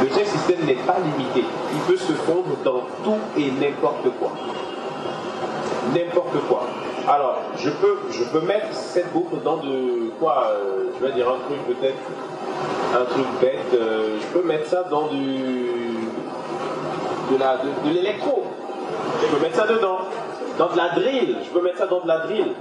le 0.00 0.08
system 0.08 0.66
n'est 0.66 0.74
pas 0.74 0.96
limité. 0.98 1.44
Il 1.72 1.80
peut 1.80 1.96
se 1.96 2.12
fondre 2.12 2.56
dans 2.64 2.82
tout 3.04 3.18
et 3.38 3.50
n'importe 3.50 4.08
quoi. 4.18 4.30
N'importe 5.94 6.36
quoi. 6.48 6.64
Alors, 7.08 7.36
je 7.56 7.70
peux, 7.70 7.98
je 8.10 8.24
peux 8.24 8.40
mettre 8.40 8.72
cette 8.72 9.12
boucle 9.12 9.36
dans 9.44 9.58
de 9.58 10.10
quoi 10.18 10.48
euh, 10.50 10.88
Je 10.98 11.06
vais 11.06 11.12
dire 11.12 11.28
un 11.28 11.38
truc 11.46 11.78
peut-être, 11.78 11.96
un 13.00 13.04
truc 13.04 13.26
bête. 13.40 13.80
euh, 13.80 14.18
je 14.20 14.26
peux 14.38 14.46
mettre 14.46 14.68
ça 14.68 14.82
dans 14.90 15.06
du 15.06 15.66
de 17.30 17.38
la 17.38 17.58
de, 17.58 17.88
de 17.88 17.94
l'électro. 17.94 18.44
Je 19.22 19.34
peux 19.34 19.42
mettre 19.42 19.56
ça 19.56 19.66
dedans. 19.66 19.98
Dans 20.58 20.68
de 20.72 20.76
la 20.76 20.88
drill. 20.90 21.36
Je 21.44 21.50
peux 21.50 21.62
mettre 21.62 21.78
ça 21.78 21.86
dans 21.86 22.00
de 22.00 22.08
la 22.08 22.18
drill. 22.20 22.52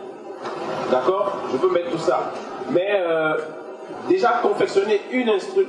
D'accord? 0.91 1.33
Je 1.51 1.57
peux 1.57 1.71
mettre 1.71 1.91
tout 1.91 1.97
ça. 1.97 2.31
Mais 2.69 2.99
euh, 2.99 3.35
déjà 4.07 4.39
confectionner 4.41 5.01
une 5.11 5.29
instru 5.29 5.67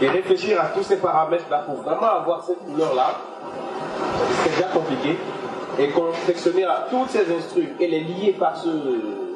et 0.00 0.08
réfléchir 0.08 0.60
à 0.60 0.66
tous 0.66 0.82
ces 0.82 0.96
paramètres-là 0.98 1.58
pour 1.66 1.76
vraiment 1.76 2.06
avoir 2.20 2.42
cette 2.44 2.64
couleur-là, 2.66 3.16
c'est 4.42 4.50
déjà 4.56 4.68
compliqué. 4.68 5.18
Et 5.78 5.88
confectionner 5.90 6.64
à 6.64 6.86
toutes 6.90 7.10
ces 7.10 7.30
instrus 7.36 7.68
et 7.78 7.86
les 7.86 8.00
lier 8.00 8.34
par 8.38 8.56
ce, 8.56 8.68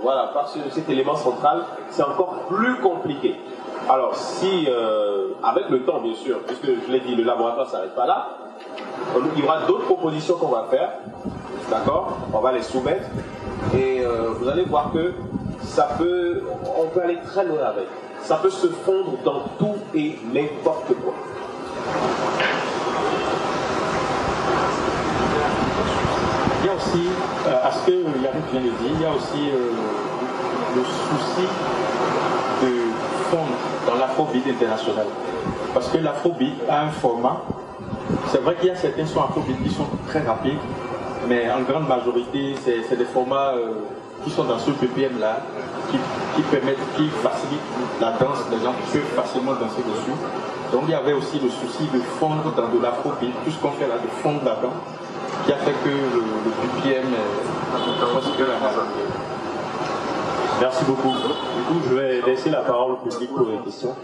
voilà, 0.03 0.31
par 0.33 0.49
ce- 0.49 0.59
cet 0.71 0.89
élément 0.89 1.15
central, 1.17 1.65
c'est 1.91 2.03
encore 2.03 2.47
plus 2.49 2.77
compliqué. 2.81 3.35
Alors 3.91 4.15
si, 4.15 4.67
euh, 4.71 5.29
avec 5.43 5.69
le 5.69 5.83
temps 5.85 6.01
bien 6.01 6.15
sûr, 6.15 6.39
puisque 6.47 6.65
je 6.87 6.91
l'ai 6.93 7.01
dit, 7.01 7.15
le 7.15 7.25
laboratoire 7.25 7.67
ne 7.67 7.71
s'arrête 7.71 7.95
pas 7.95 8.07
là, 8.07 8.29
il 9.37 9.41
y 9.43 9.45
aura 9.47 9.63
d'autres 9.67 9.85
propositions 9.85 10.37
qu'on 10.37 10.49
va 10.49 10.67
faire, 10.71 10.91
d'accord? 11.71 12.17
On 12.33 12.39
va 12.39 12.53
les 12.53 12.63
soumettre 12.63 13.05
et 13.75 14.01
euh, 14.03 14.29
vous 14.39 14.49
allez 14.49 14.65
voir 14.65 14.93
que 14.93 15.13
ça 15.71 15.89
peut, 15.97 16.43
on 16.77 16.87
peut 16.87 17.01
aller 17.03 17.19
très 17.25 17.45
loin 17.45 17.63
avec. 17.65 17.87
Ça 18.23 18.37
peut 18.37 18.51
se 18.51 18.67
fondre 18.67 19.17
dans 19.25 19.43
tout 19.59 19.77
et 19.95 20.19
n'importe 20.33 20.89
quoi. 21.03 21.15
Il 26.63 26.67
y 26.67 26.69
a 26.69 26.75
aussi, 26.75 27.09
euh, 27.47 27.67
à 27.67 27.73
ce 27.73 27.87
que 27.87 27.93
Yannick 27.93 28.51
vient 28.53 28.61
de 28.61 28.67
dire, 28.67 28.91
il 28.95 29.01
y 29.01 29.05
a 29.05 29.11
aussi 29.11 29.51
euh, 29.51 29.71
le 30.77 30.83
souci 30.85 31.47
de 32.63 32.73
fondre 33.31 33.57
dans 33.87 33.95
l'afrobeat 33.95 34.47
international. 34.49 35.07
Parce 35.73 35.89
que 35.89 35.99
l'afrobeat 35.99 36.55
a 36.69 36.83
un 36.83 36.91
format. 36.91 37.43
C'est 38.29 38.43
vrai 38.43 38.57
qu'il 38.57 38.69
y 38.69 38.73
a 38.73 38.77
certains 38.77 39.07
sons 39.07 39.23
afrobeat 39.23 39.63
qui 39.63 39.71
sont 39.71 39.87
très 40.09 40.21
rapides, 40.21 40.59
mais 41.29 41.51
en 41.51 41.61
grande 41.61 41.89
majorité, 41.89 42.55
c'est 42.65 42.97
des 42.97 43.05
formats 43.05 43.55
euh, 43.55 43.75
qui 44.25 44.31
sont 44.31 44.45
dans 44.45 44.59
ce 44.59 44.71
BPM-là, 44.71 45.41
qui, 45.91 45.99
qui 46.37 46.43
permettent, 46.43 46.79
qui 46.97 47.09
facilitent 47.09 48.01
la 48.01 48.13
danse. 48.13 48.45
Les 48.51 48.63
gens 48.65 48.75
peuvent 48.93 49.03
facilement 49.17 49.53
danser 49.53 49.83
dessus. 49.83 50.17
Donc 50.73 50.83
il 50.87 50.91
y 50.91 50.95
avait 50.95 51.15
aussi 51.15 51.39
le 51.41 51.51
souci 51.51 51.89
de 51.93 52.01
fondre 52.19 52.53
dans 52.57 52.69
de 52.69 52.83
l'afrobeat, 52.83 53.33
tout 53.45 53.51
ce 53.51 53.59
qu'on 53.59 53.73
fait 53.73 53.89
là, 53.89 53.95
de 53.97 54.09
fondre 54.23 54.45
là-dedans 54.45 54.75
qui 55.47 55.53
a 55.53 55.57
fait 55.57 55.73
que 55.73 55.89
le, 55.89 56.21
le 56.45 56.51
BPM 56.81 57.07
majorité. 58.61 59.03
Merci 60.61 60.85
beaucoup. 60.85 61.09
Du 61.11 61.63
coup, 61.65 61.81
je 61.89 61.95
vais 61.95 62.21
laisser 62.27 62.51
la 62.51 62.61
parole 62.61 62.93
au 62.93 62.97
public 62.97 63.31
pour 63.35 63.47
les 63.47 63.59
questions. 63.59 63.95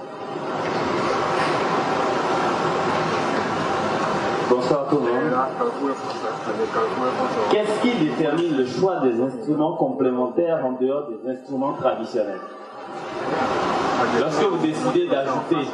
Bonsoir 4.49 4.87
tout 4.89 4.97
le 4.97 5.03
monde. 5.03 5.33
Qu'est-ce 7.51 7.81
qui 7.83 7.95
détermine 7.97 8.57
le 8.57 8.67
choix 8.67 9.01
des 9.01 9.21
instruments 9.21 9.75
complémentaires 9.75 10.65
en 10.65 10.73
dehors 10.81 11.09
des 11.09 11.31
instruments 11.33 11.73
traditionnels? 11.73 12.41
Lorsque 14.21 14.43
vous 14.45 14.59
décidez 14.59 15.09
d'ajouter, 15.09 15.69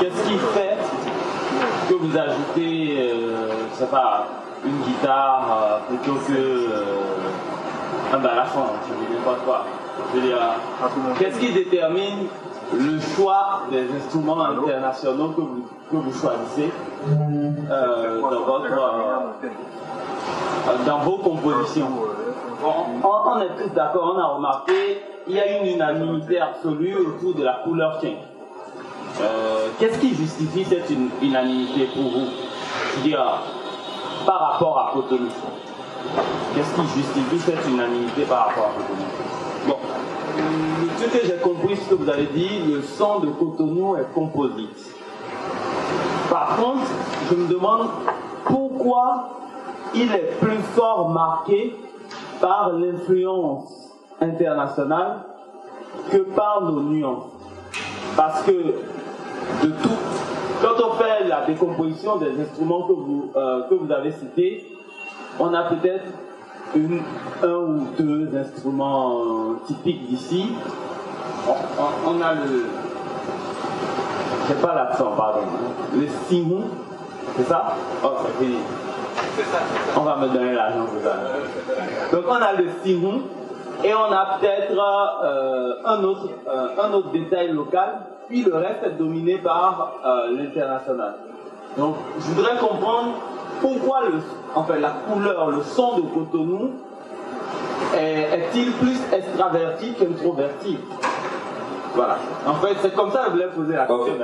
qu'est-ce 0.00 0.28
qui 0.28 0.38
fait 0.38 0.76
que 1.88 1.94
vous 1.94 2.16
ajoutez, 2.16 2.96
euh, 2.98 3.48
sais 3.72 3.86
pas, 3.86 4.26
une 4.64 4.80
guitare 4.80 5.58
euh, 5.62 5.78
plutôt 5.88 6.18
que 6.26 6.32
euh, 6.32 8.12
un 8.12 8.18
balafon, 8.18 8.64
je 8.88 8.94
dis 8.94 9.12
n'importe 9.14 9.44
quoi? 9.44 9.64
Qu'est-ce 11.18 11.38
qui 11.38 11.52
détermine 11.52 12.26
le 12.74 13.00
choix 13.00 13.62
des 13.70 13.86
instruments 13.96 14.42
internationaux 14.44 15.28
que 15.30 15.40
vous, 15.40 15.68
que 15.90 15.96
vous 15.96 16.12
choisissez 16.12 16.72
euh, 17.70 18.20
dans, 18.20 18.40
votre, 18.40 18.72
euh, 18.72 19.18
dans 20.86 20.98
vos 20.98 21.18
compositions? 21.18 21.88
On, 22.62 23.40
est 23.40 23.62
tous 23.62 23.74
d'accord, 23.74 24.14
on 24.16 24.18
a 24.18 24.26
remarqué, 24.26 25.02
il 25.28 25.34
y 25.34 25.40
a 25.40 25.58
une 25.58 25.74
unanimité 25.74 26.40
absolue 26.40 26.96
autour 26.96 27.34
de 27.34 27.44
la 27.44 27.60
couleur 27.64 27.98
tien. 28.00 28.14
Euh, 29.20 29.68
qu'est-ce 29.78 29.98
qui 29.98 30.14
justifie 30.14 30.64
cette 30.64 30.90
unanimité 31.22 31.88
pour 31.94 32.02
vous? 32.02 32.26
Dire, 33.02 33.42
par 34.24 34.52
rapport 34.52 34.78
à 34.78 34.92
Cotonou. 34.92 35.28
Qu'est-ce 36.54 36.74
qui 36.74 36.98
justifie 36.98 37.38
cette 37.38 37.68
unanimité 37.68 38.22
par 38.22 38.48
rapport 38.48 38.64
à 38.64 38.68
Cotonou? 38.76 39.06
Bon, 39.66 39.76
ce 40.98 41.04
que 41.04 41.26
j'ai 41.26 41.36
compris, 41.36 41.76
ce 41.76 41.90
que 41.90 41.94
vous 41.94 42.08
avez 42.08 42.26
dit, 42.26 42.60
le 42.66 42.82
son 42.82 43.20
de 43.20 43.28
Cotonou 43.28 43.96
est 43.96 44.12
composite. 44.14 44.94
Par 46.30 46.56
contre, 46.56 46.86
je 47.30 47.36
me 47.36 47.48
demande 47.48 47.88
pourquoi 48.44 49.28
il 49.94 50.12
est 50.12 50.38
plus 50.40 50.58
fort 50.74 51.08
marqué 51.10 51.76
par 52.40 52.72
l'influence 52.72 53.92
internationale 54.20 55.24
que 56.10 56.18
par 56.18 56.62
nos 56.62 56.82
nuances. 56.82 57.30
Parce 58.16 58.42
que 58.42 58.52
de 58.52 59.70
tout, 59.82 59.98
quand 60.62 60.84
on 60.84 60.92
fait 60.94 61.24
la 61.28 61.46
décomposition 61.46 62.16
des 62.16 62.40
instruments 62.40 62.86
que 62.86 62.92
vous, 62.92 63.30
euh, 63.36 63.62
que 63.68 63.74
vous 63.74 63.90
avez 63.92 64.12
cités, 64.12 64.66
on 65.38 65.52
a 65.52 65.64
peut-être 65.64 66.04
un 66.74 67.48
ou 67.48 67.86
deux 67.98 68.30
instruments 68.36 69.54
typiques 69.66 70.08
d'ici. 70.08 70.52
On, 72.06 72.20
a 72.20 72.34
le. 72.34 72.66
J'ai 74.48 74.54
pas 74.54 74.74
l'accent, 74.74 75.12
pardon. 75.16 75.42
Le 75.94 76.06
simon, 76.28 76.62
c'est 77.36 77.44
ça? 77.44 77.74
Oh, 78.02 78.08
ça 78.22 78.28
fait. 78.38 79.96
On 79.96 80.00
va 80.00 80.16
me 80.16 80.28
donner 80.28 80.54
l'argent 80.54 80.86
pour 80.86 81.02
ça. 81.02 81.16
Donc 82.12 82.24
on 82.28 82.42
a 82.42 82.52
le 82.52 82.68
simon 82.82 83.22
et 83.84 83.92
on 83.94 84.12
a 84.12 84.38
peut-être 84.38 84.72
euh, 84.72 85.74
un, 85.84 86.02
autre, 86.02 86.28
euh, 86.48 86.68
un 86.82 86.92
autre 86.92 87.10
détail 87.10 87.52
local, 87.52 88.00
puis 88.28 88.42
le 88.42 88.54
reste 88.54 88.84
est 88.84 88.98
dominé 88.98 89.36
par 89.38 89.92
euh, 90.04 90.36
l'international. 90.36 91.14
Donc 91.76 91.96
je 92.18 92.32
voudrais 92.32 92.56
comprendre 92.56 93.14
pourquoi 93.60 94.04
le, 94.04 94.20
enfin, 94.56 94.76
la 94.80 94.90
couleur, 94.90 95.50
le 95.50 95.62
son 95.62 95.98
de 95.98 96.02
Cotonou 96.02 96.70
est-il 97.96 98.72
plus 98.72 98.98
extraverti 99.12 99.92
qu'introverti? 99.94 100.76
Voilà. 101.94 102.18
En 102.46 102.54
fait, 102.54 102.76
c'est 102.82 102.94
comme 102.94 103.10
ça 103.10 103.20
que 103.20 103.26
je 103.26 103.30
voulais 103.32 103.48
poser 103.48 103.72
la 103.74 103.86
question. 103.86 104.14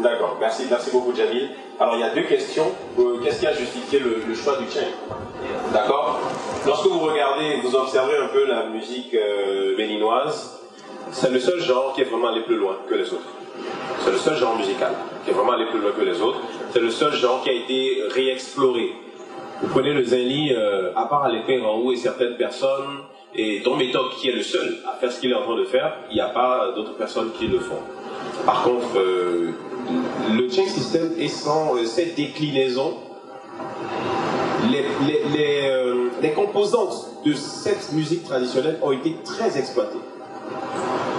D'accord, 0.00 0.36
merci, 0.38 0.64
merci 0.68 0.90
beaucoup 0.90 1.14
Jamil. 1.14 1.48
Alors 1.78 1.94
il 1.94 2.00
y 2.00 2.04
a 2.04 2.10
deux 2.10 2.22
questions. 2.22 2.70
Euh, 2.98 3.18
qu'est-ce 3.22 3.40
qui 3.40 3.46
a 3.46 3.52
justifié 3.52 4.00
le, 4.00 4.34
choix 4.34 4.56
du 4.58 4.68
chain 4.68 4.86
D'accord 5.72 6.20
Lorsque 6.66 6.86
vous 6.86 6.98
regardez, 6.98 7.60
vous 7.62 7.74
observez 7.74 8.16
un 8.18 8.26
peu 8.26 8.46
la 8.46 8.66
musique 8.66 9.14
euh, 9.14 9.76
béninoise, 9.76 10.60
c'est 11.12 11.30
le 11.30 11.38
seul 11.38 11.60
genre 11.60 11.92
qui 11.94 12.02
est 12.02 12.04
vraiment 12.04 12.28
allé 12.28 12.42
plus 12.42 12.56
loin 12.56 12.76
que 12.88 12.94
les 12.94 13.10
autres. 13.12 13.28
C'est 14.00 14.10
le 14.10 14.18
seul 14.18 14.36
genre 14.36 14.56
musical 14.56 14.92
qui 15.24 15.30
est 15.30 15.34
vraiment 15.34 15.52
allé 15.52 15.66
plus 15.66 15.80
loin 15.80 15.92
que 15.92 16.04
les 16.04 16.20
autres. 16.20 16.40
C'est 16.72 16.80
le 16.80 16.90
seul 16.90 17.12
genre 17.12 17.42
qui 17.42 17.50
a 17.50 17.52
été 17.52 18.02
réexploré. 18.10 18.92
Vous 19.62 19.68
prenez 19.68 19.94
le 19.94 20.04
Zenli, 20.04 20.52
euh, 20.52 20.92
à 20.94 21.06
part 21.06 21.30
l'épée 21.30 21.60
en 21.62 21.78
haut 21.78 21.90
et 21.90 21.96
certaines 21.96 22.36
personnes, 22.36 22.98
et 23.34 23.62
Tom 23.64 23.78
Méthode 23.78 24.10
qui 24.20 24.28
est 24.28 24.32
le 24.32 24.42
seul 24.42 24.76
à 24.86 24.98
faire 24.98 25.10
ce 25.10 25.18
qu'il 25.20 25.30
est 25.30 25.34
en 25.34 25.42
train 25.42 25.56
de 25.56 25.64
faire, 25.64 25.96
il 26.10 26.14
n'y 26.14 26.20
a 26.20 26.28
pas 26.28 26.72
d'autres 26.74 26.94
personnes 26.94 27.30
qui 27.38 27.46
le 27.46 27.58
font. 27.58 27.78
Par 28.44 28.64
contre, 28.64 28.98
euh, 28.98 29.52
le 30.36 30.50
chain 30.50 30.66
system 30.66 31.10
est 31.18 31.28
sans 31.28 31.74
euh, 31.74 31.84
cette 31.86 32.14
déclinaison, 32.16 32.98
les, 34.70 34.84
les, 36.20 36.32
composantes 36.32 37.22
de 37.24 37.32
cette 37.32 37.92
musique 37.92 38.24
traditionnelle 38.24 38.78
ont 38.82 38.92
été 38.92 39.16
très 39.24 39.56
exploitées. 39.58 39.98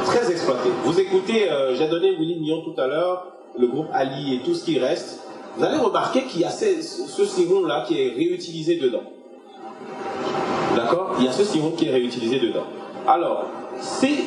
Très 0.05 0.29
exploitées. 0.31 0.69
Vous 0.83 0.99
écoutez, 0.99 1.47
j'ai 1.73 1.87
donné 1.87 2.11
Willy 2.11 2.39
Nyon 2.41 2.61
tout 2.61 2.79
à 2.79 2.87
l'heure, 2.87 3.27
le 3.57 3.67
groupe 3.67 3.87
Ali 3.93 4.35
et 4.35 4.39
tout 4.39 4.53
ce 4.53 4.65
qui 4.65 4.79
reste, 4.79 5.26
vous 5.57 5.63
allez 5.63 5.77
remarquer 5.77 6.23
qu'il 6.23 6.41
y 6.41 6.45
a 6.45 6.51
ce, 6.51 6.81
ce 6.81 7.67
là 7.67 7.83
qui 7.87 7.99
est 7.99 8.09
réutilisé 8.09 8.75
dedans. 8.75 9.01
D'accord? 10.75 11.15
Il 11.17 11.25
y 11.25 11.27
a 11.27 11.31
ce 11.31 11.43
siron 11.43 11.71
qui 11.71 11.87
est 11.87 11.91
réutilisé 11.91 12.39
dedans. 12.39 12.65
Alors, 13.07 13.45
c'est, 13.79 14.25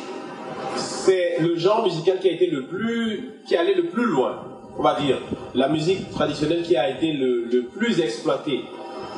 c'est 0.75 1.37
le 1.39 1.55
genre 1.55 1.83
musical 1.83 2.19
qui 2.19 2.27
a 2.27 2.33
été 2.33 2.47
le 2.47 2.65
plus, 2.65 3.35
qui 3.47 3.55
allait 3.55 3.75
le 3.75 3.85
plus 3.85 4.05
loin. 4.05 4.43
On 4.77 4.83
va 4.83 4.99
dire, 4.99 5.19
la 5.55 5.69
musique 5.69 6.09
traditionnelle 6.11 6.63
qui 6.63 6.75
a 6.75 6.89
été 6.89 7.13
le, 7.13 7.63
plus 7.77 8.01
exploitée 8.01 8.61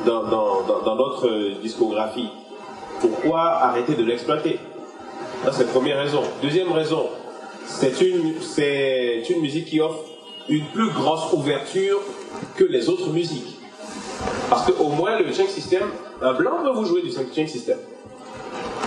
dans, 0.06 0.24
dans, 0.24 0.62
dans, 0.86 0.96
notre 0.96 1.60
discographie. 1.62 2.30
Pourquoi 3.00 3.42
arrêter 3.42 3.96
de 3.96 4.04
l'exploiter? 4.04 4.60
C'est 5.52 5.66
la 5.66 5.72
première 5.72 5.98
raison. 5.98 6.22
Deuxième 6.44 6.72
raison, 6.72 7.08
c'est 7.66 8.02
une, 8.02 8.40
c'est 8.40 9.24
une 9.30 9.42
musique 9.42 9.66
qui 9.66 9.82
offre 9.82 10.13
une 10.50 10.66
plus 10.68 10.90
grosse 10.92 11.32
ouverture 11.34 12.00
que 12.56 12.64
les 12.64 12.90
autres 12.90 13.10
musiques. 13.10 13.60
Parce 14.50 14.72
qu'au 14.72 14.90
moins, 14.90 15.20
le 15.20 15.32
chain 15.34 15.48
system, 15.48 15.84
un 16.22 16.34
blanc 16.34 16.64
peut 16.64 16.72
vous 16.72 16.86
jouer 16.86 17.02
du 17.02 17.12
chain 17.12 17.48
system. 17.48 17.78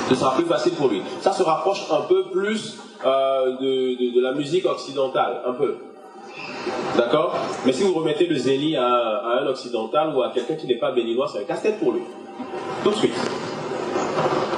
Ce 0.09 0.15
sera 0.15 0.35
plus 0.35 0.45
facile 0.45 0.73
pour 0.73 0.89
lui. 0.89 1.03
Ça 1.21 1.33
se 1.33 1.43
rapproche 1.43 1.83
un 1.91 2.03
peu 2.03 2.25
plus 2.31 2.79
euh, 3.05 3.57
de, 3.57 4.15
de, 4.15 4.21
la 4.21 4.33
musique 4.33 4.65
occidentale, 4.67 5.43
un 5.45 5.53
peu. 5.53 5.77
D'accord? 6.97 7.37
Mais 7.65 7.73
si 7.73 7.83
vous 7.83 7.95
remettez 7.95 8.27
le 8.27 8.37
zéli 8.37 8.77
à, 8.77 8.87
à 8.87 9.41
un 9.43 9.47
occidental 9.47 10.15
ou 10.15 10.23
à 10.23 10.31
quelqu'un 10.31 10.55
qui 10.55 10.67
n'est 10.67 10.79
pas 10.79 10.93
béninois, 10.93 11.29
c'est 11.33 11.41
un 11.41 11.45
casse-tête 11.45 11.79
pour 11.81 11.93
lui. 11.93 12.03
Tout 12.85 12.91
de 12.91 12.97
suite. 12.97 13.15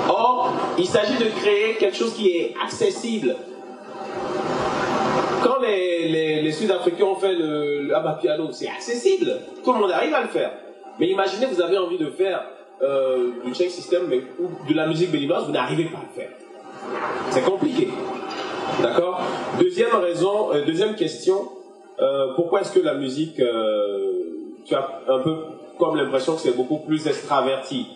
Or, 0.08 0.52
il 0.76 0.86
s'agit 0.86 1.16
de 1.16 1.30
créer 1.40 1.76
quelque 1.76 1.96
chose 1.96 2.12
qui 2.14 2.28
est 2.28 2.54
accessible 2.62 3.36
quand 5.42 5.60
les, 5.62 5.87
les, 6.48 6.52
Sud-Africains 6.52 7.04
ont 7.04 7.16
fait 7.16 7.34
le, 7.34 7.82
le 7.82 8.20
piano, 8.20 8.48
c'est 8.52 8.68
accessible. 8.68 9.36
Tout 9.62 9.72
le 9.72 9.80
monde 9.80 9.90
arrive 9.90 10.14
à 10.14 10.22
le 10.22 10.28
faire. 10.28 10.52
Mais 10.98 11.08
imaginez, 11.08 11.46
vous 11.46 11.60
avez 11.60 11.76
envie 11.76 11.98
de 11.98 12.10
faire 12.10 12.42
euh, 12.82 13.30
du 13.44 13.54
check 13.54 13.70
system 13.70 14.04
mais, 14.08 14.22
ou 14.40 14.48
de 14.66 14.74
la 14.74 14.86
musique 14.86 15.10
béninoise, 15.10 15.44
vous 15.44 15.52
n'arrivez 15.52 15.84
pas 15.84 15.98
à 15.98 16.02
le 16.02 16.20
faire. 16.20 16.30
C'est 17.30 17.44
compliqué. 17.44 17.88
D'accord? 18.82 19.20
Deuxième 19.60 19.94
raison, 19.94 20.52
euh, 20.52 20.64
deuxième 20.64 20.94
question, 20.94 21.48
euh, 22.00 22.34
pourquoi 22.34 22.62
est-ce 22.62 22.72
que 22.72 22.80
la 22.80 22.94
musique, 22.94 23.36
tu 24.64 24.74
as 24.74 24.88
un 25.08 25.18
peu 25.18 25.36
comme 25.78 25.96
l'impression 25.96 26.34
que 26.34 26.40
c'est 26.40 26.56
beaucoup 26.56 26.78
plus 26.78 27.06
extraverti? 27.06 27.88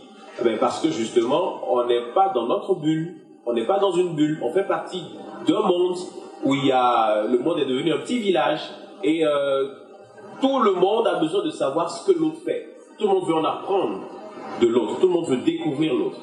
Eh 0.44 0.56
Parce 0.56 0.80
que 0.80 0.90
justement, 0.90 1.62
on 1.72 1.86
n'est 1.86 2.12
pas 2.14 2.32
dans 2.34 2.46
notre 2.46 2.74
bulle, 2.74 3.16
on 3.46 3.52
n'est 3.54 3.66
pas 3.66 3.78
dans 3.78 3.92
une 3.92 4.14
bulle, 4.14 4.40
on 4.42 4.52
fait 4.52 4.66
partie 4.66 5.04
d'un 5.46 5.60
monde 5.60 5.96
où 6.44 6.54
il 6.54 6.66
y 6.66 6.72
a, 6.72 7.24
le 7.24 7.38
monde 7.38 7.58
est 7.58 7.66
devenu 7.66 7.92
un 7.92 7.98
petit 7.98 8.18
village 8.18 8.60
et 9.02 9.24
euh, 9.24 9.68
tout 10.40 10.58
le 10.60 10.72
monde 10.72 11.06
a 11.06 11.18
besoin 11.18 11.44
de 11.44 11.50
savoir 11.50 11.90
ce 11.90 12.10
que 12.10 12.18
l'autre 12.18 12.38
fait. 12.44 12.76
Tout 12.98 13.06
le 13.06 13.14
monde 13.14 13.26
veut 13.26 13.34
en 13.34 13.44
apprendre 13.44 14.00
de 14.60 14.66
l'autre, 14.66 15.00
tout 15.00 15.06
le 15.06 15.12
monde 15.12 15.28
veut 15.28 15.38
découvrir 15.38 15.94
l'autre. 15.94 16.18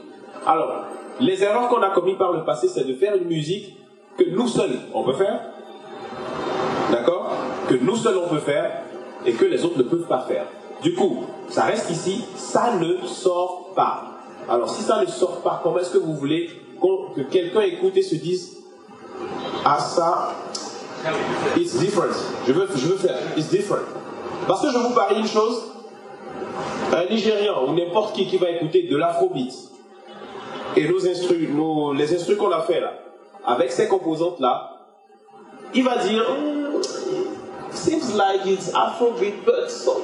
Alors, 0.45 0.85
les 1.19 1.43
erreurs 1.43 1.67
qu'on 1.69 1.81
a 1.81 1.89
commises 1.89 2.17
par 2.17 2.31
le 2.31 2.43
passé, 2.43 2.67
c'est 2.67 2.85
de 2.85 2.93
faire 2.93 3.15
une 3.15 3.27
musique 3.27 3.75
que 4.17 4.29
nous 4.29 4.47
seuls 4.47 4.77
on 4.93 5.03
peut 5.03 5.13
faire, 5.13 5.39
d'accord? 6.91 7.31
Que 7.67 7.75
nous 7.75 7.95
seuls 7.95 8.17
on 8.17 8.29
peut 8.29 8.39
faire 8.39 8.83
et 9.25 9.33
que 9.33 9.45
les 9.45 9.63
autres 9.63 9.77
ne 9.77 9.83
peuvent 9.83 10.07
pas 10.07 10.21
faire. 10.21 10.45
Du 10.81 10.93
coup, 10.93 11.25
ça 11.49 11.63
reste 11.63 11.89
ici, 11.89 12.23
ça 12.35 12.75
ne 12.75 13.05
sort 13.05 13.73
pas. 13.75 14.03
Alors, 14.49 14.69
si 14.69 14.81
ça 14.81 15.01
ne 15.01 15.07
sort 15.07 15.41
pas, 15.41 15.59
comment 15.61 15.79
est-ce 15.79 15.91
que 15.91 15.97
vous 15.97 16.15
voulez 16.15 16.49
que 17.15 17.21
quelqu'un 17.21 17.61
écoute 17.61 17.97
et 17.97 18.01
se 18.01 18.15
dise 18.15 18.58
ah 19.65 19.79
ça, 19.79 20.35
it's 21.57 21.75
different. 21.77 22.15
Je 22.47 22.53
veux, 22.53 22.67
je 22.75 22.87
veux 22.87 22.97
faire, 22.97 23.17
it's 23.37 23.49
different. 23.49 23.85
Parce 24.47 24.61
que 24.61 24.71
je 24.71 24.77
vous 24.77 24.93
parie 24.93 25.19
une 25.19 25.27
chose, 25.27 25.63
un 26.93 27.05
Nigérian 27.05 27.65
ou 27.67 27.73
n'importe 27.73 28.15
qui 28.15 28.27
qui 28.27 28.37
va 28.37 28.49
écouter 28.49 28.83
de 28.83 28.97
l'afrobeat 28.97 29.53
et 30.75 30.87
nos 30.87 31.07
instruments, 31.07 31.55
nos, 31.55 31.93
les 31.93 32.13
instruments 32.13 32.45
qu'on 32.45 32.51
a 32.51 32.61
fait 32.61 32.79
là, 32.79 32.93
avec 33.45 33.71
ces 33.71 33.87
composantes 33.87 34.39
là, 34.39 34.71
il 35.73 35.83
va 35.83 35.97
dire, 35.97 36.23
mm, 36.23 36.81
seems 37.71 38.15
like 38.15 38.45
it's 38.45 38.73
afrobeat, 38.73 39.45
but 39.45 39.69
some, 39.69 40.01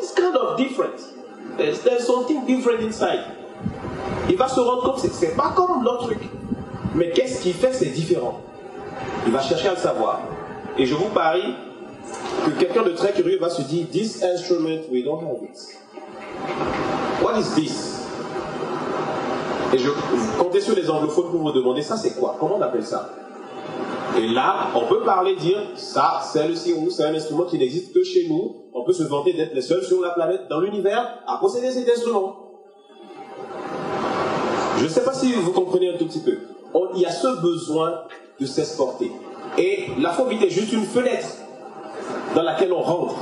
it's 0.00 0.12
kind 0.12 0.36
of 0.36 0.56
different. 0.56 1.00
There's, 1.56 1.82
there's 1.82 2.06
something 2.06 2.46
different 2.46 2.80
inside. 2.82 3.24
Il 4.28 4.36
va 4.36 4.48
se 4.48 4.60
rendre 4.60 4.82
compte 4.82 5.02
que 5.02 5.08
c'est 5.08 5.36
pas 5.36 5.52
comme 5.54 5.82
l'autre 5.82 6.06
truc. 6.06 6.20
Mais 6.94 7.10
qu'est-ce 7.10 7.40
qui 7.40 7.52
fait 7.52 7.72
c'est 7.72 7.86
différent? 7.86 8.40
Il 9.26 9.32
va 9.32 9.40
chercher 9.40 9.68
à 9.68 9.72
le 9.72 9.78
savoir. 9.78 10.20
Et 10.78 10.86
je 10.86 10.94
vous 10.94 11.08
parie 11.10 11.54
que 12.46 12.50
quelqu'un 12.58 12.82
de 12.82 12.90
très 12.90 13.12
curieux 13.12 13.38
va 13.38 13.50
se 13.50 13.62
dire, 13.62 13.86
this 13.90 14.22
instrument, 14.22 14.80
we 14.90 15.04
don't 15.04 15.22
have 15.22 15.42
it. 15.42 15.78
What 17.22 17.38
is 17.38 17.54
this? 17.54 18.00
Et 19.72 19.78
je 19.78 19.90
comptais 20.38 20.60
sur 20.60 20.74
les 20.74 20.90
anglophones 20.90 21.30
pour 21.30 21.40
vous 21.40 21.52
demander 21.52 21.82
ça 21.82 21.96
c'est 21.96 22.18
quoi? 22.18 22.36
Comment 22.40 22.56
on 22.56 22.62
appelle 22.62 22.84
ça? 22.84 23.10
Et 24.18 24.26
là, 24.26 24.68
on 24.74 24.86
peut 24.86 25.02
parler, 25.02 25.36
dire 25.36 25.58
ça 25.76 26.20
c'est 26.24 26.48
le 26.48 26.56
sirou, 26.56 26.90
c'est 26.90 27.04
un 27.04 27.14
instrument 27.14 27.44
qui 27.44 27.58
n'existe 27.58 27.92
que 27.94 28.02
chez 28.02 28.26
nous. 28.28 28.56
On 28.74 28.84
peut 28.84 28.92
se 28.92 29.04
vanter 29.04 29.32
d'être 29.32 29.54
les 29.54 29.62
seuls 29.62 29.84
sur 29.84 30.00
la 30.00 30.10
planète, 30.10 30.48
dans 30.48 30.60
l'univers, 30.60 31.22
à 31.26 31.38
posséder 31.38 31.70
cet 31.70 31.88
instrument. 31.88 32.36
Je 34.78 34.84
ne 34.84 34.88
sais 34.88 35.04
pas 35.04 35.12
si 35.12 35.32
vous 35.34 35.52
comprenez 35.52 35.94
un 35.94 35.98
tout 35.98 36.06
petit 36.06 36.20
peu. 36.20 36.38
il 36.94 37.00
y 37.02 37.06
a 37.06 37.10
ce 37.10 37.40
besoin 37.40 38.00
de 38.40 38.46
s'exporter. 38.46 39.10
Et 39.58 39.86
l'afrobeat 39.98 40.42
est 40.42 40.50
juste 40.50 40.72
une 40.72 40.84
fenêtre 40.84 41.28
dans 42.34 42.42
laquelle 42.42 42.72
on 42.72 42.80
rentre. 42.80 43.16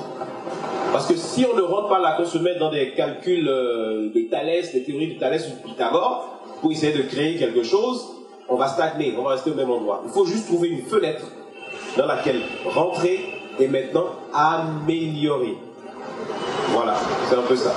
Parce 0.93 1.07
que 1.07 1.17
si 1.17 1.45
on 1.51 1.57
ne 1.57 1.63
rentre 1.63 1.89
pas 1.89 1.99
là, 1.99 2.17
qu'on 2.17 2.25
se 2.25 2.39
met 2.39 2.57
dans 2.57 2.71
des 2.71 2.93
calculs 2.93 3.49
euh, 3.49 4.11
de 4.15 4.31
Thalès, 4.31 4.73
des 4.73 4.83
théories 4.83 5.15
de 5.15 5.19
Thalès 5.19 5.47
ou 5.47 5.51
de 5.51 5.71
Pythagore, 5.71 6.39
pour 6.61 6.73
essayer 6.73 6.97
de 6.97 7.03
créer 7.03 7.37
quelque 7.37 7.63
chose, 7.63 8.07
on 8.49 8.57
va 8.57 8.69
stagner, 8.69 9.15
on 9.19 9.23
va 9.23 9.31
rester 9.31 9.51
au 9.51 9.55
même 9.55 9.71
endroit. 9.71 10.03
Il 10.07 10.11
faut 10.11 10.25
juste 10.25 10.47
trouver 10.47 10.69
une 10.69 10.83
fenêtre 10.83 11.25
dans 11.97 12.07
laquelle 12.07 12.41
rentrer 12.65 13.21
et 13.59 13.69
maintenant 13.69 14.07
améliorer. 14.33 15.57
Voilà, 16.71 16.95
c'est 17.29 17.37
un 17.37 17.43
peu 17.43 17.57
ça. 17.57 17.75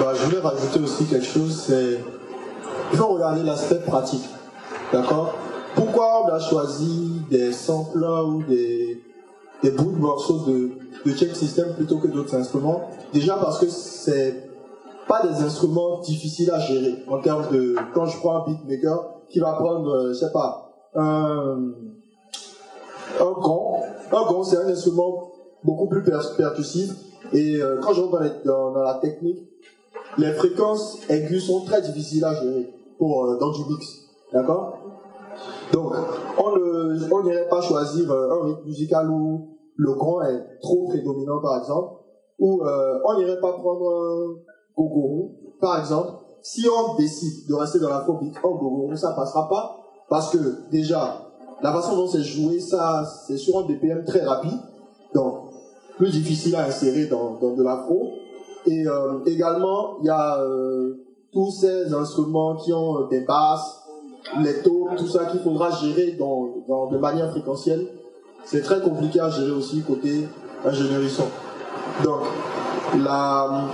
Bah, 0.00 0.12
je 0.14 0.24
voulais 0.24 0.40
rajouter 0.40 0.80
aussi 0.80 1.06
quelque 1.06 1.26
chose, 1.26 1.64
c'est 1.66 1.98
il 2.92 2.98
faut 2.98 3.08
regarder 3.08 3.42
l'aspect 3.42 3.80
pratique. 3.86 4.24
D'accord? 4.92 5.34
Pourquoi 5.74 6.24
on 6.24 6.28
a 6.28 6.40
choisi 6.40 7.22
des 7.30 7.52
samples 7.52 8.04
ou 8.04 8.42
des, 8.42 9.02
des 9.62 9.70
bouts 9.70 9.92
de 9.92 9.98
morceaux 9.98 10.46
de, 10.46 10.70
de 11.04 11.12
check 11.12 11.36
system 11.36 11.74
plutôt 11.74 11.98
que 11.98 12.08
d'autres 12.08 12.34
instruments? 12.34 12.88
Déjà 13.12 13.36
parce 13.36 13.58
que 13.58 13.68
c'est 13.68 14.48
pas 15.06 15.26
des 15.26 15.42
instruments 15.42 16.00
difficiles 16.00 16.50
à 16.50 16.58
gérer 16.58 17.02
en 17.08 17.18
termes 17.20 17.50
de 17.50 17.74
quand 17.94 18.06
je 18.06 18.18
prends 18.18 18.42
un 18.42 18.50
beatmaker 18.50 19.22
qui 19.28 19.40
va 19.40 19.54
prendre 19.54 19.90
euh, 19.90 20.08
je 20.12 20.18
sais 20.18 20.32
pas 20.32 20.70
un 20.94 21.72
un 23.18 23.32
gong 23.32 23.80
un 24.12 24.26
gong 24.26 24.42
c'est 24.44 24.58
un 24.58 24.68
instrument 24.68 25.32
beaucoup 25.64 25.88
plus 25.88 26.02
percussif 26.02 26.90
et 27.32 27.56
euh, 27.56 27.80
quand 27.80 27.94
je 27.94 28.02
rentre 28.02 28.42
dans, 28.44 28.72
dans, 28.72 28.82
la 28.82 28.94
technique 28.94 29.48
les 30.18 30.32
fréquences 30.32 30.98
aiguës 31.08 31.46
sont 31.46 31.64
très 31.64 31.80
difficiles 31.80 32.24
à 32.24 32.34
gérer 32.34 32.68
pour 32.98 33.24
euh, 33.24 33.38
dans 33.38 33.50
du 33.50 33.64
mix 33.70 34.07
d'accord? 34.32 34.78
Donc 35.72 35.92
on 36.38 37.22
n'irait 37.22 37.48
pas 37.48 37.60
choisir 37.60 38.10
un 38.10 38.44
rythme 38.44 38.64
musical 38.64 39.10
où 39.10 39.48
le 39.76 39.92
grand 39.94 40.22
est 40.22 40.58
trop 40.60 40.88
prédominant 40.88 41.40
par 41.40 41.58
exemple 41.58 41.94
ou 42.38 42.62
on 42.62 43.18
n'irait 43.18 43.40
pas 43.40 43.52
prendre 43.52 43.90
un 43.90 44.48
Gogoro, 44.78 45.32
par 45.60 45.80
exemple, 45.80 46.12
si 46.40 46.66
on 46.68 46.94
décide 46.94 47.48
de 47.48 47.54
rester 47.54 47.80
dans 47.80 47.88
l'afrobeat 47.88 48.34
en 48.44 48.50
Gogoro, 48.50 48.94
ça 48.94 49.12
passera 49.12 49.48
pas 49.48 49.80
parce 50.08 50.30
que 50.30 50.70
déjà, 50.70 51.32
la 51.62 51.72
façon 51.72 51.96
dont 51.96 52.06
c'est 52.06 52.22
joué, 52.22 52.60
ça, 52.60 53.04
c'est 53.26 53.36
sur 53.36 53.58
un 53.58 53.62
BPM 53.62 54.04
très 54.04 54.24
rapide, 54.24 54.58
donc 55.14 55.50
plus 55.96 56.10
difficile 56.10 56.54
à 56.54 56.66
insérer 56.66 57.06
dans, 57.06 57.34
dans 57.40 57.54
de 57.54 57.62
l'afro. 57.62 58.12
Et 58.66 58.86
euh, 58.86 59.24
également, 59.26 59.98
il 60.00 60.06
y 60.06 60.10
a 60.10 60.40
euh, 60.40 60.94
tous 61.32 61.50
ces 61.50 61.92
instruments 61.92 62.56
qui 62.56 62.72
ont 62.72 63.08
des 63.08 63.20
basses, 63.22 63.82
les 64.40 64.62
taux, 64.62 64.88
tout 64.96 65.06
ça 65.06 65.26
qu'il 65.26 65.40
faudra 65.40 65.70
gérer 65.70 66.16
dans, 66.18 66.54
dans, 66.68 66.86
de 66.86 66.98
manière 66.98 67.30
fréquentielle. 67.30 67.86
C'est 68.44 68.62
très 68.62 68.80
compliqué 68.80 69.20
à 69.20 69.30
gérer 69.30 69.50
aussi 69.50 69.82
côté 69.82 70.28
ingénierie 70.64 71.10
son. 71.10 71.26
Donc, 72.04 72.20
la, 73.02 73.64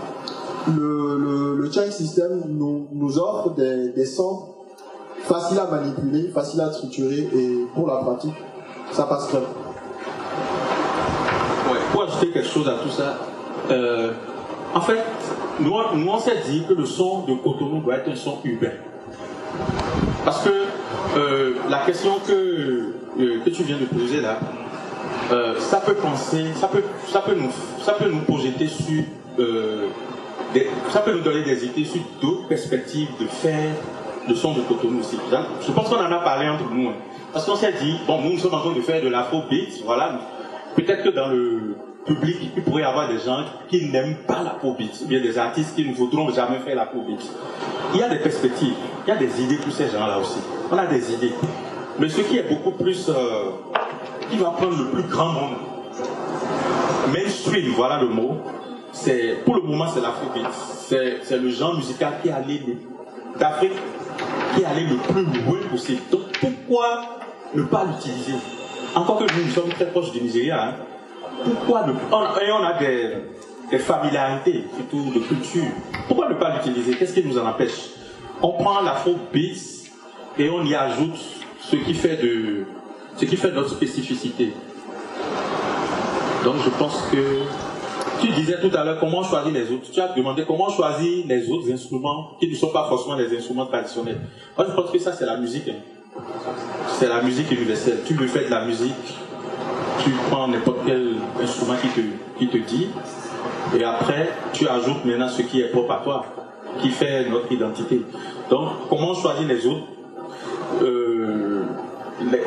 le, 0.75 1.19
le, 1.19 1.57
le 1.57 1.71
system 1.91 2.43
nous, 2.49 2.87
nous 2.93 3.19
offre 3.19 3.51
des, 3.51 3.91
des 3.91 4.07
sons 4.07 4.49
faciles 5.23 5.59
à 5.59 5.67
manipuler, 5.67 6.29
faciles 6.29 6.61
à 6.61 6.73
structurer 6.73 7.29
et 7.35 7.67
pour 7.75 7.87
la 7.87 7.97
pratique, 7.97 8.35
ça 8.93 9.05
passe 9.05 9.29
très 9.29 9.39
bien. 9.39 9.49
Ouais, 11.71 11.79
pour 11.93 12.03
ajouter 12.03 12.31
quelque 12.31 12.49
chose 12.49 12.69
à 12.69 12.75
tout 12.83 12.91
ça, 12.91 13.19
euh, 13.71 14.13
en 14.75 14.81
fait, 14.81 15.03
nous, 15.61 15.73
nous 15.95 16.09
on 16.11 16.19
s'est 16.19 16.43
dit 16.47 16.65
que 16.69 16.75
le 16.75 16.85
son 16.85 17.23
de 17.23 17.35
Cotonou 17.35 17.81
doit 17.81 17.97
être 17.97 18.11
un 18.11 18.17
son 18.17 18.39
urbain. 18.45 18.73
Parce 20.25 20.43
que 20.43 20.51
euh, 21.17 21.55
la 21.69 21.81
question 21.81 22.19
que, 22.27 22.33
euh, 23.21 23.41
que 23.45 23.51
tu 23.51 23.63
viens 23.63 23.77
de 23.77 23.85
poser 23.85 24.21
là, 24.21 24.39
euh, 25.33 25.59
ça 25.59 25.79
peut 25.79 25.95
penser, 25.95 26.47
ça 26.55 26.69
peut, 26.69 26.83
ça 27.07 27.21
peut, 27.21 27.35
nous, 27.35 27.51
ça 27.83 27.93
peut 27.93 28.09
nous 28.09 28.21
projeter 28.21 28.67
sur 28.67 29.03
ça 30.91 31.01
peut 31.01 31.13
nous 31.13 31.23
donner 31.23 31.43
des 31.43 31.65
idées 31.65 31.85
sur 31.85 32.01
d'autres 32.23 32.47
perspectives 32.47 33.09
de 33.21 33.27
faire 33.27 33.73
le 34.29 34.35
son 34.37 34.55
de 34.55 34.61
Cotonou 34.61 35.01
aussi. 35.01 35.19
Je 35.67 35.73
pense 35.73 35.89
qu'on 35.89 35.97
en 35.97 36.13
a 36.13 36.21
parlé 36.21 36.49
entre 36.49 36.71
nous. 36.71 36.89
Hein. 36.89 36.95
Parce 37.33 37.45
qu'on 37.45 37.57
s'est 37.57 37.73
dit, 37.73 37.97
bon, 38.07 38.21
nous, 38.23 38.35
nous 38.35 38.39
sommes 38.39 38.55
en 38.55 38.61
train 38.61 38.73
de 38.73 38.81
faire 38.81 39.03
de 39.03 39.09
l'afrobeat, 39.09 39.83
voilà. 39.85 40.21
Peut-être 40.77 41.03
que 41.03 41.09
dans 41.09 41.29
le 41.29 41.75
public, 42.05 42.53
il 42.57 42.63
pourrait 42.63 42.83
y 42.83 42.85
avoir 42.85 43.09
des 43.09 43.19
gens 43.19 43.45
qui 43.69 43.91
n'aiment 43.91 44.17
pas 44.27 44.43
l'afrobeat, 44.43 44.93
ou 45.03 45.07
bien 45.07 45.21
des 45.21 45.39
artistes 45.39 45.75
qui 45.75 45.89
ne 45.89 45.95
voudront 45.95 46.31
jamais 46.31 46.59
faire 46.59 46.77
l'afrobeat. 46.77 47.21
Il 47.95 48.01
y 48.01 48.03
a 48.03 48.09
des 48.09 48.19
perspectives, 48.19 48.75
il 49.07 49.09
y 49.09 49.13
a 49.13 49.17
des 49.17 49.43
idées 49.43 49.57
pour 49.57 49.73
ces 49.73 49.89
gens-là 49.89 50.19
aussi. 50.19 50.39
On 50.71 50.77
a 50.77 50.87
des 50.87 51.13
idées. 51.13 51.33
Mais 51.99 52.09
ce 52.09 52.21
qui 52.23 52.39
est 52.39 52.49
beaucoup 52.49 52.73
plus, 52.73 53.09
euh, 53.09 53.51
qui 54.31 54.37
va 54.39 54.51
prendre 54.51 54.77
le 54.77 54.91
plus 54.91 55.05
grand 55.05 55.29
monde, 55.29 55.57
mainstream, 57.13 57.73
voilà 57.77 58.01
le 58.01 58.09
mot, 58.09 58.39
c'est, 58.93 59.39
pour 59.45 59.57
le 59.57 59.63
moment, 59.63 59.87
c'est 59.93 60.01
l'afrobeat. 60.01 60.47
C'est 60.87 61.37
le 61.37 61.51
genre 61.51 61.75
musical 61.77 62.15
qui 62.23 62.29
est 62.29 62.33
allé 62.33 62.61
d'Afrique, 63.39 63.73
qui 64.55 64.63
est 64.63 64.65
allé 64.67 64.87
le 64.87 64.97
plus 64.97 65.25
loin 65.25 65.59
possible. 65.71 66.03
Donc, 66.11 66.23
pourquoi 66.41 67.03
ne 67.55 67.63
pas 67.63 67.85
l'utiliser? 67.85 68.35
Encore 68.95 69.19
que 69.19 69.25
nous, 69.25 69.45
nous 69.47 69.51
sommes 69.51 69.71
très 69.71 69.87
proches 69.87 70.13
du 70.13 70.21
Nigeria. 70.21 70.69
Hein. 70.69 70.75
Pourquoi 71.43 71.87
ne 71.87 71.93
on, 71.93 72.41
Et 72.41 72.53
on 72.53 72.63
a 72.63 72.79
des, 72.79 73.79
familiarités, 73.79 74.65
surtout 74.77 75.11
de 75.13 75.21
culture. 75.21 75.65
Pourquoi 76.07 76.29
ne 76.29 76.35
pas 76.35 76.57
l'utiliser? 76.57 76.95
Qu'est-ce 76.95 77.15
qui 77.15 77.25
nous 77.25 77.39
en 77.39 77.47
empêche? 77.47 77.91
On 78.41 78.53
prend 78.53 78.83
l'afrobeat 78.83 79.91
et 80.39 80.51
on 80.51 80.65
y 80.65 80.75
ajoute 80.75 81.19
ce 81.61 81.77
qui 81.77 81.95
fait 81.95 82.17
de, 82.17 82.67
ce 83.17 83.25
qui 83.25 83.37
fait 83.37 83.51
notre 83.51 83.71
spécificité. 83.71 84.53
Donc 86.45 86.57
je 86.63 86.71
pense 86.71 87.03
que 87.11 87.43
tu 88.21 88.29
disais 88.33 88.61
tout 88.61 88.71
à 88.77 88.85
l'heure 88.85 88.99
comment 89.01 89.23
choisir 89.23 89.53
les 89.53 89.71
autres. 89.71 89.91
Tu 89.93 90.01
as 90.01 90.09
demandé 90.09 90.45
comment 90.47 90.69
choisir 90.69 91.25
les 91.27 91.51
autres 91.51 91.73
instruments 91.73 92.33
qui 92.39 92.49
ne 92.49 92.55
sont 92.55 92.69
pas 92.69 92.87
forcément 92.89 93.17
les 93.17 93.37
instruments 93.37 93.67
traditionnels. 93.67 94.21
Moi, 94.57 94.67
je 94.69 94.75
pense 94.75 94.91
que 94.91 94.99
ça, 94.99 95.13
c'est 95.13 95.27
la 95.27 95.37
musique. 95.37 95.69
Hein. 95.69 96.21
C'est 96.89 97.09
la 97.09 97.23
musique 97.23 97.51
universelle. 97.51 97.99
Tu 98.05 98.15
veux 98.15 98.27
faire 98.27 98.45
de 98.45 98.51
la 98.51 98.65
musique, 98.67 98.93
tu 100.03 100.11
prends 100.31 100.49
n'importe 100.49 100.79
quel 100.87 101.15
instrument 101.43 101.77
qui 101.81 101.89
te, 101.89 102.01
qui 102.39 102.49
te 102.49 102.59
dit, 102.59 102.89
et 103.77 103.85
après, 103.85 104.31
tu 104.53 104.69
ajoutes 104.69 105.05
maintenant 105.05 105.29
ce 105.29 105.43
qui 105.43 105.61
est 105.61 105.69
propre 105.69 105.93
à 105.93 106.01
toi, 106.03 106.25
qui 106.81 106.91
fait 106.91 107.29
notre 107.29 107.51
identité. 107.53 108.03
Donc, 108.51 108.69
comment 108.89 109.15
choisir 109.15 109.47
les 109.47 109.67
autres 109.67 109.87
euh, 110.83 111.65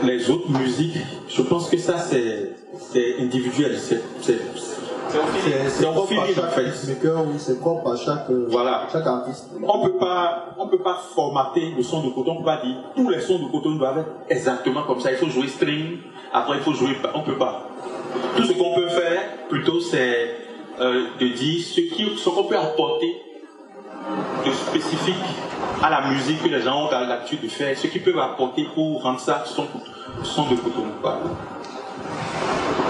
les, 0.04 0.30
autres 0.30 0.50
musiques, 0.50 0.98
je 1.28 1.42
pense 1.42 1.70
que 1.70 1.78
ça, 1.78 1.98
c'est 1.98 3.20
individuel. 3.20 3.78
C'est 3.78 4.02
c'est 4.22 5.86
propre 5.86 6.14
à 6.20 6.28
chaque 6.28 6.66
c'est 7.38 7.60
propre 7.60 7.92
à 7.92 7.96
chaque, 7.96 8.30
voilà. 8.50 8.88
chaque 8.92 9.08
artiste. 9.08 9.50
On 9.64 9.86
peut 9.86 9.98
pas, 9.98 10.48
on 10.58 10.68
peut 10.68 10.82
pas 10.82 11.00
formater 11.16 11.74
le 11.76 11.84
son 11.84 12.04
de 12.04 12.10
coton, 12.10 12.34
on 12.34 12.38
peut 12.40 12.46
pas 12.46 12.62
dire 12.64 12.76
tous 12.96 13.10
les 13.10 13.22
sons 13.22 13.40
de 13.40 13.52
coton 13.52 13.76
doivent 13.76 14.00
être 14.00 14.12
exactement 14.30 14.84
comme 14.84 15.00
ça. 15.00 15.12
Il 15.12 15.18
faut 15.18 15.30
jouer 15.30 15.48
string, 15.48 16.00
après 16.38 16.58
il 16.58 16.64
faut 16.64 16.74
jouer, 16.74 16.98
on 17.14 17.22
peut 17.22 17.38
pas. 17.38 17.70
Tout 18.36 18.44
ce 18.44 18.54
qu'on 18.54 18.74
peut 18.76 18.88
faire, 18.88 19.22
plutôt, 19.50 19.80
c'est 19.80 20.36
euh, 20.80 21.06
de 21.20 21.28
dire 21.28 21.64
ce 21.64 22.30
qu'on 22.30 22.44
peut 22.44 22.58
apporter 22.58 23.22
de 24.46 24.52
spécifique 24.52 25.16
à 25.82 25.90
la 25.90 26.10
musique 26.10 26.42
que 26.44 26.50
les 26.50 26.62
gens 26.62 26.88
ont 26.88 26.92
l'habitude 26.92 27.42
de 27.42 27.48
faire, 27.48 27.78
ce 27.78 27.88
qu'ils 27.88 28.02
peuvent 28.02 28.20
apporter 28.20 28.68
pour 28.74 29.02
rendre 29.04 29.20
ça 29.20 29.44
son, 29.46 29.66
son 30.24 30.44
de 30.50 30.56
coton. 30.56 30.86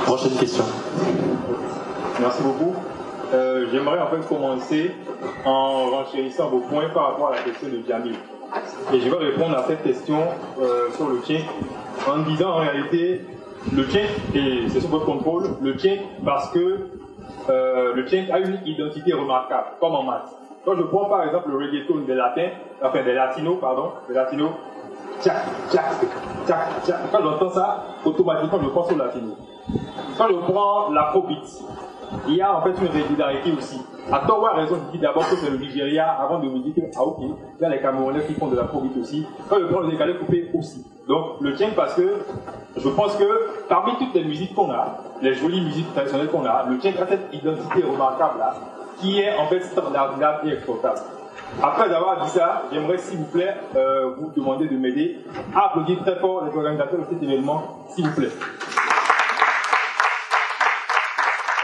Prochaine 0.06 0.36
question. 0.38 0.64
Merci 2.20 2.44
beaucoup. 2.44 2.76
Euh, 3.34 3.68
j'aimerais 3.72 4.00
en 4.00 4.08
fait 4.08 4.26
commencer 4.28 4.92
en 5.46 5.90
renchérissant 5.90 6.50
vos 6.50 6.60
points 6.60 6.90
par 6.94 7.12
rapport 7.12 7.28
à 7.30 7.36
la 7.36 7.42
question 7.42 7.68
de 7.68 7.82
Jamil. 7.88 8.16
Et 8.94 9.02
je 9.02 9.10
vais 9.10 9.18
répondre 9.18 9.58
à 9.58 9.66
cette 9.68 9.84
question 9.84 10.24
euh, 10.62 10.90
sur 10.96 11.10
le 11.10 11.20
tien 11.20 11.42
en 12.08 12.20
disant 12.20 12.52
en 12.52 12.58
réalité 12.60 13.22
le 13.74 13.86
tien, 13.88 14.04
et 14.34 14.68
c'est 14.70 14.80
sous 14.80 14.88
votre 14.88 15.06
contrôle, 15.06 15.44
le 15.62 15.76
tien 15.76 15.98
parce 16.24 16.50
que 16.52 16.88
euh, 17.50 17.94
le 17.94 18.06
tien 18.06 18.26
a 18.32 18.40
une 18.40 18.60
identité 18.66 19.14
remarquable, 19.14 19.68
comme 19.80 19.96
en 19.96 20.04
maths. 20.04 20.30
Quand 20.66 20.76
je 20.76 20.84
prends 20.84 21.06
par 21.06 21.24
exemple 21.24 21.50
le 21.50 21.58
reggaeton 21.58 22.00
des 22.06 22.16
latins, 22.16 22.50
enfin 22.82 23.04
des 23.04 23.14
latinos, 23.14 23.58
pardon, 23.60 23.92
des 24.08 24.14
latinos, 24.14 24.52
tchac, 25.22 25.36
tchac, 25.72 25.86
tchac, 26.46 26.86
tchac. 26.86 26.98
Quand 27.12 27.22
j'entends 27.22 27.50
ça, 27.50 27.84
automatiquement 28.06 28.60
je 28.64 28.70
pense 28.70 28.92
au 28.92 28.98
latino. 28.98 29.36
Quand 30.18 30.28
je 30.30 30.52
prends 30.52 30.90
l'afrobeat, 30.92 31.64
il 32.28 32.36
y 32.36 32.42
a 32.42 32.58
en 32.58 32.62
fait 32.62 32.74
une 32.82 32.88
régularité 32.88 33.52
aussi. 33.52 33.82
À 34.12 34.20
tort 34.20 34.42
ou 34.42 34.46
à 34.46 34.54
raison, 34.54 34.78
je 34.88 34.92
dis 34.98 35.00
d'abord 35.00 35.30
que 35.30 35.36
c'est 35.36 35.50
le 35.50 35.58
Nigeria 35.58 36.12
avant 36.12 36.40
de 36.40 36.48
vous 36.48 36.60
dire 36.60 36.76
que, 36.76 36.82
ah 36.98 37.04
ok, 37.04 37.18
il 37.22 37.62
y 37.62 37.66
a 37.66 37.70
les 37.70 37.82
Camerounais 37.82 38.24
qui 38.26 38.34
font 38.34 38.48
de 38.48 38.56
la 38.56 38.64
l'afrobeat 38.64 38.96
aussi. 38.98 39.26
Quand 39.50 39.58
le 39.58 39.68
prend 39.68 39.82
le 39.82 39.92
décalé 39.92 40.16
coupé 40.16 40.50
aussi. 40.54 40.86
Donc 41.08 41.40
le 41.40 41.56
tien 41.56 41.70
parce 41.76 41.94
que 41.94 42.18
je 42.76 42.90
pense 42.90 43.16
que 43.16 43.50
parmi 43.70 43.94
toutes 43.98 44.14
les 44.14 44.26
musiques 44.26 44.54
qu'on 44.54 44.72
a, 44.72 44.98
les 45.22 45.34
jolies 45.34 45.62
musiques 45.62 45.94
traditionnelles 45.94 46.30
qu'on 46.30 46.46
a, 46.46 46.66
le 46.70 46.78
tien 46.80 46.92
a 47.02 47.08
cette 47.08 47.34
identité 47.34 47.82
remarquable 47.84 48.40
là, 48.40 48.56
qui 49.00 49.22
est 49.22 49.38
en 49.38 49.48
fait 49.48 49.62
standardisable 49.62 50.50
et 50.50 50.54
exportable. 50.54 51.00
Après 51.64 51.94
avoir 51.94 52.26
dit 52.26 52.30
ça, 52.32 52.64
j'aimerais 52.74 52.98
s'il 52.98 53.20
vous 53.20 53.32
plaît 53.32 53.56
euh, 53.76 54.16
vous 54.18 54.32
demander 54.36 54.68
de 54.68 54.78
m'aider 54.78 55.20
à 55.56 55.68
applaudir 55.68 56.02
très 56.02 56.20
fort 56.20 56.44
les 56.46 56.54
organisateurs 56.56 57.00
de 57.00 57.06
cet 57.10 57.24
événement, 57.24 57.86
s'il 57.90 58.06
vous 58.06 58.16
plaît. 58.16 58.32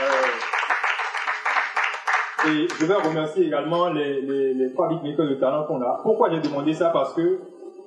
Euh, 0.01 0.27
et 2.49 2.67
je 2.79 2.85
vais 2.85 2.95
remercier 2.95 3.45
également 3.47 3.89
les, 3.89 4.21
les, 4.21 4.53
les 4.53 4.71
trois 4.73 4.87
de 4.87 5.33
talent 5.35 5.65
qu'on 5.65 5.81
a. 5.81 5.99
Pourquoi 6.01 6.29
j'ai 6.31 6.39
demandé 6.39 6.73
ça? 6.73 6.89
Parce 6.89 7.13
que, 7.13 7.41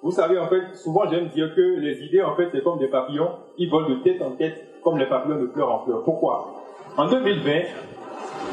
vous 0.07 0.13
savez, 0.13 0.39
en 0.39 0.47
fait, 0.47 0.77
souvent 0.77 1.03
j'aime 1.11 1.27
dire 1.27 1.53
que 1.57 1.81
les 1.81 2.01
idées, 2.05 2.23
en 2.23 2.37
fait, 2.37 2.49
c'est 2.53 2.63
comme 2.63 2.79
des 2.79 2.87
papillons, 2.87 3.29
ils 3.59 3.69
volent 3.69 3.89
de 3.89 3.97
tête 4.05 4.23
en 4.23 4.31
tête, 4.31 4.81
comme 4.85 4.99
les 4.99 5.07
papillons 5.07 5.41
de 5.41 5.49
fleur 5.49 5.69
en 5.69 5.85
fleur. 5.85 6.05
Pourquoi? 6.05 6.63
En 6.97 7.09
2020, 7.09 7.51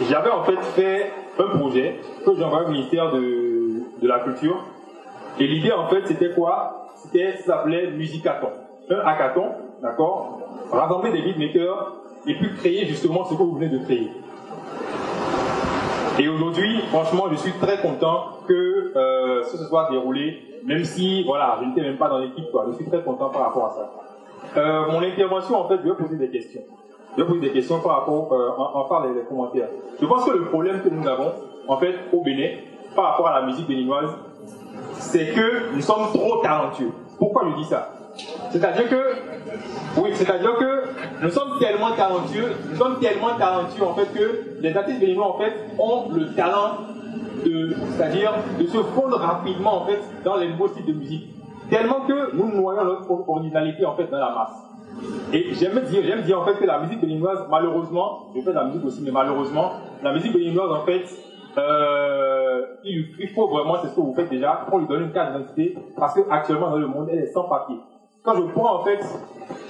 j'avais 0.10 0.32
en 0.32 0.44
fait 0.46 0.60
fait 0.76 1.12
un 1.38 1.56
projet 1.60 2.00
que 2.26 2.36
j'ai 2.36 2.44
envoyé 2.44 2.66
au 2.66 2.70
ministère 2.72 3.12
de, 3.12 3.84
de 4.02 4.08
la 4.08 4.22
Culture. 4.22 4.64
Et 5.40 5.46
l'idée, 5.46 5.72
en 5.72 5.88
fait, 5.90 6.08
c'était 6.08 6.32
quoi? 6.32 6.88
C'était, 6.96 7.34
ça 7.38 7.58
s'appelait 7.58 7.92
Musicathon. 7.92 8.50
Un 8.90 9.02
hackathon, 9.06 9.50
d'accord? 9.84 10.40
Rassembler 10.72 11.12
des 11.12 11.22
beatmakers 11.22 11.98
et 12.26 12.34
puis 12.34 12.50
créer 12.56 12.88
justement 12.88 13.26
ce 13.26 13.36
que 13.36 13.44
vous 13.44 13.54
venez 13.58 13.70
de 13.70 13.78
créer. 13.78 14.10
Et 16.18 16.28
aujourd'hui, 16.28 16.80
franchement, 16.90 17.26
je 17.30 17.36
suis 17.36 17.54
très 17.54 17.80
content 17.80 18.40
que 18.48 18.92
euh, 18.96 19.44
ce 19.44 19.58
soit 19.66 19.90
déroulé, 19.92 20.53
même 20.66 20.84
si, 20.84 21.24
voilà, 21.24 21.58
je 21.62 21.68
n'étais 21.68 21.82
même 21.82 21.98
pas 21.98 22.10
dans 22.10 22.20
l'équipe, 22.20 22.50
quoi. 22.52 22.66
Je 22.70 22.76
suis 22.76 22.86
très 22.86 23.02
content 23.02 23.30
par 23.30 23.44
rapport 23.44 23.66
à 23.66 23.70
ça. 23.72 23.92
Euh, 24.58 24.92
mon 24.92 25.02
intervention, 25.02 25.58
en 25.58 25.68
fait, 25.68 25.78
je 25.84 25.90
vais 25.90 25.96
poser 25.96 26.18
des 26.18 26.30
questions. 26.30 26.62
Je 27.18 27.22
vais 27.22 27.28
poser 27.28 27.42
des 27.42 27.52
questions 27.52 27.80
par 27.80 28.00
rapport, 28.00 28.32
euh, 28.34 28.50
en, 28.58 28.84
commentaires. 29.30 29.68
Je 30.00 30.06
pense 30.06 30.26
que 30.26 30.32
le 30.32 30.46
problème 30.46 30.82
que 30.82 30.90
nous 30.90 31.08
avons, 31.08 31.32
en 31.68 31.78
fait, 31.78 31.96
au 32.12 32.22
Bénin, 32.22 32.58
par 32.96 33.12
rapport 33.12 33.28
à 33.28 33.42
la 33.42 33.46
musique 33.46 33.68
béninoise, 33.68 34.12
c'est 34.96 35.34
que 35.34 35.74
nous 35.74 35.82
sommes 35.82 36.08
trop 36.14 36.42
talentueux. 36.42 36.92
Pourquoi 37.18 37.46
je 37.50 37.62
dis 37.62 37.66
ça? 37.66 37.90
C'est-à-dire 38.52 38.90
que, 38.90 39.14
oui, 39.98 40.12
c'est-à-dire 40.14 40.56
que 40.58 41.24
nous 41.24 41.30
sommes 41.30 41.58
tellement 41.60 41.92
talentueux, 41.92 42.54
nous 42.70 42.76
sommes 42.76 43.00
tellement 43.00 43.36
talentueux 43.38 43.84
en 43.84 43.94
fait 43.96 44.14
que 44.14 44.62
les 44.62 44.76
artistes 44.76 45.00
béninois 45.00 45.36
en 45.36 45.38
fait 45.40 45.54
ont 45.80 46.10
le 46.14 46.34
talent 46.36 46.78
c'est-à-dire 47.44 48.34
de 48.60 48.66
se 48.66 48.78
fondre 48.78 49.18
rapidement 49.18 49.82
en 49.82 49.86
fait 49.86 50.00
dans 50.24 50.38
les 50.38 50.50
nouveaux 50.50 50.68
styles 50.68 50.86
de 50.86 50.94
musique, 50.94 51.28
tellement 51.70 52.02
que 52.02 52.36
nous 52.36 52.52
noyons 52.52 52.84
notre 52.84 53.30
originalité 53.30 53.86
en 53.86 53.96
fait 53.96 54.08
dans 54.08 54.20
la 54.20 54.30
masse. 54.30 54.64
Et 55.34 55.54
j'aime 55.56 55.80
dire, 55.82 56.04
j'aime 56.04 56.22
dire 56.22 56.40
en 56.40 56.46
fait 56.46 56.56
que 56.56 56.66
la 56.66 56.80
musique 56.80 57.02
béninoise, 57.02 57.46
malheureusement, 57.50 58.28
je 58.36 58.42
fais 58.42 58.52
de 58.52 58.56
la 58.56 58.66
musique 58.66 58.86
aussi, 58.86 59.02
mais 59.04 59.12
malheureusement, 59.12 59.72
la 60.04 60.14
musique 60.14 60.34
béninoise 60.34 60.72
en 60.72 60.86
fait, 60.86 61.06
euh, 61.58 62.62
il, 62.84 63.30
faut 63.34 63.48
vraiment, 63.48 63.78
c'est 63.82 63.90
ce 63.90 63.96
que 63.96 64.02
vous 64.02 64.14
faites 64.14 64.30
déjà, 64.30 64.66
qu'on 64.70 64.80
lui 64.80 64.88
donne 64.88 65.04
une 65.04 65.12
carte 65.12 65.34
d'identité, 65.34 65.78
parce 65.98 66.14
qu'actuellement 66.14 66.70
dans 66.70 66.78
le 66.78 66.88
monde, 66.88 67.10
elle 67.12 67.20
est 67.20 67.32
sans 67.32 67.44
papier. 67.44 67.78
Quand 68.24 68.36
je 68.36 68.42
prends 68.54 68.80
en 68.80 68.84
fait, 68.84 69.00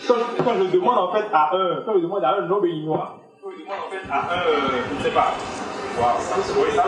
quand 0.08 0.16
je, 0.16 0.44
quand 0.44 0.54
je 0.60 0.72
demande 0.72 0.98
en 0.98 1.12
fait 1.12 1.26
à 1.34 1.56
un, 1.56 1.82
quand 1.86 1.94
je 1.96 2.00
demande 2.00 2.24
à 2.24 2.38
un 2.38 2.48
non 2.48 2.62
béninois, 2.62 3.16
demande 3.52 3.76
en 3.76 3.89
fait 3.91 4.08
à 4.10 4.34
un, 4.34 4.44
ne 4.98 5.04
sais 5.04 5.12
pas, 5.12 5.36
wow, 6.00 6.16
oui, 6.58 6.76
là, 6.76 6.86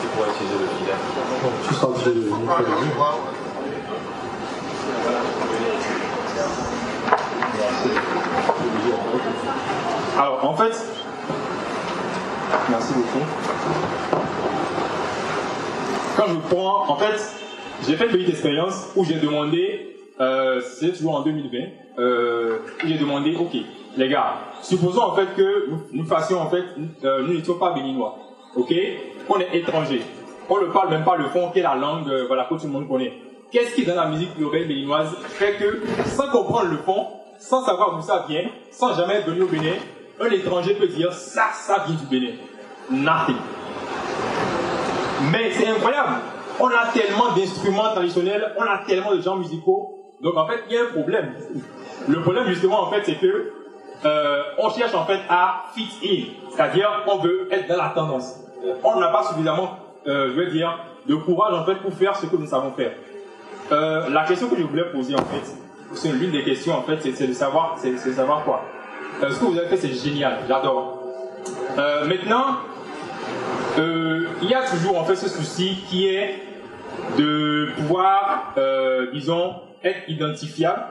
qu'il 0.00 0.08
pourrait 0.10 0.30
utiliser 0.30 0.58
le 0.58 0.66
Bon, 1.42 1.50
tu 1.66 1.74
que 1.74 2.10
le 2.10 2.84
micro 2.84 3.04
Alors, 10.18 10.44
en 10.44 10.54
fait, 10.56 10.76
merci 12.68 12.92
beaucoup. 12.92 13.24
Quand 16.16 16.26
je 16.28 16.54
prends, 16.54 16.84
en 16.88 16.96
fait, 16.96 17.47
j'ai 17.86 17.96
fait 17.96 18.06
une 18.06 18.12
petite 18.12 18.30
expérience 18.30 18.88
où 18.96 19.04
j'ai 19.04 19.16
demandé, 19.16 19.96
euh, 20.20 20.60
c'est 20.60 20.92
toujours 20.92 21.16
en 21.16 21.22
2020, 21.22 21.58
euh, 21.98 22.58
où 22.82 22.86
j'ai 22.86 22.98
demandé, 22.98 23.36
ok, 23.36 23.56
les 23.96 24.08
gars, 24.08 24.34
supposons 24.62 25.02
en 25.02 25.14
fait 25.14 25.34
que 25.36 25.70
nous, 25.70 25.82
nous 25.92 26.04
fassions 26.04 26.40
en 26.40 26.50
fait, 26.50 26.64
euh, 27.04 27.22
nous 27.22 27.34
n'étions 27.34 27.58
pas 27.58 27.72
béninois, 27.72 28.18
ok, 28.56 28.74
on 29.28 29.40
est 29.40 29.56
étranger, 29.56 30.02
on 30.48 30.60
ne 30.60 30.66
parle 30.66 30.90
même 30.90 31.04
pas 31.04 31.16
le 31.16 31.24
fond, 31.24 31.50
qui 31.50 31.60
est 31.60 31.62
la 31.62 31.74
langue, 31.74 32.08
euh, 32.08 32.26
voilà, 32.26 32.44
que 32.44 32.54
tout 32.54 32.66
le 32.66 32.72
monde 32.72 32.88
connaît. 32.88 33.12
Qu'est-ce 33.50 33.74
qui 33.74 33.84
dans 33.84 33.94
la 33.94 34.08
musique 34.08 34.30
urbaine 34.38 34.66
béninoise 34.66 35.14
fait 35.22 35.54
que, 35.54 35.82
sans 36.04 36.28
comprendre 36.30 36.70
le 36.70 36.78
fond, 36.78 37.06
sans 37.38 37.64
savoir 37.64 37.96
d'où 37.96 38.02
ça 38.02 38.26
vient, 38.28 38.44
sans 38.70 38.94
jamais 38.94 39.14
être 39.14 39.30
venu 39.30 39.42
au 39.42 39.46
Bénin, 39.46 39.74
un 40.20 40.30
étranger 40.30 40.74
peut 40.74 40.88
dire 40.88 41.12
ça, 41.12 41.50
ça 41.54 41.84
vient 41.86 41.96
du 41.96 42.06
Bénin. 42.06 42.34
Nothing. 42.90 43.36
Mais 45.32 45.50
c'est 45.52 45.68
incroyable. 45.68 46.16
On 46.60 46.68
a 46.68 46.86
tellement 46.92 47.32
d'instruments 47.36 47.90
traditionnels, 47.92 48.52
on 48.58 48.62
a 48.62 48.78
tellement 48.86 49.14
de 49.14 49.20
gens 49.20 49.36
musicaux. 49.36 49.94
Donc 50.20 50.36
en 50.36 50.46
fait, 50.46 50.64
il 50.68 50.74
y 50.74 50.78
a 50.78 50.82
un 50.82 50.92
problème. 50.92 51.34
Le 52.08 52.20
problème 52.20 52.46
justement 52.48 52.82
en 52.82 52.90
fait, 52.90 53.02
c'est 53.04 53.16
que 53.16 53.52
euh, 54.04 54.42
on 54.58 54.70
cherche 54.70 54.94
en 54.94 55.04
fait 55.04 55.20
à 55.28 55.64
fit 55.74 55.88
in, 56.04 56.50
c'est-à-dire 56.50 57.04
on 57.06 57.18
veut 57.18 57.48
être 57.52 57.68
dans 57.68 57.76
la 57.76 57.90
tendance. 57.90 58.40
On 58.82 58.98
n'a 58.98 59.08
pas 59.08 59.24
suffisamment, 59.24 59.78
euh, 60.06 60.30
je 60.34 60.40
veux 60.40 60.50
dire, 60.50 60.78
de 61.06 61.14
courage 61.14 61.54
en 61.54 61.64
fait 61.64 61.76
pour 61.76 61.92
faire 61.92 62.16
ce 62.16 62.26
que 62.26 62.36
nous 62.36 62.46
savons 62.46 62.72
faire. 62.72 62.92
Euh, 63.70 64.08
la 64.10 64.24
question 64.24 64.48
que 64.48 64.56
je 64.56 64.62
voulais 64.62 64.90
poser 64.90 65.14
en 65.14 65.24
fait, 65.24 65.54
c'est 65.94 66.12
l'une 66.12 66.30
des 66.30 66.42
questions 66.42 66.74
en 66.74 66.82
fait, 66.82 66.98
c'est 67.00 67.26
de 67.26 67.32
savoir, 67.32 67.76
c'est 67.78 67.92
de 67.92 68.12
savoir 68.12 68.44
quoi. 68.44 68.62
Euh, 69.22 69.30
ce 69.30 69.40
que 69.40 69.44
vous 69.46 69.58
avez 69.58 69.68
fait, 69.68 69.76
c'est 69.76 69.94
génial, 69.94 70.38
j'adore. 70.48 70.98
Euh, 71.76 72.04
maintenant, 72.06 72.58
euh, 73.78 74.26
il 74.42 74.50
y 74.50 74.54
a 74.54 74.62
toujours 74.62 74.98
en 74.98 75.04
fait 75.04 75.16
ce 75.16 75.28
souci 75.28 75.78
qui 75.88 76.08
est 76.08 76.34
de 77.16 77.68
pouvoir, 77.76 78.54
euh, 78.58 79.10
disons, 79.12 79.54
être 79.84 80.08
identifiable. 80.08 80.82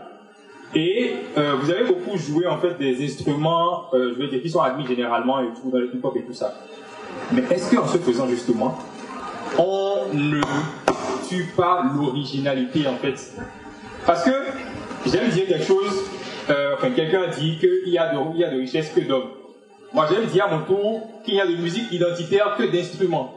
Et 0.73 1.13
euh, 1.37 1.55
vous 1.61 1.69
avez 1.71 1.85
beaucoup 1.85 2.17
joué 2.17 2.45
en 2.45 2.57
fait 2.57 2.77
des 2.77 3.03
instruments, 3.03 3.85
je 3.93 4.13
veux 4.13 4.27
qui 4.27 4.49
sont 4.49 4.61
admis 4.61 4.85
généralement 4.85 5.39
et 5.39 5.47
tout 5.53 5.69
dans 5.69 5.79
le 5.79 5.93
hip-hop 5.93 6.15
et 6.17 6.23
tout 6.23 6.33
ça. 6.33 6.53
Mais 7.31 7.43
est-ce 7.49 7.73
qu'en 7.73 7.87
se 7.87 7.97
faisant 7.97 8.27
justement, 8.27 8.77
on 9.57 10.13
ne 10.13 10.41
tue 11.27 11.45
pas 11.55 11.83
l'originalité 11.95 12.85
en 12.87 12.95
fait? 12.95 13.33
Parce 14.05 14.23
que 14.23 14.31
j'aime 15.05 15.29
dire 15.29 15.47
quelque 15.47 15.65
chose, 15.65 16.03
enfin 16.49 16.91
quelqu'un 16.91 17.27
dit 17.27 17.57
qu'il 17.59 17.93
y, 17.93 17.97
a 17.97 18.13
de, 18.13 18.37
y 18.37 18.43
a 18.43 18.51
de 18.51 18.57
richesse 18.57 18.91
que 18.93 19.01
d'hommes. 19.01 19.36
Moi 19.93 20.05
j'aime 20.09 20.25
dire 20.25 20.45
à 20.45 20.55
mon 20.55 20.63
tour 20.63 21.01
qu'il 21.23 21.35
y 21.35 21.41
a 21.41 21.47
de 21.47 21.55
musique 21.55 21.91
identitaire 21.91 22.55
que 22.57 22.63
d'instruments. 22.63 23.33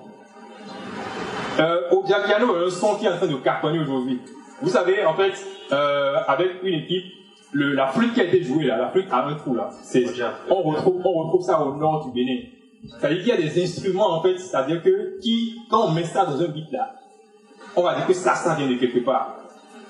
Euh, 1.59 1.91
au 1.91 2.03
piano, 2.03 2.57
un 2.57 2.71
son 2.71 2.97
qui 2.97 3.07
est 3.07 3.09
en 3.09 3.17
train 3.17 3.27
de 3.27 3.37
cartonner 3.37 3.79
aujourd'hui. 3.79 4.21
Vous 4.63 4.69
savez, 4.69 5.05
en 5.05 5.15
fait, 5.15 5.33
euh, 5.73 6.17
avec 6.27 6.63
une 6.63 6.75
équipe, 6.75 7.05
le, 7.53 7.73
la 7.75 7.89
flûte 7.89 8.15
qui 8.15 8.21
a 8.21 8.25
été 8.25 8.43
jouée 8.43 8.65
là, 8.65 8.77
la 8.77 8.89
flûte 8.91 9.07
a 9.11 9.27
un 9.27 9.35
trou 9.35 9.55
là. 9.55 9.71
C'est, 9.83 10.05
on 10.49 10.63
retrouve, 10.63 11.01
on 11.05 11.25
retrouve 11.25 11.43
ça 11.43 11.61
au 11.61 11.75
nord 11.77 12.07
du 12.07 12.13
Bénin. 12.13 12.43
C'est-à-dire 12.89 13.19
qu'il 13.19 13.29
y 13.29 13.33
a 13.33 13.37
des 13.37 13.63
instruments 13.63 14.13
en 14.13 14.23
fait, 14.23 14.39
c'est-à-dire 14.39 14.83
que 14.83 15.21
qui, 15.21 15.59
quand 15.71 15.87
on 15.87 15.91
met 15.91 16.05
ça 16.05 16.25
dans 16.25 16.41
un 16.41 16.47
beat 16.49 16.71
là, 16.73 16.95
on 17.77 17.83
va 17.83 17.95
dire 17.95 18.07
que 18.07 18.15
ça, 18.15 18.35
ça 18.35 18.55
vient 18.55 18.69
de 18.69 18.75
quelque 18.75 19.01
part. 19.01 19.37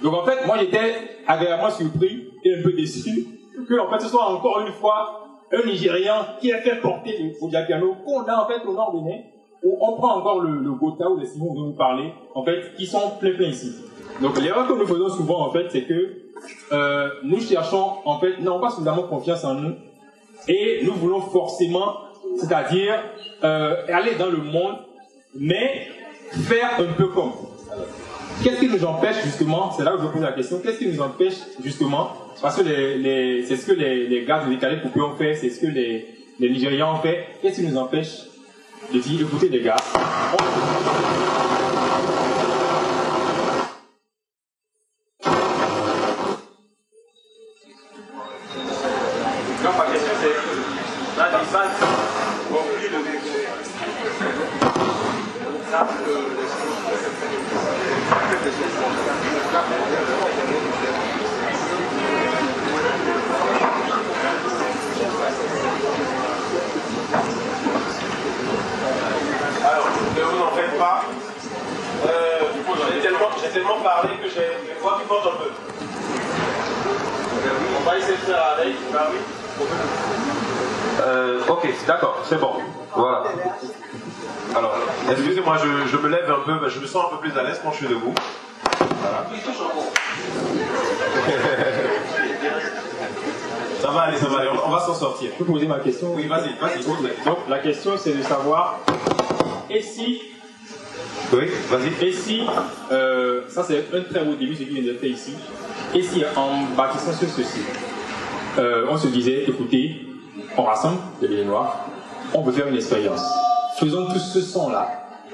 Donc 0.02 0.14
en 0.14 0.24
fait, 0.24 0.46
moi 0.46 0.56
j'étais 0.58 1.22
agréablement 1.26 1.70
surpris 1.70 2.28
et 2.42 2.54
un 2.56 2.62
peu 2.62 2.72
déçu 2.72 3.26
que 3.68 3.78
en 3.78 3.90
fait 3.90 4.00
ce 4.00 4.08
soit 4.08 4.24
encore 4.24 4.60
une 4.66 4.72
fois 4.72 5.28
un 5.52 5.66
Nigérian 5.66 6.24
qui 6.40 6.52
a 6.52 6.58
fait 6.58 6.76
porter 6.76 7.18
le 7.22 7.32
Fodiapiano 7.34 7.94
qu'on 8.04 8.22
a 8.22 8.44
en 8.44 8.46
fait 8.46 8.64
au 8.66 8.72
nord 8.72 8.92
Bénin, 8.92 9.18
où 9.62 9.76
on 9.80 9.96
prend 9.96 10.16
encore 10.18 10.40
le, 10.40 10.58
le 10.58 10.72
Gotha 10.72 11.10
ou 11.10 11.18
les 11.18 11.26
Simons 11.26 11.54
dont 11.54 11.66
vous 11.66 11.76
parlez, 11.76 12.12
en 12.34 12.44
fait, 12.44 12.74
qui 12.76 12.86
sont 12.86 13.10
plein 13.18 13.34
plein 13.34 13.48
ici. 13.48 13.74
Donc 14.20 14.40
l'erreur 14.40 14.66
que 14.66 14.72
nous 14.74 14.86
faisons 14.86 15.08
souvent 15.08 15.46
en 15.46 15.50
fait, 15.50 15.66
c'est 15.70 15.84
que 15.84 16.16
euh, 16.72 17.08
nous 17.24 17.40
cherchons 17.40 17.96
en 18.04 18.18
fait, 18.18 18.38
n'avons 18.40 18.60
pas 18.60 18.70
suffisamment 18.70 19.02
confiance 19.04 19.44
en 19.44 19.54
nous 19.54 19.74
et 20.48 20.80
nous 20.84 20.92
voulons 20.94 21.20
forcément, 21.20 21.94
c'est-à-dire 22.36 22.94
euh, 23.44 23.76
aller 23.88 24.14
dans 24.16 24.30
le 24.30 24.38
monde, 24.38 24.76
mais 25.34 25.86
faire 26.32 26.70
un 26.78 26.92
peu 26.96 27.08
comme. 27.08 27.32
Qu'est-ce 28.42 28.60
qui 28.60 28.68
nous 28.68 28.84
empêche 28.84 29.22
justement, 29.24 29.70
c'est 29.72 29.84
là 29.84 29.94
où 29.96 30.00
je 30.02 30.06
pose 30.06 30.22
la 30.22 30.32
question, 30.32 30.60
qu'est-ce 30.60 30.78
qui 30.78 30.86
nous 30.88 31.00
empêche 31.00 31.34
justement, 31.62 32.10
parce 32.40 32.56
que 32.56 32.62
c'est 32.64 33.56
ce 33.56 33.66
que 33.66 33.72
les, 33.72 34.06
les 34.06 34.24
gars 34.24 34.44
de 34.44 34.50
Décalé 34.50 34.80
Coupé 34.80 35.00
ont 35.00 35.14
fait, 35.16 35.34
c'est 35.34 35.50
ce 35.50 35.60
que 35.60 35.66
les, 35.66 36.06
les 36.38 36.48
Nigérians 36.48 36.94
ont 36.94 37.02
fait, 37.02 37.26
qu'est-ce 37.42 37.60
qui 37.60 37.66
nous 37.66 37.76
empêche 37.76 38.22
de 38.94 38.98
dire 38.98 39.20
écoutez 39.20 39.48
les 39.48 39.60
gars, 39.60 39.76
Thank. 55.72 57.69
J'ai 73.52 73.60
tellement, 73.60 73.80
parlé 73.82 74.10
que 74.22 74.28
j'ai 74.28 74.46
une 74.72 74.80
voix 74.80 74.98
qui 75.00 75.08
porte 75.08 75.26
un 75.26 75.36
peu. 75.36 75.50
On 77.80 77.84
va 77.88 77.98
essayer 77.98 78.12
de 78.12 78.22
faire 78.22 78.44
avec. 78.58 78.74
Bah 78.92 79.08
oui. 79.12 79.18
Euh, 81.00 81.40
ok, 81.48 81.68
d'accord, 81.86 82.18
c'est 82.28 82.38
bon. 82.38 82.54
Voilà. 82.94 83.24
Alors, 84.54 84.74
excusez-moi, 85.10 85.56
je, 85.58 85.88
je 85.88 85.96
me 85.96 86.08
lève 86.08 86.30
un 86.30 86.40
peu, 86.44 86.68
je 86.68 86.80
me 86.80 86.86
sens 86.86 87.06
un 87.06 87.16
peu 87.16 87.28
plus 87.28 87.38
à 87.38 87.42
l'aise 87.42 87.60
quand 87.62 87.72
je 87.72 87.76
suis 87.78 87.88
debout. 87.88 88.14
Voilà. 89.00 89.26
Ça 93.80 93.88
va 93.88 94.02
aller, 94.02 94.18
ça 94.18 94.26
va 94.26 94.40
aller, 94.40 94.50
on, 94.52 94.68
on 94.68 94.70
va 94.70 94.80
s'en 94.80 94.94
sortir. 94.94 95.30
Je 95.32 95.38
peux 95.42 95.50
poser 95.50 95.66
ma 95.66 95.78
question 95.78 96.12
Oui, 96.14 96.26
vas-y, 96.26 96.54
vas-y. 96.58 96.84
Donc 97.24 97.38
la 97.48 97.58
question 97.60 97.92
c'est 97.96 98.12
de 98.12 98.22
savoir 98.22 98.78
et 99.70 99.80
si 99.80 100.20
Oui, 101.32 101.44
vas-y. 101.68 102.06
et 102.06 102.12
si 102.12 102.42
euh, 102.90 103.42
ça 103.48 103.64
c'est 103.64 103.86
un 103.94 104.00
très 104.02 104.24
beau 104.24 104.34
début 104.34 104.54
ce 104.54 104.62
qui 104.62 104.70
vient 104.70 104.82
d'être 104.82 105.00
fait 105.00 105.10
ici. 105.10 105.34
Et 105.94 106.02
si 106.02 106.22
en 106.36 106.74
bâtissant 106.76 107.12
sur 107.12 107.28
ceci 107.28 107.60
euh, 108.58 108.86
on 108.90 108.96
se 108.96 109.06
disait 109.08 109.44
écoutez 109.48 110.06
on 110.56 110.62
rassemble 110.62 110.98
les 111.22 111.28
billets 111.28 111.44
noirs 111.44 111.86
on 112.34 112.42
peut 112.42 112.52
faire 112.52 112.66
une 112.66 112.76
expérience. 112.76 113.22
Faisons 113.78 114.06
tous 114.06 114.18
ce 114.18 114.40
son 114.40 114.70
là 114.70 114.88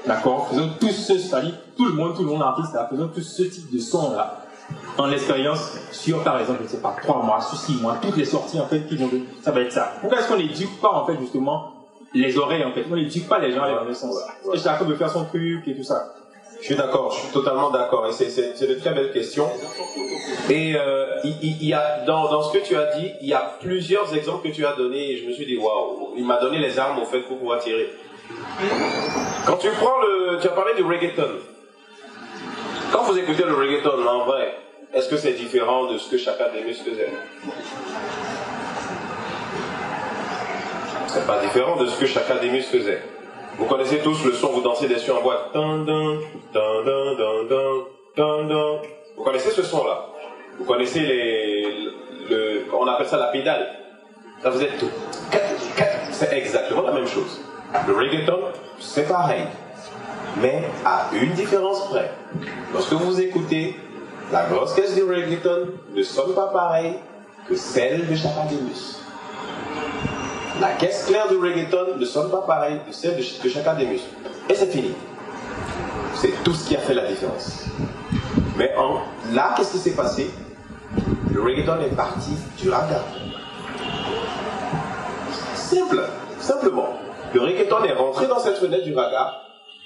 d'accord? 0.05 0.49
Faisons 0.49 0.69
tous 0.79 0.91
ce 0.91 1.17
c'est-à-dire 1.17 1.55
tout 1.75 1.85
le 1.85 1.93
monde 1.93 2.15
tout 2.15 2.23
le 2.23 2.29
monde 2.29 2.43
artiste 2.43 2.73
là 2.73 2.87
faisons 2.89 3.07
tous 3.07 3.21
ce 3.21 3.43
type 3.43 3.73
de 3.73 3.79
son 3.79 4.11
là 4.11 4.43
en 4.97 5.11
expérience 5.11 5.73
sur, 5.91 6.23
par 6.23 6.39
exemple, 6.39 6.59
je 6.61 6.63
ne 6.65 6.69
sais 6.69 6.81
pas, 6.81 6.95
trois 7.01 7.21
mois, 7.23 7.39
sur 7.41 7.57
six 7.57 7.75
mois, 7.75 7.97
toutes 8.01 8.17
les 8.17 8.25
sorties, 8.25 8.59
en 8.59 8.65
fait, 8.67 8.85
qui 8.87 8.97
vont, 8.97 9.09
ça 9.41 9.51
va 9.51 9.61
être 9.61 9.71
ça. 9.71 9.93
Pourquoi 10.01 10.19
est-ce 10.19 10.27
qu'on 10.27 10.37
n'éduque 10.37 10.81
pas, 10.81 10.91
en 10.91 11.05
fait, 11.05 11.17
justement, 11.19 11.73
les 12.13 12.37
oreilles, 12.37 12.63
en 12.63 12.71
fait? 12.71 12.85
On 12.91 12.95
n'éduque 12.95 13.27
pas 13.27 13.39
les 13.39 13.51
gens 13.51 13.63
à 13.63 13.93
sens. 13.93 14.15
Et 14.53 14.57
chacun 14.57 14.85
veut 14.85 14.95
faire 14.95 15.09
son 15.09 15.25
truc 15.25 15.67
et 15.67 15.75
tout 15.75 15.83
ça. 15.83 16.13
Je 16.59 16.65
suis 16.65 16.75
d'accord, 16.75 17.11
je 17.11 17.19
suis 17.21 17.33
totalement 17.33 17.69
d'accord. 17.69 18.07
Et 18.07 18.11
c'est, 18.11 18.67
de 18.67 18.73
très 18.75 18.91
belles 18.93 19.11
questions. 19.11 19.47
Et 20.49 20.75
euh, 20.75 21.05
il, 21.23 21.35
il- 21.61 21.67
y 21.67 21.73
a, 21.73 22.03
dans, 22.05 22.29
dans 22.31 22.41
ce 22.41 22.57
que 22.57 22.63
tu 22.63 22.75
as 22.75 22.95
dit, 22.97 23.11
il 23.21 23.27
y 23.27 23.33
a 23.33 23.57
plusieurs 23.61 24.15
exemples 24.15 24.49
que 24.49 24.53
tu 24.55 24.65
as 24.65 24.73
donnés 24.73 25.11
et 25.11 25.17
je 25.17 25.27
me 25.27 25.33
suis 25.33 25.45
dit, 25.45 25.57
waouh, 25.57 26.13
il 26.17 26.25
m'a 26.25 26.37
donné 26.39 26.57
les 26.57 26.79
armes, 26.79 26.99
au 26.99 27.05
fait, 27.05 27.19
pour 27.21 27.37
pouvoir 27.37 27.59
tirer. 27.59 27.89
Quand 29.45 29.57
tu 29.57 29.69
prends 29.69 29.99
le. 30.01 30.39
Tu 30.41 30.47
as 30.47 30.51
parlé 30.51 30.73
du 30.73 30.83
reggaeton. 30.83 31.29
Quand 32.91 33.03
vous 33.03 33.17
écoutez 33.17 33.43
le 33.43 33.53
reggaeton, 33.53 34.05
en 34.07 34.25
vrai, 34.25 34.55
est-ce 34.93 35.09
que 35.09 35.17
c'est 35.17 35.33
différent 35.33 35.91
de 35.91 35.97
ce 35.97 36.09
que 36.09 36.17
chacun 36.17 36.45
des 36.53 36.61
mus 36.63 36.73
faisait? 36.73 37.09
C'est 41.17 41.25
pas 41.25 41.41
différent 41.41 41.75
de 41.77 41.87
ce 41.87 41.99
que 41.99 42.05
chacun 42.05 42.35
des 42.35 42.61
faisait. 42.61 43.01
Vous 43.57 43.65
connaissez 43.65 43.97
tous 43.99 44.23
le 44.23 44.33
son, 44.33 44.49
vous 44.49 44.61
dansez 44.61 44.87
dessus 44.87 45.09
en 45.09 45.19
boîte. 45.21 45.49
Vous 49.15 49.23
connaissez 49.23 49.49
ce 49.49 49.63
son-là? 49.63 50.09
Vous 50.59 50.65
connaissez 50.65 50.99
les, 50.99 51.89
le, 52.29 52.65
on 52.71 52.85
appelle 52.85 53.07
ça 53.07 53.17
la 53.17 53.27
pédale. 53.27 53.67
Ça 54.43 54.51
vous 54.51 54.61
êtes 54.61 54.77
tout. 54.77 54.91
C'est 56.11 56.33
exactement 56.33 56.83
la 56.83 56.91
même 56.91 57.07
chose. 57.07 57.41
Le 57.87 57.95
reggaeton, 57.95 58.39
c'est 58.79 59.07
pareil. 59.07 59.47
Mais 60.39 60.65
à 60.85 61.07
une 61.13 61.31
différence 61.31 61.87
près. 61.89 62.11
Lorsque 62.73 62.93
vous 62.93 63.19
écoutez, 63.19 63.75
la 64.31 64.45
grosse 64.45 64.75
caisse 64.75 64.93
du 64.93 65.01
reggaeton 65.01 65.69
ne 65.95 66.03
sonne 66.03 66.35
pas 66.35 66.49
pareil 66.53 66.93
que 67.49 67.55
celle 67.55 68.07
de 68.07 68.15
Chapademus. 68.15 68.99
La 70.59 70.69
caisse 70.73 71.05
claire 71.07 71.27
du 71.27 71.37
reggaeton 71.37 71.97
ne 71.97 72.05
sonne 72.05 72.31
pas 72.31 72.41
pareil 72.41 72.79
que 72.87 72.93
celle 72.93 73.15
de, 73.17 73.21
ch- 73.21 73.41
de 73.43 73.49
Chapademus. 73.49 73.99
Et 74.49 74.55
c'est 74.55 74.67
fini. 74.67 74.93
C'est 76.15 76.31
tout 76.43 76.53
ce 76.53 76.67
qui 76.67 76.75
a 76.75 76.79
fait 76.79 76.95
la 76.95 77.05
différence. 77.05 77.65
Mais 78.57 78.73
là, 79.33 79.53
qu'est-ce 79.55 79.73
qui 79.73 79.77
s'est 79.77 79.95
passé? 79.95 80.31
Le 81.31 81.41
reggaeton 81.43 81.79
est 81.81 81.95
parti 81.95 82.31
du 82.59 82.69
raga. 82.71 83.03
Simple, 85.53 86.01
simplement. 86.39 86.89
Le 87.33 87.41
reggaeton 87.41 87.83
est 87.83 87.93
rentré 87.93 88.25
dans 88.27 88.39
cette 88.39 88.57
fenêtre 88.57 88.83
du 88.83 88.95
raga 88.95 89.33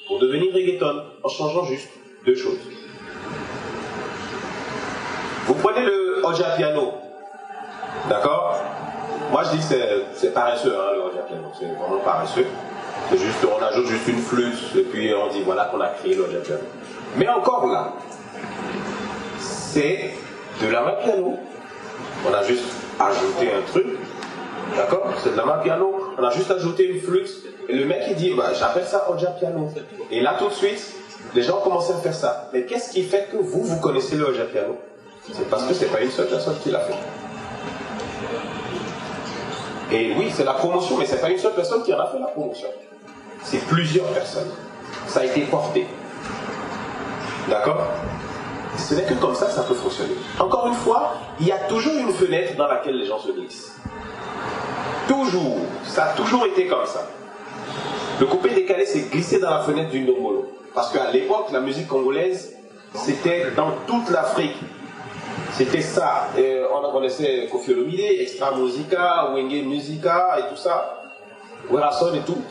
pour 0.08 0.20
devenir 0.20 0.54
reggaeton 0.54 1.04
en 1.24 1.28
changeant 1.30 1.66
juste 1.66 1.90
deux 2.26 2.36
choses. 2.36 2.60
Vous 5.48 5.56
prenez 5.56 5.84
le 5.84 6.22
Oja 6.24 6.52
Piano, 6.56 6.94
d'accord? 8.08 8.56
Moi 9.32 9.44
je 9.46 9.58
dis 9.58 9.68
que 9.68 9.76
c'est- 10.14 10.34
paresseux, 10.34 10.74
hein, 10.78 10.94
le 10.94 11.02
Oja 11.02 11.22
Piano, 11.28 11.44
c'est 11.58 11.66
vraiment 11.66 12.02
paresseux. 12.04 12.46
C'est 13.10 13.18
juste, 13.18 13.46
on 13.46 13.64
ajoute 13.64 13.88
juste 13.88 14.08
une 14.08 14.20
flûte 14.22 14.76
et 14.76 14.82
puis 14.84 15.12
on 15.14 15.28
dit 15.32 15.42
voilà 15.44 15.66
qu'on 15.66 15.80
a 15.82 15.88
créé 15.88 16.16
le 16.16 16.24
Oja 16.24 16.40
Piano. 16.40 16.62
Mais 17.18 17.28
encore 17.30 17.68
là, 17.68 17.94
c'est 19.40 20.12
de 20.62 20.68
la 20.68 20.82
main 20.82 20.94
piano. 21.04 21.38
On 22.30 22.34
a 22.34 22.44
juste 22.44 22.66
ajouté 23.00 23.52
un 23.54 23.62
truc, 23.72 23.88
d'accord? 24.76 25.08
C'est 25.24 25.32
de 25.32 25.38
la 25.38 25.46
main 25.46 25.58
piano. 25.60 25.96
On 26.18 26.24
a 26.24 26.30
juste 26.32 26.52
ajouté 26.52 26.88
une 26.88 27.02
flûte. 27.02 27.30
Et 27.70 27.74
le 27.76 27.86
mec 27.86 28.04
il 28.10 28.16
dit 28.16 28.34
bah, 28.36 28.52
j'appelle 28.58 28.86
ça 28.86 29.08
Oja 29.10 29.28
Piano. 29.32 29.70
Et 30.12 30.22
là 30.22 30.36
tout 30.38 30.48
de 30.50 30.54
suite, 30.54 30.94
les 31.34 31.42
gens 31.42 31.58
commencent 31.62 31.90
à 31.92 31.96
faire 31.96 32.14
ça. 32.14 32.50
Mais 32.54 32.64
qu'est-ce 32.64 32.92
qui 32.92 33.04
fait 33.04 33.30
que 33.32 33.38
vous, 33.38 33.64
vous 33.64 33.80
connaissez 33.80 34.16
le 34.18 34.26
Oja 34.26 34.44
Piano 34.44 34.78
C'est 35.32 35.50
parce 35.50 35.64
que 35.64 35.74
c'est 35.74 35.86
pas 35.92 36.02
une 36.02 36.12
seule 36.12 36.28
personne 36.28 36.56
qui 36.62 36.70
l'a 36.72 36.80
fait. 36.80 36.94
Et 39.92 40.14
oui, 40.18 40.32
c'est 40.34 40.46
la 40.46 40.54
promotion, 40.54 40.98
mais 40.98 41.06
c'est 41.06 41.20
pas 41.20 41.30
une 41.30 41.38
seule 41.38 41.54
personne 41.54 41.84
qui 41.84 41.94
en 41.94 42.00
a 42.00 42.08
fait 42.08 42.20
la 42.20 42.28
promotion. 42.28 42.68
C'est 43.44 43.66
plusieurs 43.68 44.06
personnes. 44.08 44.52
Ça 45.08 45.22
a 45.22 45.26
été 45.26 45.42
porté. 45.42 45.86
D'accord? 47.50 47.88
Ce 48.78 48.94
n'est 48.96 49.04
que 49.04 49.16
comme 49.16 49.36
ça 49.36 49.48
que 49.48 49.52
ça 49.52 49.64
peut 49.64 49.74
fonctionner. 49.74 50.16
Encore 50.40 50.68
une 50.68 50.76
fois, 50.76 51.16
il 51.40 51.48
y 51.48 51.52
a 51.52 51.58
toujours 51.58 51.94
une 51.94 52.14
fenêtre 52.14 52.56
dans 52.56 52.68
laquelle 52.68 52.98
les 52.98 53.06
gens 53.06 53.20
se 53.20 53.32
glissent. 53.32 53.76
Toujours. 55.08 55.58
Ça 55.84 56.06
a 56.06 56.14
toujours 56.14 56.46
été 56.46 56.68
comme 56.68 56.86
ça. 56.86 57.06
Le 58.20 58.26
coupé 58.28 58.54
décalé 58.54 58.86
s'est 58.86 59.08
glissé 59.12 59.40
dans 59.40 59.50
la 59.50 59.60
fenêtre 59.60 59.90
du 59.90 60.02
Ndombolo. 60.02 60.48
Parce 60.74 60.92
qu'à 60.92 61.12
l'époque, 61.12 61.48
la 61.52 61.60
musique 61.60 61.88
congolaise, 61.88 62.54
c'était 62.94 63.52
dans 63.58 63.72
toute 63.88 64.10
l'Afrique. 64.10 64.56
C'était 65.54 65.82
ça. 65.82 66.30
Et 66.38 66.62
on 66.72 66.92
connaissait 66.92 67.48
Kofi 67.52 67.72
Olomide, 67.72 68.00
Extra 68.20 68.56
Musica, 68.56 69.32
Wenge 69.34 69.64
Musica 69.64 70.38
et 70.40 70.50
tout 70.50 70.58
ça. 70.58 71.02
Werason 71.70 72.14
et 72.14 72.22
tout. 72.22 72.42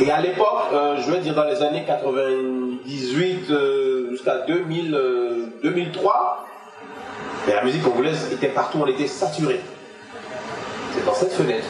Et 0.00 0.10
à 0.10 0.20
l'époque, 0.20 0.64
euh, 0.72 0.96
je 1.00 1.10
vais 1.10 1.20
dire 1.20 1.34
dans 1.34 1.44
les 1.44 1.62
années 1.62 1.84
98 1.86 3.50
euh, 3.50 4.10
jusqu'à 4.10 4.38
2000, 4.46 4.94
euh, 4.94 5.46
2003, 5.62 6.46
mais 7.46 7.54
la 7.54 7.64
musique 7.64 7.82
congolaise 7.82 8.30
était 8.32 8.48
partout, 8.48 8.78
on 8.82 8.86
était 8.86 9.06
saturé. 9.06 9.60
C'est 10.92 11.04
dans 11.04 11.14
cette 11.14 11.32
fenêtre 11.32 11.66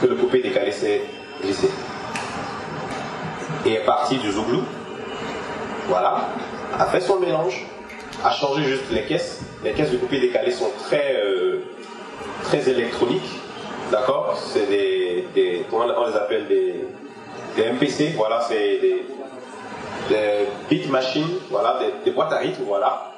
que 0.00 0.06
le 0.06 0.14
coupé 0.14 0.40
décalé 0.40 0.72
s'est 0.72 1.02
glissé. 1.42 1.70
Et 3.66 3.74
est 3.74 3.84
parti 3.84 4.16
du 4.18 4.30
zouglou, 4.30 4.62
voilà, 5.88 6.28
a 6.78 6.86
fait 6.86 7.00
son 7.00 7.18
mélange, 7.18 7.66
a 8.24 8.30
changé 8.30 8.64
juste 8.64 8.90
les 8.90 9.02
caisses. 9.04 9.40
Les 9.64 9.72
caisses 9.72 9.90
de 9.90 9.96
coupé 9.96 10.20
décalé 10.20 10.50
sont 10.50 10.70
très, 10.84 11.16
euh, 11.16 11.60
très 12.44 12.68
électroniques, 12.68 13.30
d'accord? 13.90 14.36
C'est 14.52 14.66
des, 14.66 15.26
des, 15.34 15.66
comment 15.70 15.86
on 15.96 16.06
les 16.08 16.16
appelle 16.16 16.46
des, 16.46 16.84
des 17.56 17.70
MPC, 17.72 18.12
voilà, 18.16 18.40
c'est 18.48 18.78
des, 18.78 19.06
des 20.08 20.46
beat 20.68 20.88
machines, 20.90 21.28
voilà, 21.50 21.78
des, 21.80 21.92
des 22.04 22.10
boîtes 22.14 22.32
à 22.32 22.38
rythme, 22.38 22.62
voilà. 22.66 23.12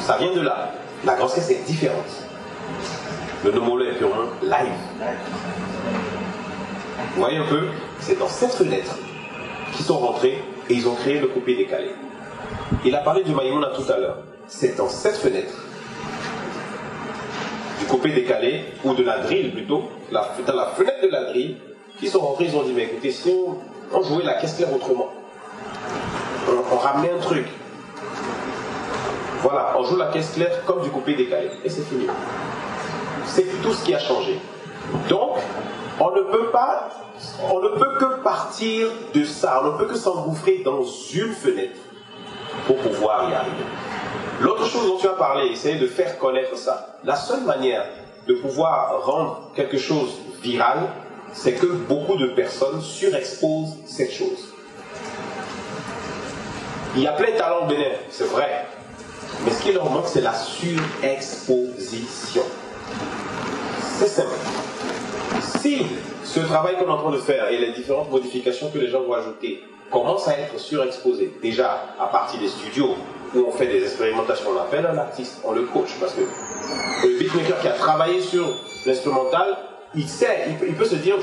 Ça 0.00 0.16
vient 0.18 0.32
de 0.32 0.40
là. 0.40 0.72
La 1.04 1.14
grosse 1.14 1.34
caisse 1.34 1.50
est 1.50 1.64
différente. 1.66 2.24
Le 3.44 3.52
nomolo 3.52 3.84
est 3.84 3.94
purement 3.94 4.24
live. 4.42 4.72
Vous 7.14 7.20
voyez 7.20 7.38
un 7.38 7.46
peu? 7.46 7.68
C'est 8.00 8.18
dans 8.18 8.28
cette 8.28 8.52
fenêtre 8.52 8.96
qu'ils 9.74 9.84
sont 9.84 9.98
rentrés 9.98 10.42
et 10.68 10.74
ils 10.74 10.88
ont 10.88 10.94
créé 10.94 11.20
le 11.20 11.28
coupé 11.28 11.54
décalé. 11.54 11.90
Il 12.84 12.94
a 12.94 12.98
parlé 12.98 13.24
du 13.24 13.34
Maïmouna 13.34 13.68
tout 13.68 13.90
à 13.92 13.98
l'heure. 13.98 14.18
C'est 14.46 14.76
dans 14.76 14.88
cette 14.88 15.16
fenêtre 15.16 15.52
du 17.80 17.86
coupé 17.86 18.10
décalé, 18.10 18.64
ou 18.84 18.94
de 18.94 19.02
la 19.04 19.18
drill 19.18 19.52
plutôt, 19.52 19.84
dans 20.10 20.54
la 20.54 20.66
fenêtre 20.66 21.02
de 21.02 21.08
la 21.08 21.24
drill, 21.24 21.56
qu'ils 21.98 22.08
sont 22.08 22.20
rentrés, 22.20 22.46
ils 22.46 22.56
ont 22.56 22.62
dit, 22.62 22.72
mais 22.72 22.84
écoutez, 22.84 23.12
si 23.12 23.28
on, 23.30 23.56
on 23.96 24.02
jouait 24.02 24.24
la 24.24 24.34
caisse 24.34 24.56
claire 24.56 24.72
autrement, 24.72 25.08
on, 26.48 26.74
on 26.74 26.78
ramenait 26.78 27.12
un 27.12 27.20
truc. 27.20 27.46
Voilà, 29.42 29.74
on 29.78 29.84
joue 29.84 29.96
la 29.96 30.06
caisse 30.06 30.32
claire 30.34 30.64
comme 30.64 30.82
du 30.82 30.90
coupé 30.90 31.14
décalé, 31.14 31.50
et 31.64 31.70
c'est 31.70 31.84
fini. 31.86 32.06
C'est 33.26 33.46
tout 33.62 33.72
ce 33.72 33.84
qui 33.84 33.94
a 33.94 33.98
changé. 33.98 34.38
Donc, 35.08 35.38
On 36.00 36.10
ne 36.12 36.22
peut 36.22 36.50
pas, 36.50 36.90
on 37.50 37.60
ne 37.60 37.68
peut 37.70 37.98
que 37.98 38.22
partir 38.22 38.88
de 39.14 39.24
ça, 39.24 39.60
on 39.64 39.72
ne 39.72 39.78
peut 39.78 39.86
que 39.86 39.96
s'engouffrer 39.96 40.62
dans 40.64 40.84
une 40.84 41.32
fenêtre 41.32 41.78
pour 42.66 42.76
pouvoir 42.76 43.30
y 43.30 43.34
arriver. 43.34 43.64
L'autre 44.40 44.66
chose 44.66 44.86
dont 44.86 44.98
tu 44.98 45.06
as 45.06 45.14
parlé, 45.14 45.48
essayer 45.48 45.78
de 45.78 45.86
faire 45.86 46.18
connaître 46.18 46.56
ça. 46.56 46.98
La 47.04 47.16
seule 47.16 47.42
manière 47.42 47.84
de 48.26 48.34
pouvoir 48.34 49.04
rendre 49.04 49.50
quelque 49.54 49.78
chose 49.78 50.10
viral, 50.42 50.88
c'est 51.32 51.54
que 51.54 51.66
beaucoup 51.66 52.16
de 52.16 52.28
personnes 52.28 52.80
surexposent 52.80 53.76
cette 53.86 54.12
chose. 54.12 54.54
Il 56.94 57.02
y 57.02 57.06
a 57.06 57.12
plein 57.12 57.32
de 57.32 57.36
talents 57.36 57.66
au 57.66 57.70
c'est 58.10 58.24
vrai. 58.24 58.66
Mais 59.44 59.52
ce 59.52 59.62
qui 59.62 59.72
leur 59.72 59.90
manque, 59.90 60.08
c'est 60.08 60.20
la 60.20 60.34
surexposition. 60.34 62.42
C'est 63.80 64.08
simple. 64.08 64.36
Si 65.40 65.86
ce 66.24 66.40
travail 66.40 66.76
qu'on 66.76 66.86
est 66.86 66.90
en 66.90 66.98
train 66.98 67.10
de 67.10 67.18
faire 67.18 67.48
et 67.48 67.58
les 67.58 67.72
différentes 67.72 68.10
modifications 68.10 68.70
que 68.70 68.78
les 68.78 68.88
gens 68.88 69.02
vont 69.02 69.14
ajouter 69.14 69.62
commencent 69.90 70.28
à 70.28 70.38
être 70.38 70.58
surexposés, 70.58 71.32
déjà 71.42 71.84
à 71.98 72.06
partir 72.06 72.40
des 72.40 72.48
studios 72.48 72.94
où 73.34 73.44
on 73.46 73.52
fait 73.52 73.66
des 73.66 73.82
expérimentations, 73.82 74.50
on 74.56 74.60
appelle 74.60 74.86
un 74.86 74.96
artiste, 74.96 75.40
on 75.44 75.52
le 75.52 75.62
coach, 75.62 75.90
parce 76.00 76.14
que 76.14 76.20
le 76.20 77.18
beatmaker 77.18 77.60
qui 77.60 77.68
a 77.68 77.72
travaillé 77.72 78.20
sur 78.20 78.46
l'instrumental, 78.86 79.56
il 79.94 80.08
sait, 80.08 80.46
il 80.66 80.74
peut, 80.74 80.84
se 80.84 80.96
dire, 80.96 81.16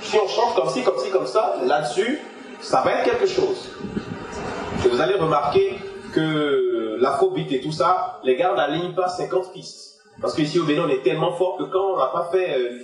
si 0.00 0.16
on 0.16 0.28
change 0.28 0.54
comme 0.54 0.68
ci, 0.68 0.82
comme 0.82 0.98
ci, 0.98 1.10
comme 1.10 1.26
ça, 1.26 1.56
là-dessus, 1.64 2.20
ça 2.60 2.82
va 2.82 2.92
être 2.92 3.04
quelque 3.04 3.26
chose. 3.26 3.70
Et 4.84 4.88
vous 4.88 5.00
allez 5.00 5.14
remarquer 5.14 5.78
que 6.14 6.96
l'afrobeat 7.00 7.52
et 7.52 7.60
tout 7.60 7.72
ça, 7.72 8.20
les 8.24 8.36
gars 8.36 8.54
n'alignent 8.54 8.94
pas 8.94 9.08
50 9.08 9.52
pistes. 9.52 10.00
Parce 10.20 10.34
qu'ici 10.34 10.58
au 10.58 10.64
Bénin, 10.64 10.84
on 10.86 10.88
est 10.88 11.02
tellement 11.02 11.32
fort 11.32 11.56
que 11.58 11.64
quand 11.64 11.94
on 11.94 11.96
n'a 11.96 12.06
pas 12.06 12.28
fait 12.30 12.56
euh, 12.56 12.78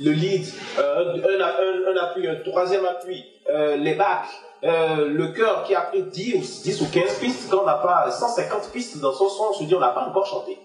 le 0.00 0.10
lead, 0.12 0.46
euh, 0.78 1.14
un, 1.14 1.96
appui, 1.96 2.28
un 2.28 2.36
troisième 2.36 2.84
appui, 2.84 3.24
euh, 3.48 3.76
les 3.76 3.94
bacs, 3.94 4.28
le 4.64 5.26
cœur 5.28 5.64
qui 5.64 5.74
a 5.74 5.82
pris 5.82 6.02
10, 6.02 6.62
10 6.62 6.80
ou 6.80 6.86
15 6.86 7.18
pistes, 7.20 7.50
quand 7.50 7.62
on 7.62 7.66
n'a 7.66 7.74
pas 7.74 8.10
150 8.10 8.70
pistes 8.70 8.98
dans 8.98 9.12
son 9.12 9.28
son, 9.28 9.44
on 9.50 9.52
se 9.52 9.64
dit 9.64 9.74
on 9.74 9.80
n'a 9.80 9.90
pas 9.90 10.06
encore 10.06 10.26
chanté. 10.26 10.58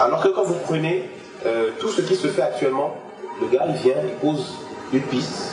Alors 0.00 0.20
que 0.20 0.28
quand 0.28 0.42
vous 0.42 0.58
prenez 0.64 1.08
tout 1.78 1.88
ce 1.88 2.00
qui 2.00 2.16
se 2.16 2.28
fait 2.28 2.42
actuellement, 2.42 2.96
le 3.40 3.46
gars 3.48 3.64
il 3.68 3.74
vient, 3.74 3.94
il 4.04 4.14
pose 4.14 4.54
une 4.92 5.02
piste, 5.02 5.52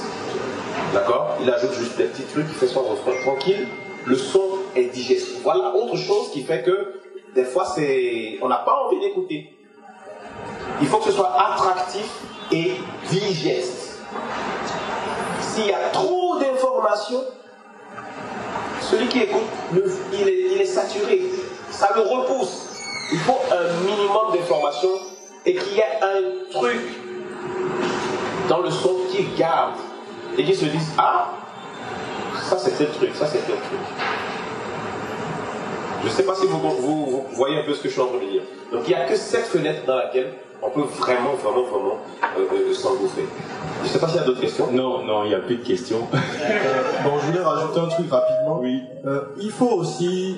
d'accord? 0.93 1.38
Il 1.41 1.49
ajoute 1.51 1.73
juste 1.73 1.97
des 1.97 2.05
petits 2.05 2.23
trucs, 2.23 2.47
il 2.47 2.55
fait 2.55 2.67
son 2.67 2.82
refrain 2.82 3.11
tranquille, 3.21 3.67
le 4.05 4.15
son 4.15 4.41
est 4.75 4.86
digeste. 4.86 5.41
Voilà 5.43 5.75
autre 5.75 5.97
chose 5.97 6.32
qui 6.32 6.43
fait 6.43 6.63
que 6.63 6.99
des 7.36 7.43
fois 7.43 7.65
c'est, 7.65 8.39
on 8.41 8.47
n'a 8.47 8.57
pas 8.57 8.86
envie 8.86 8.99
d'écouter. 8.99 9.55
Il 10.82 10.88
faut 10.88 10.97
que 10.97 11.05
ce 11.05 11.11
soit 11.11 11.34
attractif 11.39 12.09
et 12.51 12.71
digeste. 13.09 13.99
S'il 15.54 15.68
y 15.68 15.74
a 15.74 15.89
trop 15.91 16.38
d'informations, 16.39 17.24
celui 18.80 19.08
qui 19.10 19.20
écoute, 19.20 19.41
il 20.14 20.62
est, 20.62 20.66
saturé. 20.66 21.24
Ça 21.70 21.89
le 21.93 22.02
repousse. 22.02 22.70
Il 23.12 23.20
faut 23.20 23.39
un 23.52 23.86
minimum 23.86 24.34
d'informations 24.34 24.93
et 25.45 25.56
qu'il 25.56 25.74
y 25.74 25.80
ait 25.80 25.99
un 26.02 26.52
truc 26.54 26.80
dans 28.47 28.60
le 28.60 28.70
son 28.70 28.95
qui 29.12 29.26
garde 29.38 29.74
et 30.38 30.45
qui 30.45 30.56
se 30.56 30.66
dise 30.66 30.88
Ah, 30.97 31.32
ça 32.49 32.58
c'est 32.58 32.78
tel 32.78 32.89
truc, 32.91 33.14
ça 33.14 33.26
c'est 33.26 33.45
tel 33.45 33.58
truc. 33.58 33.80
Je 36.02 36.08
ne 36.08 36.12
sais 36.12 36.24
pas 36.24 36.36
si 36.36 36.45
vous, 36.47 36.60
vous, 36.60 37.26
voyez 37.34 37.60
un 37.60 37.64
peu 37.64 37.74
ce 37.74 37.82
que 37.82 37.89
je 37.89 37.93
suis 37.93 38.02
en 38.02 38.08
train 38.08 38.20
de 38.20 38.26
dire. 38.26 38.43
Donc 38.72 38.84
il 38.88 38.95
n'y 38.95 38.95
a 38.95 39.06
que 39.06 39.18
cette 39.18 39.47
fenêtre 39.47 39.82
dans 39.86 39.97
laquelle 39.97 40.32
on 40.62 40.70
peut 40.70 40.82
vraiment, 40.82 41.34
vraiment, 41.34 41.64
vraiment 41.64 41.97
euh, 42.38 42.45
euh, 42.54 42.74
s'engouffrer. 42.74 43.26
Je 43.82 43.88
ne 43.88 43.93
sais 43.93 43.99
pas 43.99 44.07
s'il 44.07 44.17
y 44.17 44.19
a 44.19 44.23
d'autres 44.23 44.41
questions. 44.41 44.71
Non, 44.71 45.03
non, 45.03 45.23
il 45.23 45.29
n'y 45.29 45.36
a 45.36 45.39
plus 45.39 45.57
de 45.57 45.63
questions. 45.63 46.07
Euh, 46.13 47.03
bon, 47.03 47.11
je 47.19 47.27
voulais 47.27 47.43
rajouter 47.43 47.79
un 47.79 47.88
truc 47.88 48.11
rapidement. 48.11 48.59
Oui. 48.61 48.84
il 49.39 49.51
faut 49.51 49.71
aussi 49.71 50.38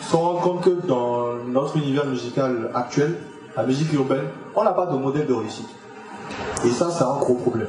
se 0.00 0.16
rendre 0.16 0.40
compte 0.40 0.62
que 0.62 0.86
dans 0.86 1.34
notre 1.46 1.76
univers 1.76 2.06
musical 2.06 2.70
actuel, 2.74 3.16
la 3.56 3.64
musique 3.64 3.92
urbaine, 3.92 4.24
on 4.54 4.64
n'a 4.64 4.72
pas 4.72 4.86
de 4.86 4.96
modèle 4.96 5.26
de 5.26 5.34
réussite. 5.34 5.68
Et 6.64 6.70
ça, 6.70 6.90
c'est 6.90 7.04
un 7.04 7.16
gros 7.18 7.34
problème. 7.34 7.68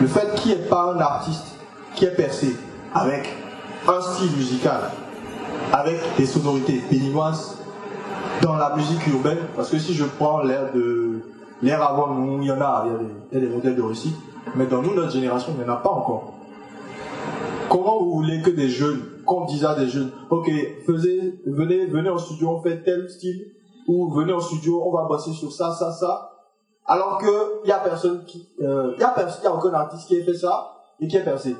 Le 0.00 0.06
fait 0.06 0.34
qu'il 0.36 0.52
n'y 0.52 0.58
ait 0.58 0.66
pas 0.66 0.94
un 0.94 1.00
artiste 1.00 1.56
qui 1.94 2.04
est 2.04 2.14
percé 2.14 2.56
avec 2.94 3.28
un 3.88 4.00
style 4.00 4.32
musical, 4.36 4.90
avec 5.72 6.00
des 6.16 6.26
sonorités 6.26 6.82
béninoises 6.90 7.58
dans 8.42 8.56
la 8.56 8.74
musique 8.76 9.06
urbaine, 9.06 9.38
parce 9.56 9.70
que 9.70 9.78
si 9.78 9.94
je 9.94 10.04
prends 10.04 10.42
l'air 10.42 10.72
de 10.74 11.20
avant 11.72 12.08
nous, 12.08 12.42
il 12.42 12.48
y 12.48 12.52
en 12.52 12.60
a, 12.60 12.86
il 13.32 13.36
y 13.36 13.36
a, 13.36 13.40
des, 13.40 13.48
modèles 13.48 13.76
de 13.76 13.82
réussite, 13.82 14.16
mais 14.54 14.66
dans 14.66 14.82
nous, 14.82 14.94
notre 14.94 15.12
génération, 15.12 15.52
il 15.56 15.62
n'y 15.62 15.68
en 15.68 15.72
a 15.72 15.76
pas 15.76 15.90
encore. 15.90 16.34
Comment 17.68 17.98
vous 18.02 18.14
voulez 18.16 18.42
que 18.42 18.50
des 18.50 18.68
jeunes, 18.68 19.02
qu'on 19.24 19.44
dise 19.46 19.64
à 19.64 19.74
des 19.74 19.88
jeunes, 19.88 20.10
ok, 20.30 20.50
venez, 20.86 21.86
venez 21.86 22.10
au 22.10 22.18
studio, 22.18 22.50
on 22.50 22.62
fait 22.62 22.82
tel 22.82 23.08
style, 23.08 23.52
ou 23.88 24.12
venez 24.12 24.32
au 24.32 24.40
studio, 24.40 24.82
on 24.84 24.92
va 24.92 25.04
bosser 25.04 25.32
sur 25.32 25.52
ça, 25.52 25.72
ça, 25.72 25.92
ça, 25.92 26.30
alors 26.86 27.18
que 27.18 27.64
il 27.64 27.68
y 27.68 27.72
a 27.72 27.78
personne 27.78 28.24
qui, 28.26 28.48
euh, 28.60 28.94
y 28.98 29.02
a 29.02 29.08
personne, 29.08 29.46
a 29.46 29.54
aucun 29.54 29.72
artiste 29.72 30.06
qui 30.06 30.16
ait 30.16 30.22
fait 30.22 30.34
ça 30.34 30.72
et 31.00 31.08
qui 31.08 31.16
est 31.16 31.24
percé. 31.24 31.56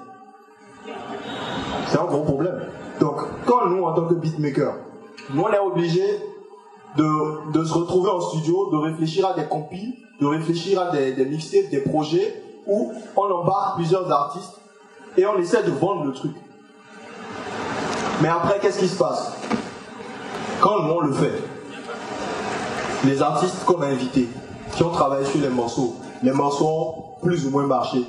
C'est 1.87 1.99
un 1.99 2.05
gros 2.05 2.23
problème. 2.23 2.61
Donc, 3.01 3.17
quand 3.47 3.67
nous, 3.67 3.83
en 3.83 3.95
tant 3.95 4.07
que 4.07 4.15
beatmaker, 4.15 4.75
nous 5.33 5.43
on 5.43 5.51
est 5.51 5.59
obligé 5.59 6.03
de, 6.97 7.65
se 7.65 7.73
retrouver 7.73 8.11
en 8.11 8.21
studio, 8.21 8.71
de 8.71 8.77
réfléchir 8.77 9.27
à 9.27 9.35
des 9.35 9.47
compiles, 9.47 9.95
de 10.21 10.27
réfléchir 10.27 10.81
à 10.81 10.91
des, 10.91 11.13
des 11.13 11.25
mixtapes, 11.25 11.71
des 11.71 11.81
projets 11.81 12.43
où 12.67 12.93
on 13.17 13.31
embarque 13.31 13.77
plusieurs 13.77 14.11
artistes 14.11 14.61
et 15.17 15.27
on 15.27 15.37
essaie 15.39 15.63
de 15.63 15.71
vendre 15.71 16.05
le 16.05 16.13
truc. 16.13 16.33
Mais 18.23 18.29
après, 18.29 18.59
qu'est-ce 18.61 18.79
qui 18.79 18.89
se 18.89 18.97
passe? 18.97 19.33
Quand 20.61 20.77
on 20.89 21.01
le 21.01 21.13
fait, 21.13 21.43
les 23.05 23.21
artistes 23.21 23.67
a 23.69 23.85
invités, 23.85 24.29
qui 24.75 24.83
ont 24.83 24.91
travaillé 24.91 25.27
sur 25.27 25.41
les 25.41 25.49
morceaux. 25.49 25.95
Les 26.23 26.33
morceaux 26.33 26.67
ont 26.67 27.05
plus 27.23 27.47
ou 27.47 27.51
moins 27.51 27.67
marché. 27.67 28.05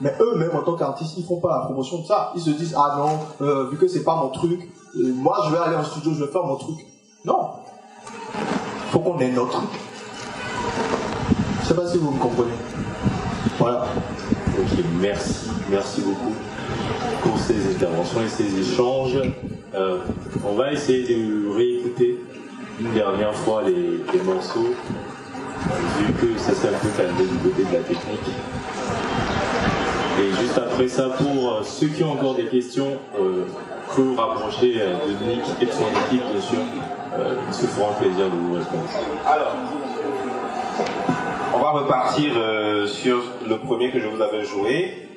Mais 0.00 0.12
eux-mêmes, 0.20 0.54
en 0.54 0.62
tant 0.62 0.74
qu'artistes, 0.76 1.14
ils 1.16 1.24
font 1.24 1.40
pas 1.40 1.60
la 1.60 1.64
promotion 1.64 2.00
de 2.00 2.06
ça. 2.06 2.32
Ils 2.34 2.42
se 2.42 2.50
disent, 2.50 2.74
ah 2.76 2.96
non, 2.98 3.46
euh, 3.46 3.68
vu 3.70 3.78
que 3.78 3.88
c'est 3.88 4.02
pas 4.04 4.16
mon 4.16 4.28
truc, 4.28 4.68
euh, 4.96 5.12
moi 5.14 5.38
je 5.46 5.52
vais 5.52 5.58
aller 5.58 5.76
en 5.76 5.84
studio, 5.84 6.12
je 6.12 6.24
vais 6.24 6.30
faire 6.30 6.44
mon 6.44 6.56
truc. 6.56 6.76
Non. 7.24 7.50
Faut 8.94 9.00
qu'on 9.00 9.18
ait 9.18 9.32
notre 9.32 9.50
truc. 9.50 9.70
Je 11.62 11.66
sais 11.66 11.74
pas 11.74 11.88
si 11.88 11.98
vous 11.98 12.12
me 12.12 12.18
comprenez. 12.20 12.52
Voilà. 13.58 13.88
Ok, 14.56 14.84
merci, 15.00 15.50
merci 15.68 16.00
beaucoup 16.02 16.32
pour 17.20 17.36
ces 17.36 17.74
interventions 17.74 18.20
et 18.20 18.28
ces 18.28 18.56
échanges. 18.56 19.18
Euh, 19.74 19.98
on 20.46 20.54
va 20.54 20.72
essayer 20.72 21.12
de 21.12 21.52
réécouter 21.52 22.20
une 22.78 22.92
dernière 22.92 23.34
fois 23.34 23.64
les, 23.64 23.72
les 24.12 24.22
morceaux 24.22 24.72
vu 25.98 26.12
que 26.12 26.38
ça 26.38 26.54
s'est 26.54 26.68
un 26.68 26.78
peu 26.78 26.88
calmé 26.96 27.24
du 27.24 27.36
côté 27.38 27.64
de 27.64 27.72
la 27.72 27.82
technique. 27.82 28.30
Et 30.20 30.40
juste 30.40 30.56
après 30.56 30.86
ça, 30.86 31.08
pour 31.08 31.52
euh, 31.52 31.62
ceux 31.64 31.88
qui 31.88 32.04
ont 32.04 32.12
encore 32.12 32.36
des 32.36 32.46
questions, 32.46 32.92
euh, 33.18 33.44
vous 34.02 34.16
rapprocher 34.16 34.74
euh, 34.80 34.94
de 35.06 35.24
Nick 35.24 35.42
et 35.60 35.66
de 35.66 35.70
son 35.70 35.86
équipe, 36.06 36.24
bien 36.30 36.40
sûr. 36.40 36.58
Euh, 37.18 37.34
se 37.52 37.66
feront 37.66 37.90
un 37.90 37.94
plaisir 37.94 38.26
de 38.26 38.36
vous 38.36 38.54
répondre? 38.54 38.88
Alors, 39.26 39.54
on 41.54 41.58
va 41.58 41.70
repartir 41.70 42.32
sur 42.88 43.22
le 43.48 43.58
premier 43.58 43.92
que 43.92 44.00
je 44.00 44.08
vous 44.08 44.20
avais 44.20 44.44
joué. 44.44 45.08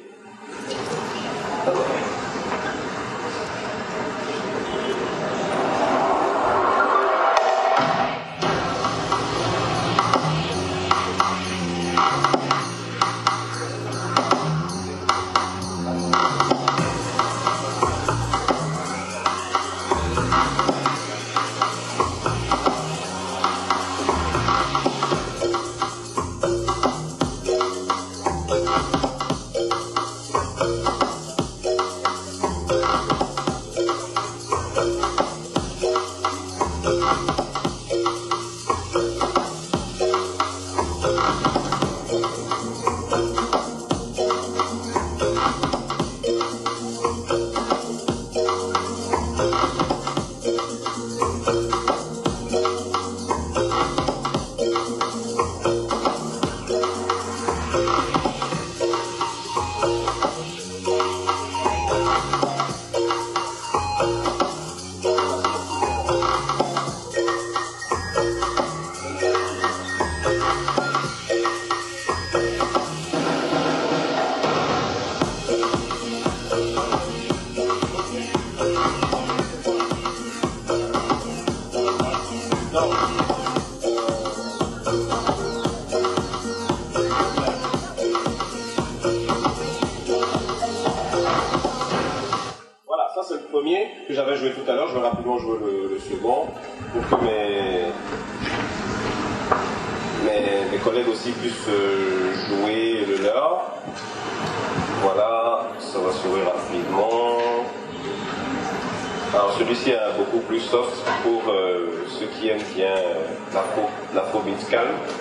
L'afro-beat 114.47 115.16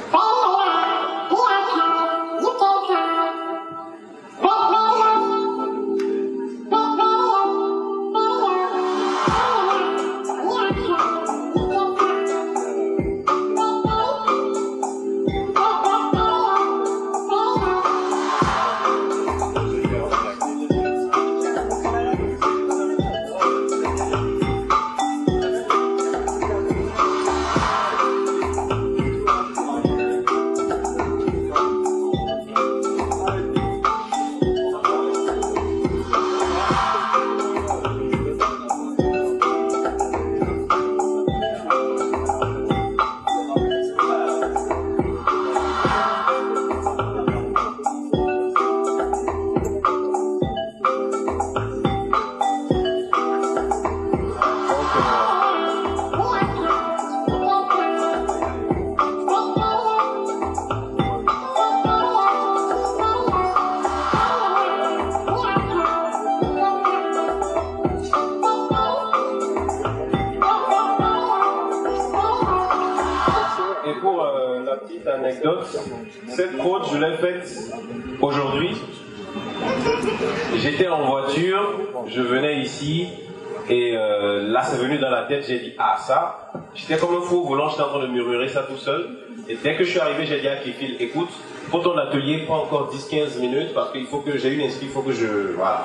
J'étais 86.74 86.96
comme 86.98 87.16
un 87.16 87.20
fou 87.20 87.44
volant, 87.44 87.68
j'étais 87.68 87.82
en 87.82 87.88
train 87.88 88.00
de 88.00 88.06
murmurer 88.08 88.48
ça 88.48 88.62
tout 88.62 88.76
seul. 88.76 89.08
Et 89.48 89.56
dès 89.62 89.76
que 89.76 89.84
je 89.84 89.90
suis 89.90 90.00
arrivé, 90.00 90.26
j'ai 90.26 90.40
dit 90.40 90.48
à 90.48 90.56
Kifil, 90.56 90.96
écoute, 91.00 91.30
pour 91.70 91.82
ton 91.82 91.96
atelier, 91.96 92.44
pas 92.46 92.54
encore 92.54 92.92
10-15 92.92 93.40
minutes, 93.40 93.74
parce 93.74 93.92
qu'il 93.92 94.06
faut 94.06 94.20
que 94.20 94.36
j'ai 94.38 94.50
une 94.50 94.62
inscrit, 94.62 94.86
il 94.86 94.92
faut 94.92 95.02
que 95.02 95.12
je. 95.12 95.54
Voilà. 95.56 95.84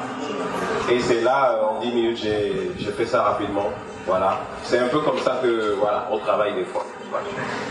Et 0.92 1.00
c'est 1.00 1.22
là, 1.22 1.54
euh, 1.54 1.78
en 1.78 1.80
10 1.80 1.92
minutes, 1.92 2.18
j'ai 2.18 2.92
fait 2.92 3.06
ça 3.06 3.24
rapidement. 3.24 3.70
Voilà. 4.06 4.40
C'est 4.64 4.80
un 4.80 4.88
peu 4.88 5.00
comme 5.00 5.20
ça 5.20 5.40
que 5.42 5.76
voilà, 5.80 6.08
on 6.12 6.18
travaille 6.18 6.56
des 6.56 6.66
fois. 6.66 6.86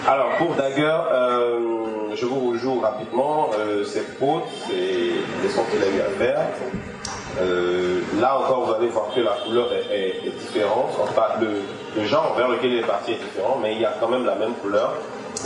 Alors 0.07 0.37
pour 0.37 0.55
Dagger, 0.55 0.97
euh, 1.13 2.15
je 2.15 2.27
vous 2.27 2.57
joue 2.57 2.81
rapidement 2.81 3.51
euh, 3.59 3.85
cette 3.85 4.19
faute, 4.19 4.45
c'est 4.69 5.13
les 5.43 5.49
sons 5.49 5.65
qu'il 5.71 5.83
a 5.83 5.87
eu 5.87 6.01
à 6.01 6.11
faire. 6.19 6.47
Euh, 7.39 8.01
là 8.21 8.39
encore, 8.39 8.67
vous 8.67 8.75
allez 8.75 8.89
voir 8.89 9.07
que 9.15 9.21
la 9.21 9.33
couleur 9.45 9.71
est, 9.73 10.31
différente. 10.39 10.91
Enfin, 11.03 11.27
le, 11.41 12.05
genre 12.05 12.35
vers 12.37 12.49
lequel 12.49 12.73
il 12.73 12.79
est 12.79 12.87
parti 12.87 13.13
est 13.13 13.19
différent, 13.19 13.59
mais 13.63 13.75
il 13.75 13.81
y 13.81 13.85
a 13.85 13.95
quand 14.01 14.09
même 14.09 14.25
la 14.25 14.35
même 14.35 14.55
couleur 14.55 14.95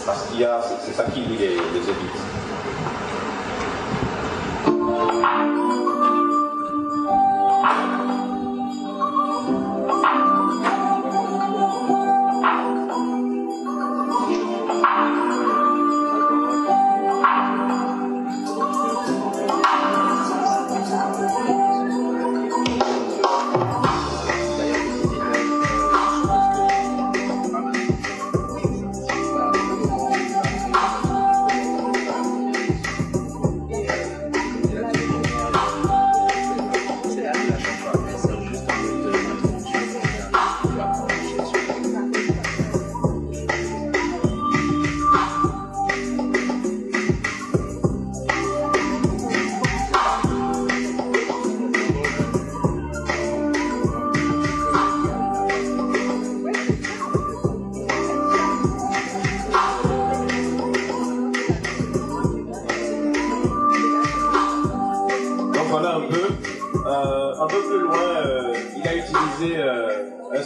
parce 0.07 0.27
qu'il 0.27 0.41
y 0.41 0.45
a, 0.45 0.61
c'est 0.63 0.93
ça 0.93 1.05
qui 1.05 1.21
lie 1.21 1.37
les, 1.37 1.57
les 1.57 1.91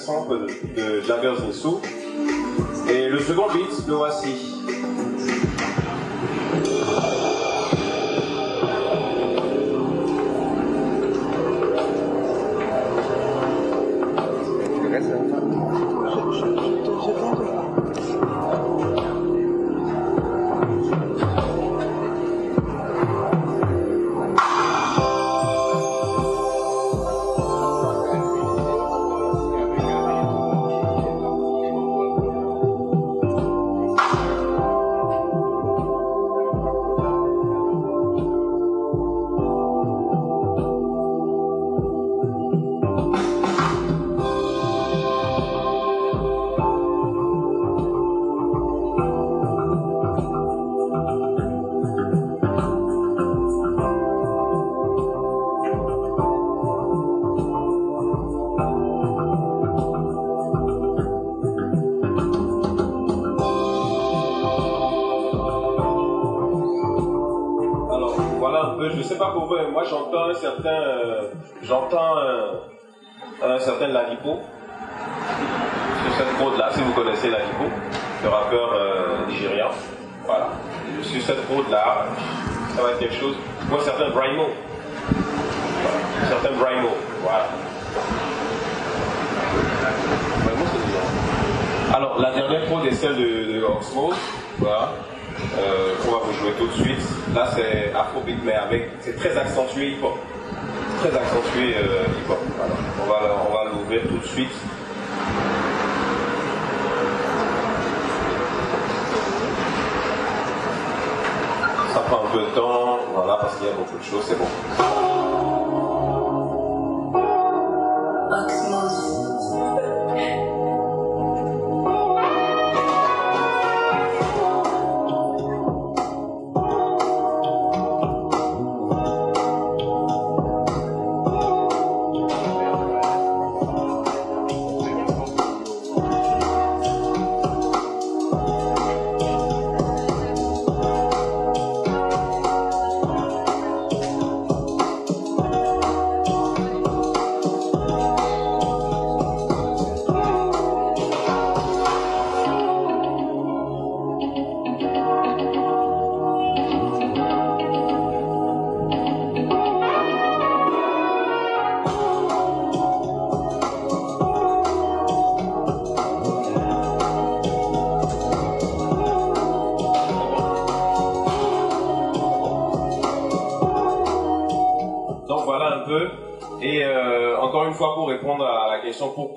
élites. 0.09 1.81
Et 2.91 3.09
le 3.09 3.21
second 3.21 3.49
beat, 3.53 3.87
le 3.87 3.95
voici. 3.95 4.58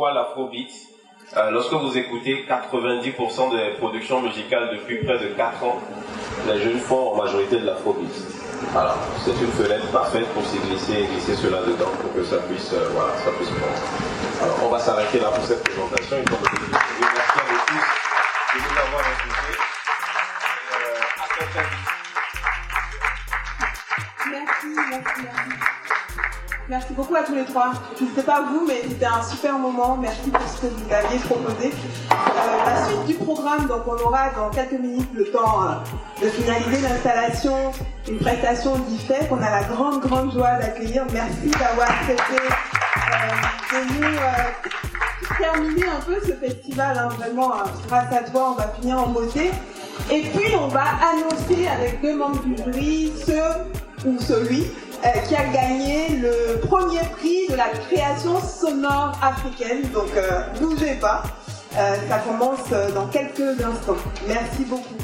Pourquoi 0.01 0.19
l'afrobeat, 0.19 0.71
euh, 1.37 1.51
lorsque 1.51 1.73
vous 1.73 1.95
écoutez 1.95 2.43
90% 2.49 3.51
des 3.51 3.77
productions 3.77 4.19
musicales 4.19 4.71
depuis 4.71 4.97
près 5.03 5.19
de 5.19 5.27
4 5.27 5.63
ans, 5.63 5.77
les 6.47 6.59
jeunes 6.59 6.79
font 6.79 7.11
en 7.11 7.15
majorité 7.17 7.59
de 7.59 7.67
l'afrobeat. 7.67 8.09
Voilà, 8.71 8.95
c'est 9.23 9.39
une 9.39 9.51
fenêtre 9.51 9.85
parfaite 9.91 10.25
pour 10.33 10.43
s'y 10.43 10.57
glisser 10.57 11.03
et 11.03 11.05
glisser 11.05 11.35
cela 11.35 11.59
dedans 11.61 11.91
pour 12.01 12.15
que 12.15 12.23
ça 12.23 12.37
puisse, 12.37 12.73
euh, 12.73 12.89
voilà, 12.95 13.13
ça 13.23 13.29
puisse 13.37 13.49
prendre. 13.49 14.41
Alors 14.41 14.57
on 14.65 14.69
va 14.69 14.79
s'arrêter 14.79 15.19
là 15.19 15.27
pour 15.27 15.43
cette 15.43 15.63
présentation. 15.63 16.17
Les 27.35 27.45
trois. 27.45 27.71
Je 27.99 28.05
ne 28.05 28.09
sais 28.11 28.23
pas 28.23 28.41
vous, 28.51 28.65
mais 28.67 28.81
c'était 28.87 29.05
un 29.05 29.23
super 29.23 29.57
moment. 29.57 29.97
Merci 29.99 30.29
pour 30.29 30.47
ce 30.47 30.61
que 30.61 30.67
vous 30.67 30.93
aviez 30.93 31.19
proposé. 31.19 31.71
Euh, 32.11 32.15
la 32.65 32.85
suite 32.87 33.05
du 33.07 33.13
programme, 33.15 33.67
donc 33.67 33.81
on 33.87 34.05
aura 34.07 34.29
dans 34.35 34.49
quelques 34.49 34.79
minutes 34.79 35.09
le 35.13 35.25
temps 35.31 35.63
euh, 35.63 36.23
de 36.25 36.29
finaliser 36.29 36.81
l'installation, 36.81 37.71
une 38.07 38.19
prestation 38.19 38.75
d'IFEC 38.77 39.29
qu'on 39.29 39.37
a 39.41 39.49
la 39.49 39.63
grande, 39.63 40.01
grande 40.01 40.31
joie 40.33 40.53
d'accueillir. 40.59 41.03
Merci 41.13 41.49
d'avoir 41.59 41.89
accepté 41.89 42.37
euh, 43.73 43.79
de 43.79 43.93
nous 43.93 45.37
terminer 45.37 45.85
un 45.87 46.01
peu 46.05 46.15
ce 46.25 46.33
festival. 46.33 46.97
hein. 46.97 47.09
Vraiment, 47.17 47.51
grâce 47.87 48.13
à 48.13 48.23
toi, 48.29 48.51
on 48.51 48.55
va 48.55 48.67
finir 48.79 48.99
en 48.99 49.07
beauté. 49.07 49.51
Et 50.11 50.21
puis, 50.23 50.55
on 50.59 50.67
va 50.67 50.83
annoncer 51.13 51.67
avec 51.67 52.01
deux 52.01 52.15
membres 52.17 52.41
du 52.43 52.57
jury 52.57 53.13
ce 53.25 54.07
ou 54.07 54.19
celui 54.19 54.65
euh, 55.03 55.19
qui 55.27 55.35
a 55.35 55.45
gagné 55.45 56.09
le 56.09 56.59
premier 56.59 57.01
prix 57.17 57.47
de 57.49 57.55
la 57.55 57.69
création 57.69 58.39
sonore 58.39 59.17
africaine. 59.21 59.81
Donc, 59.93 60.09
euh, 60.15 60.41
bougez 60.59 60.95
pas. 60.95 61.23
Euh, 61.77 61.95
ça 62.07 62.19
commence 62.19 62.69
dans 62.93 63.07
quelques 63.07 63.61
instants. 63.63 63.95
Merci 64.27 64.65
beaucoup. 64.65 64.95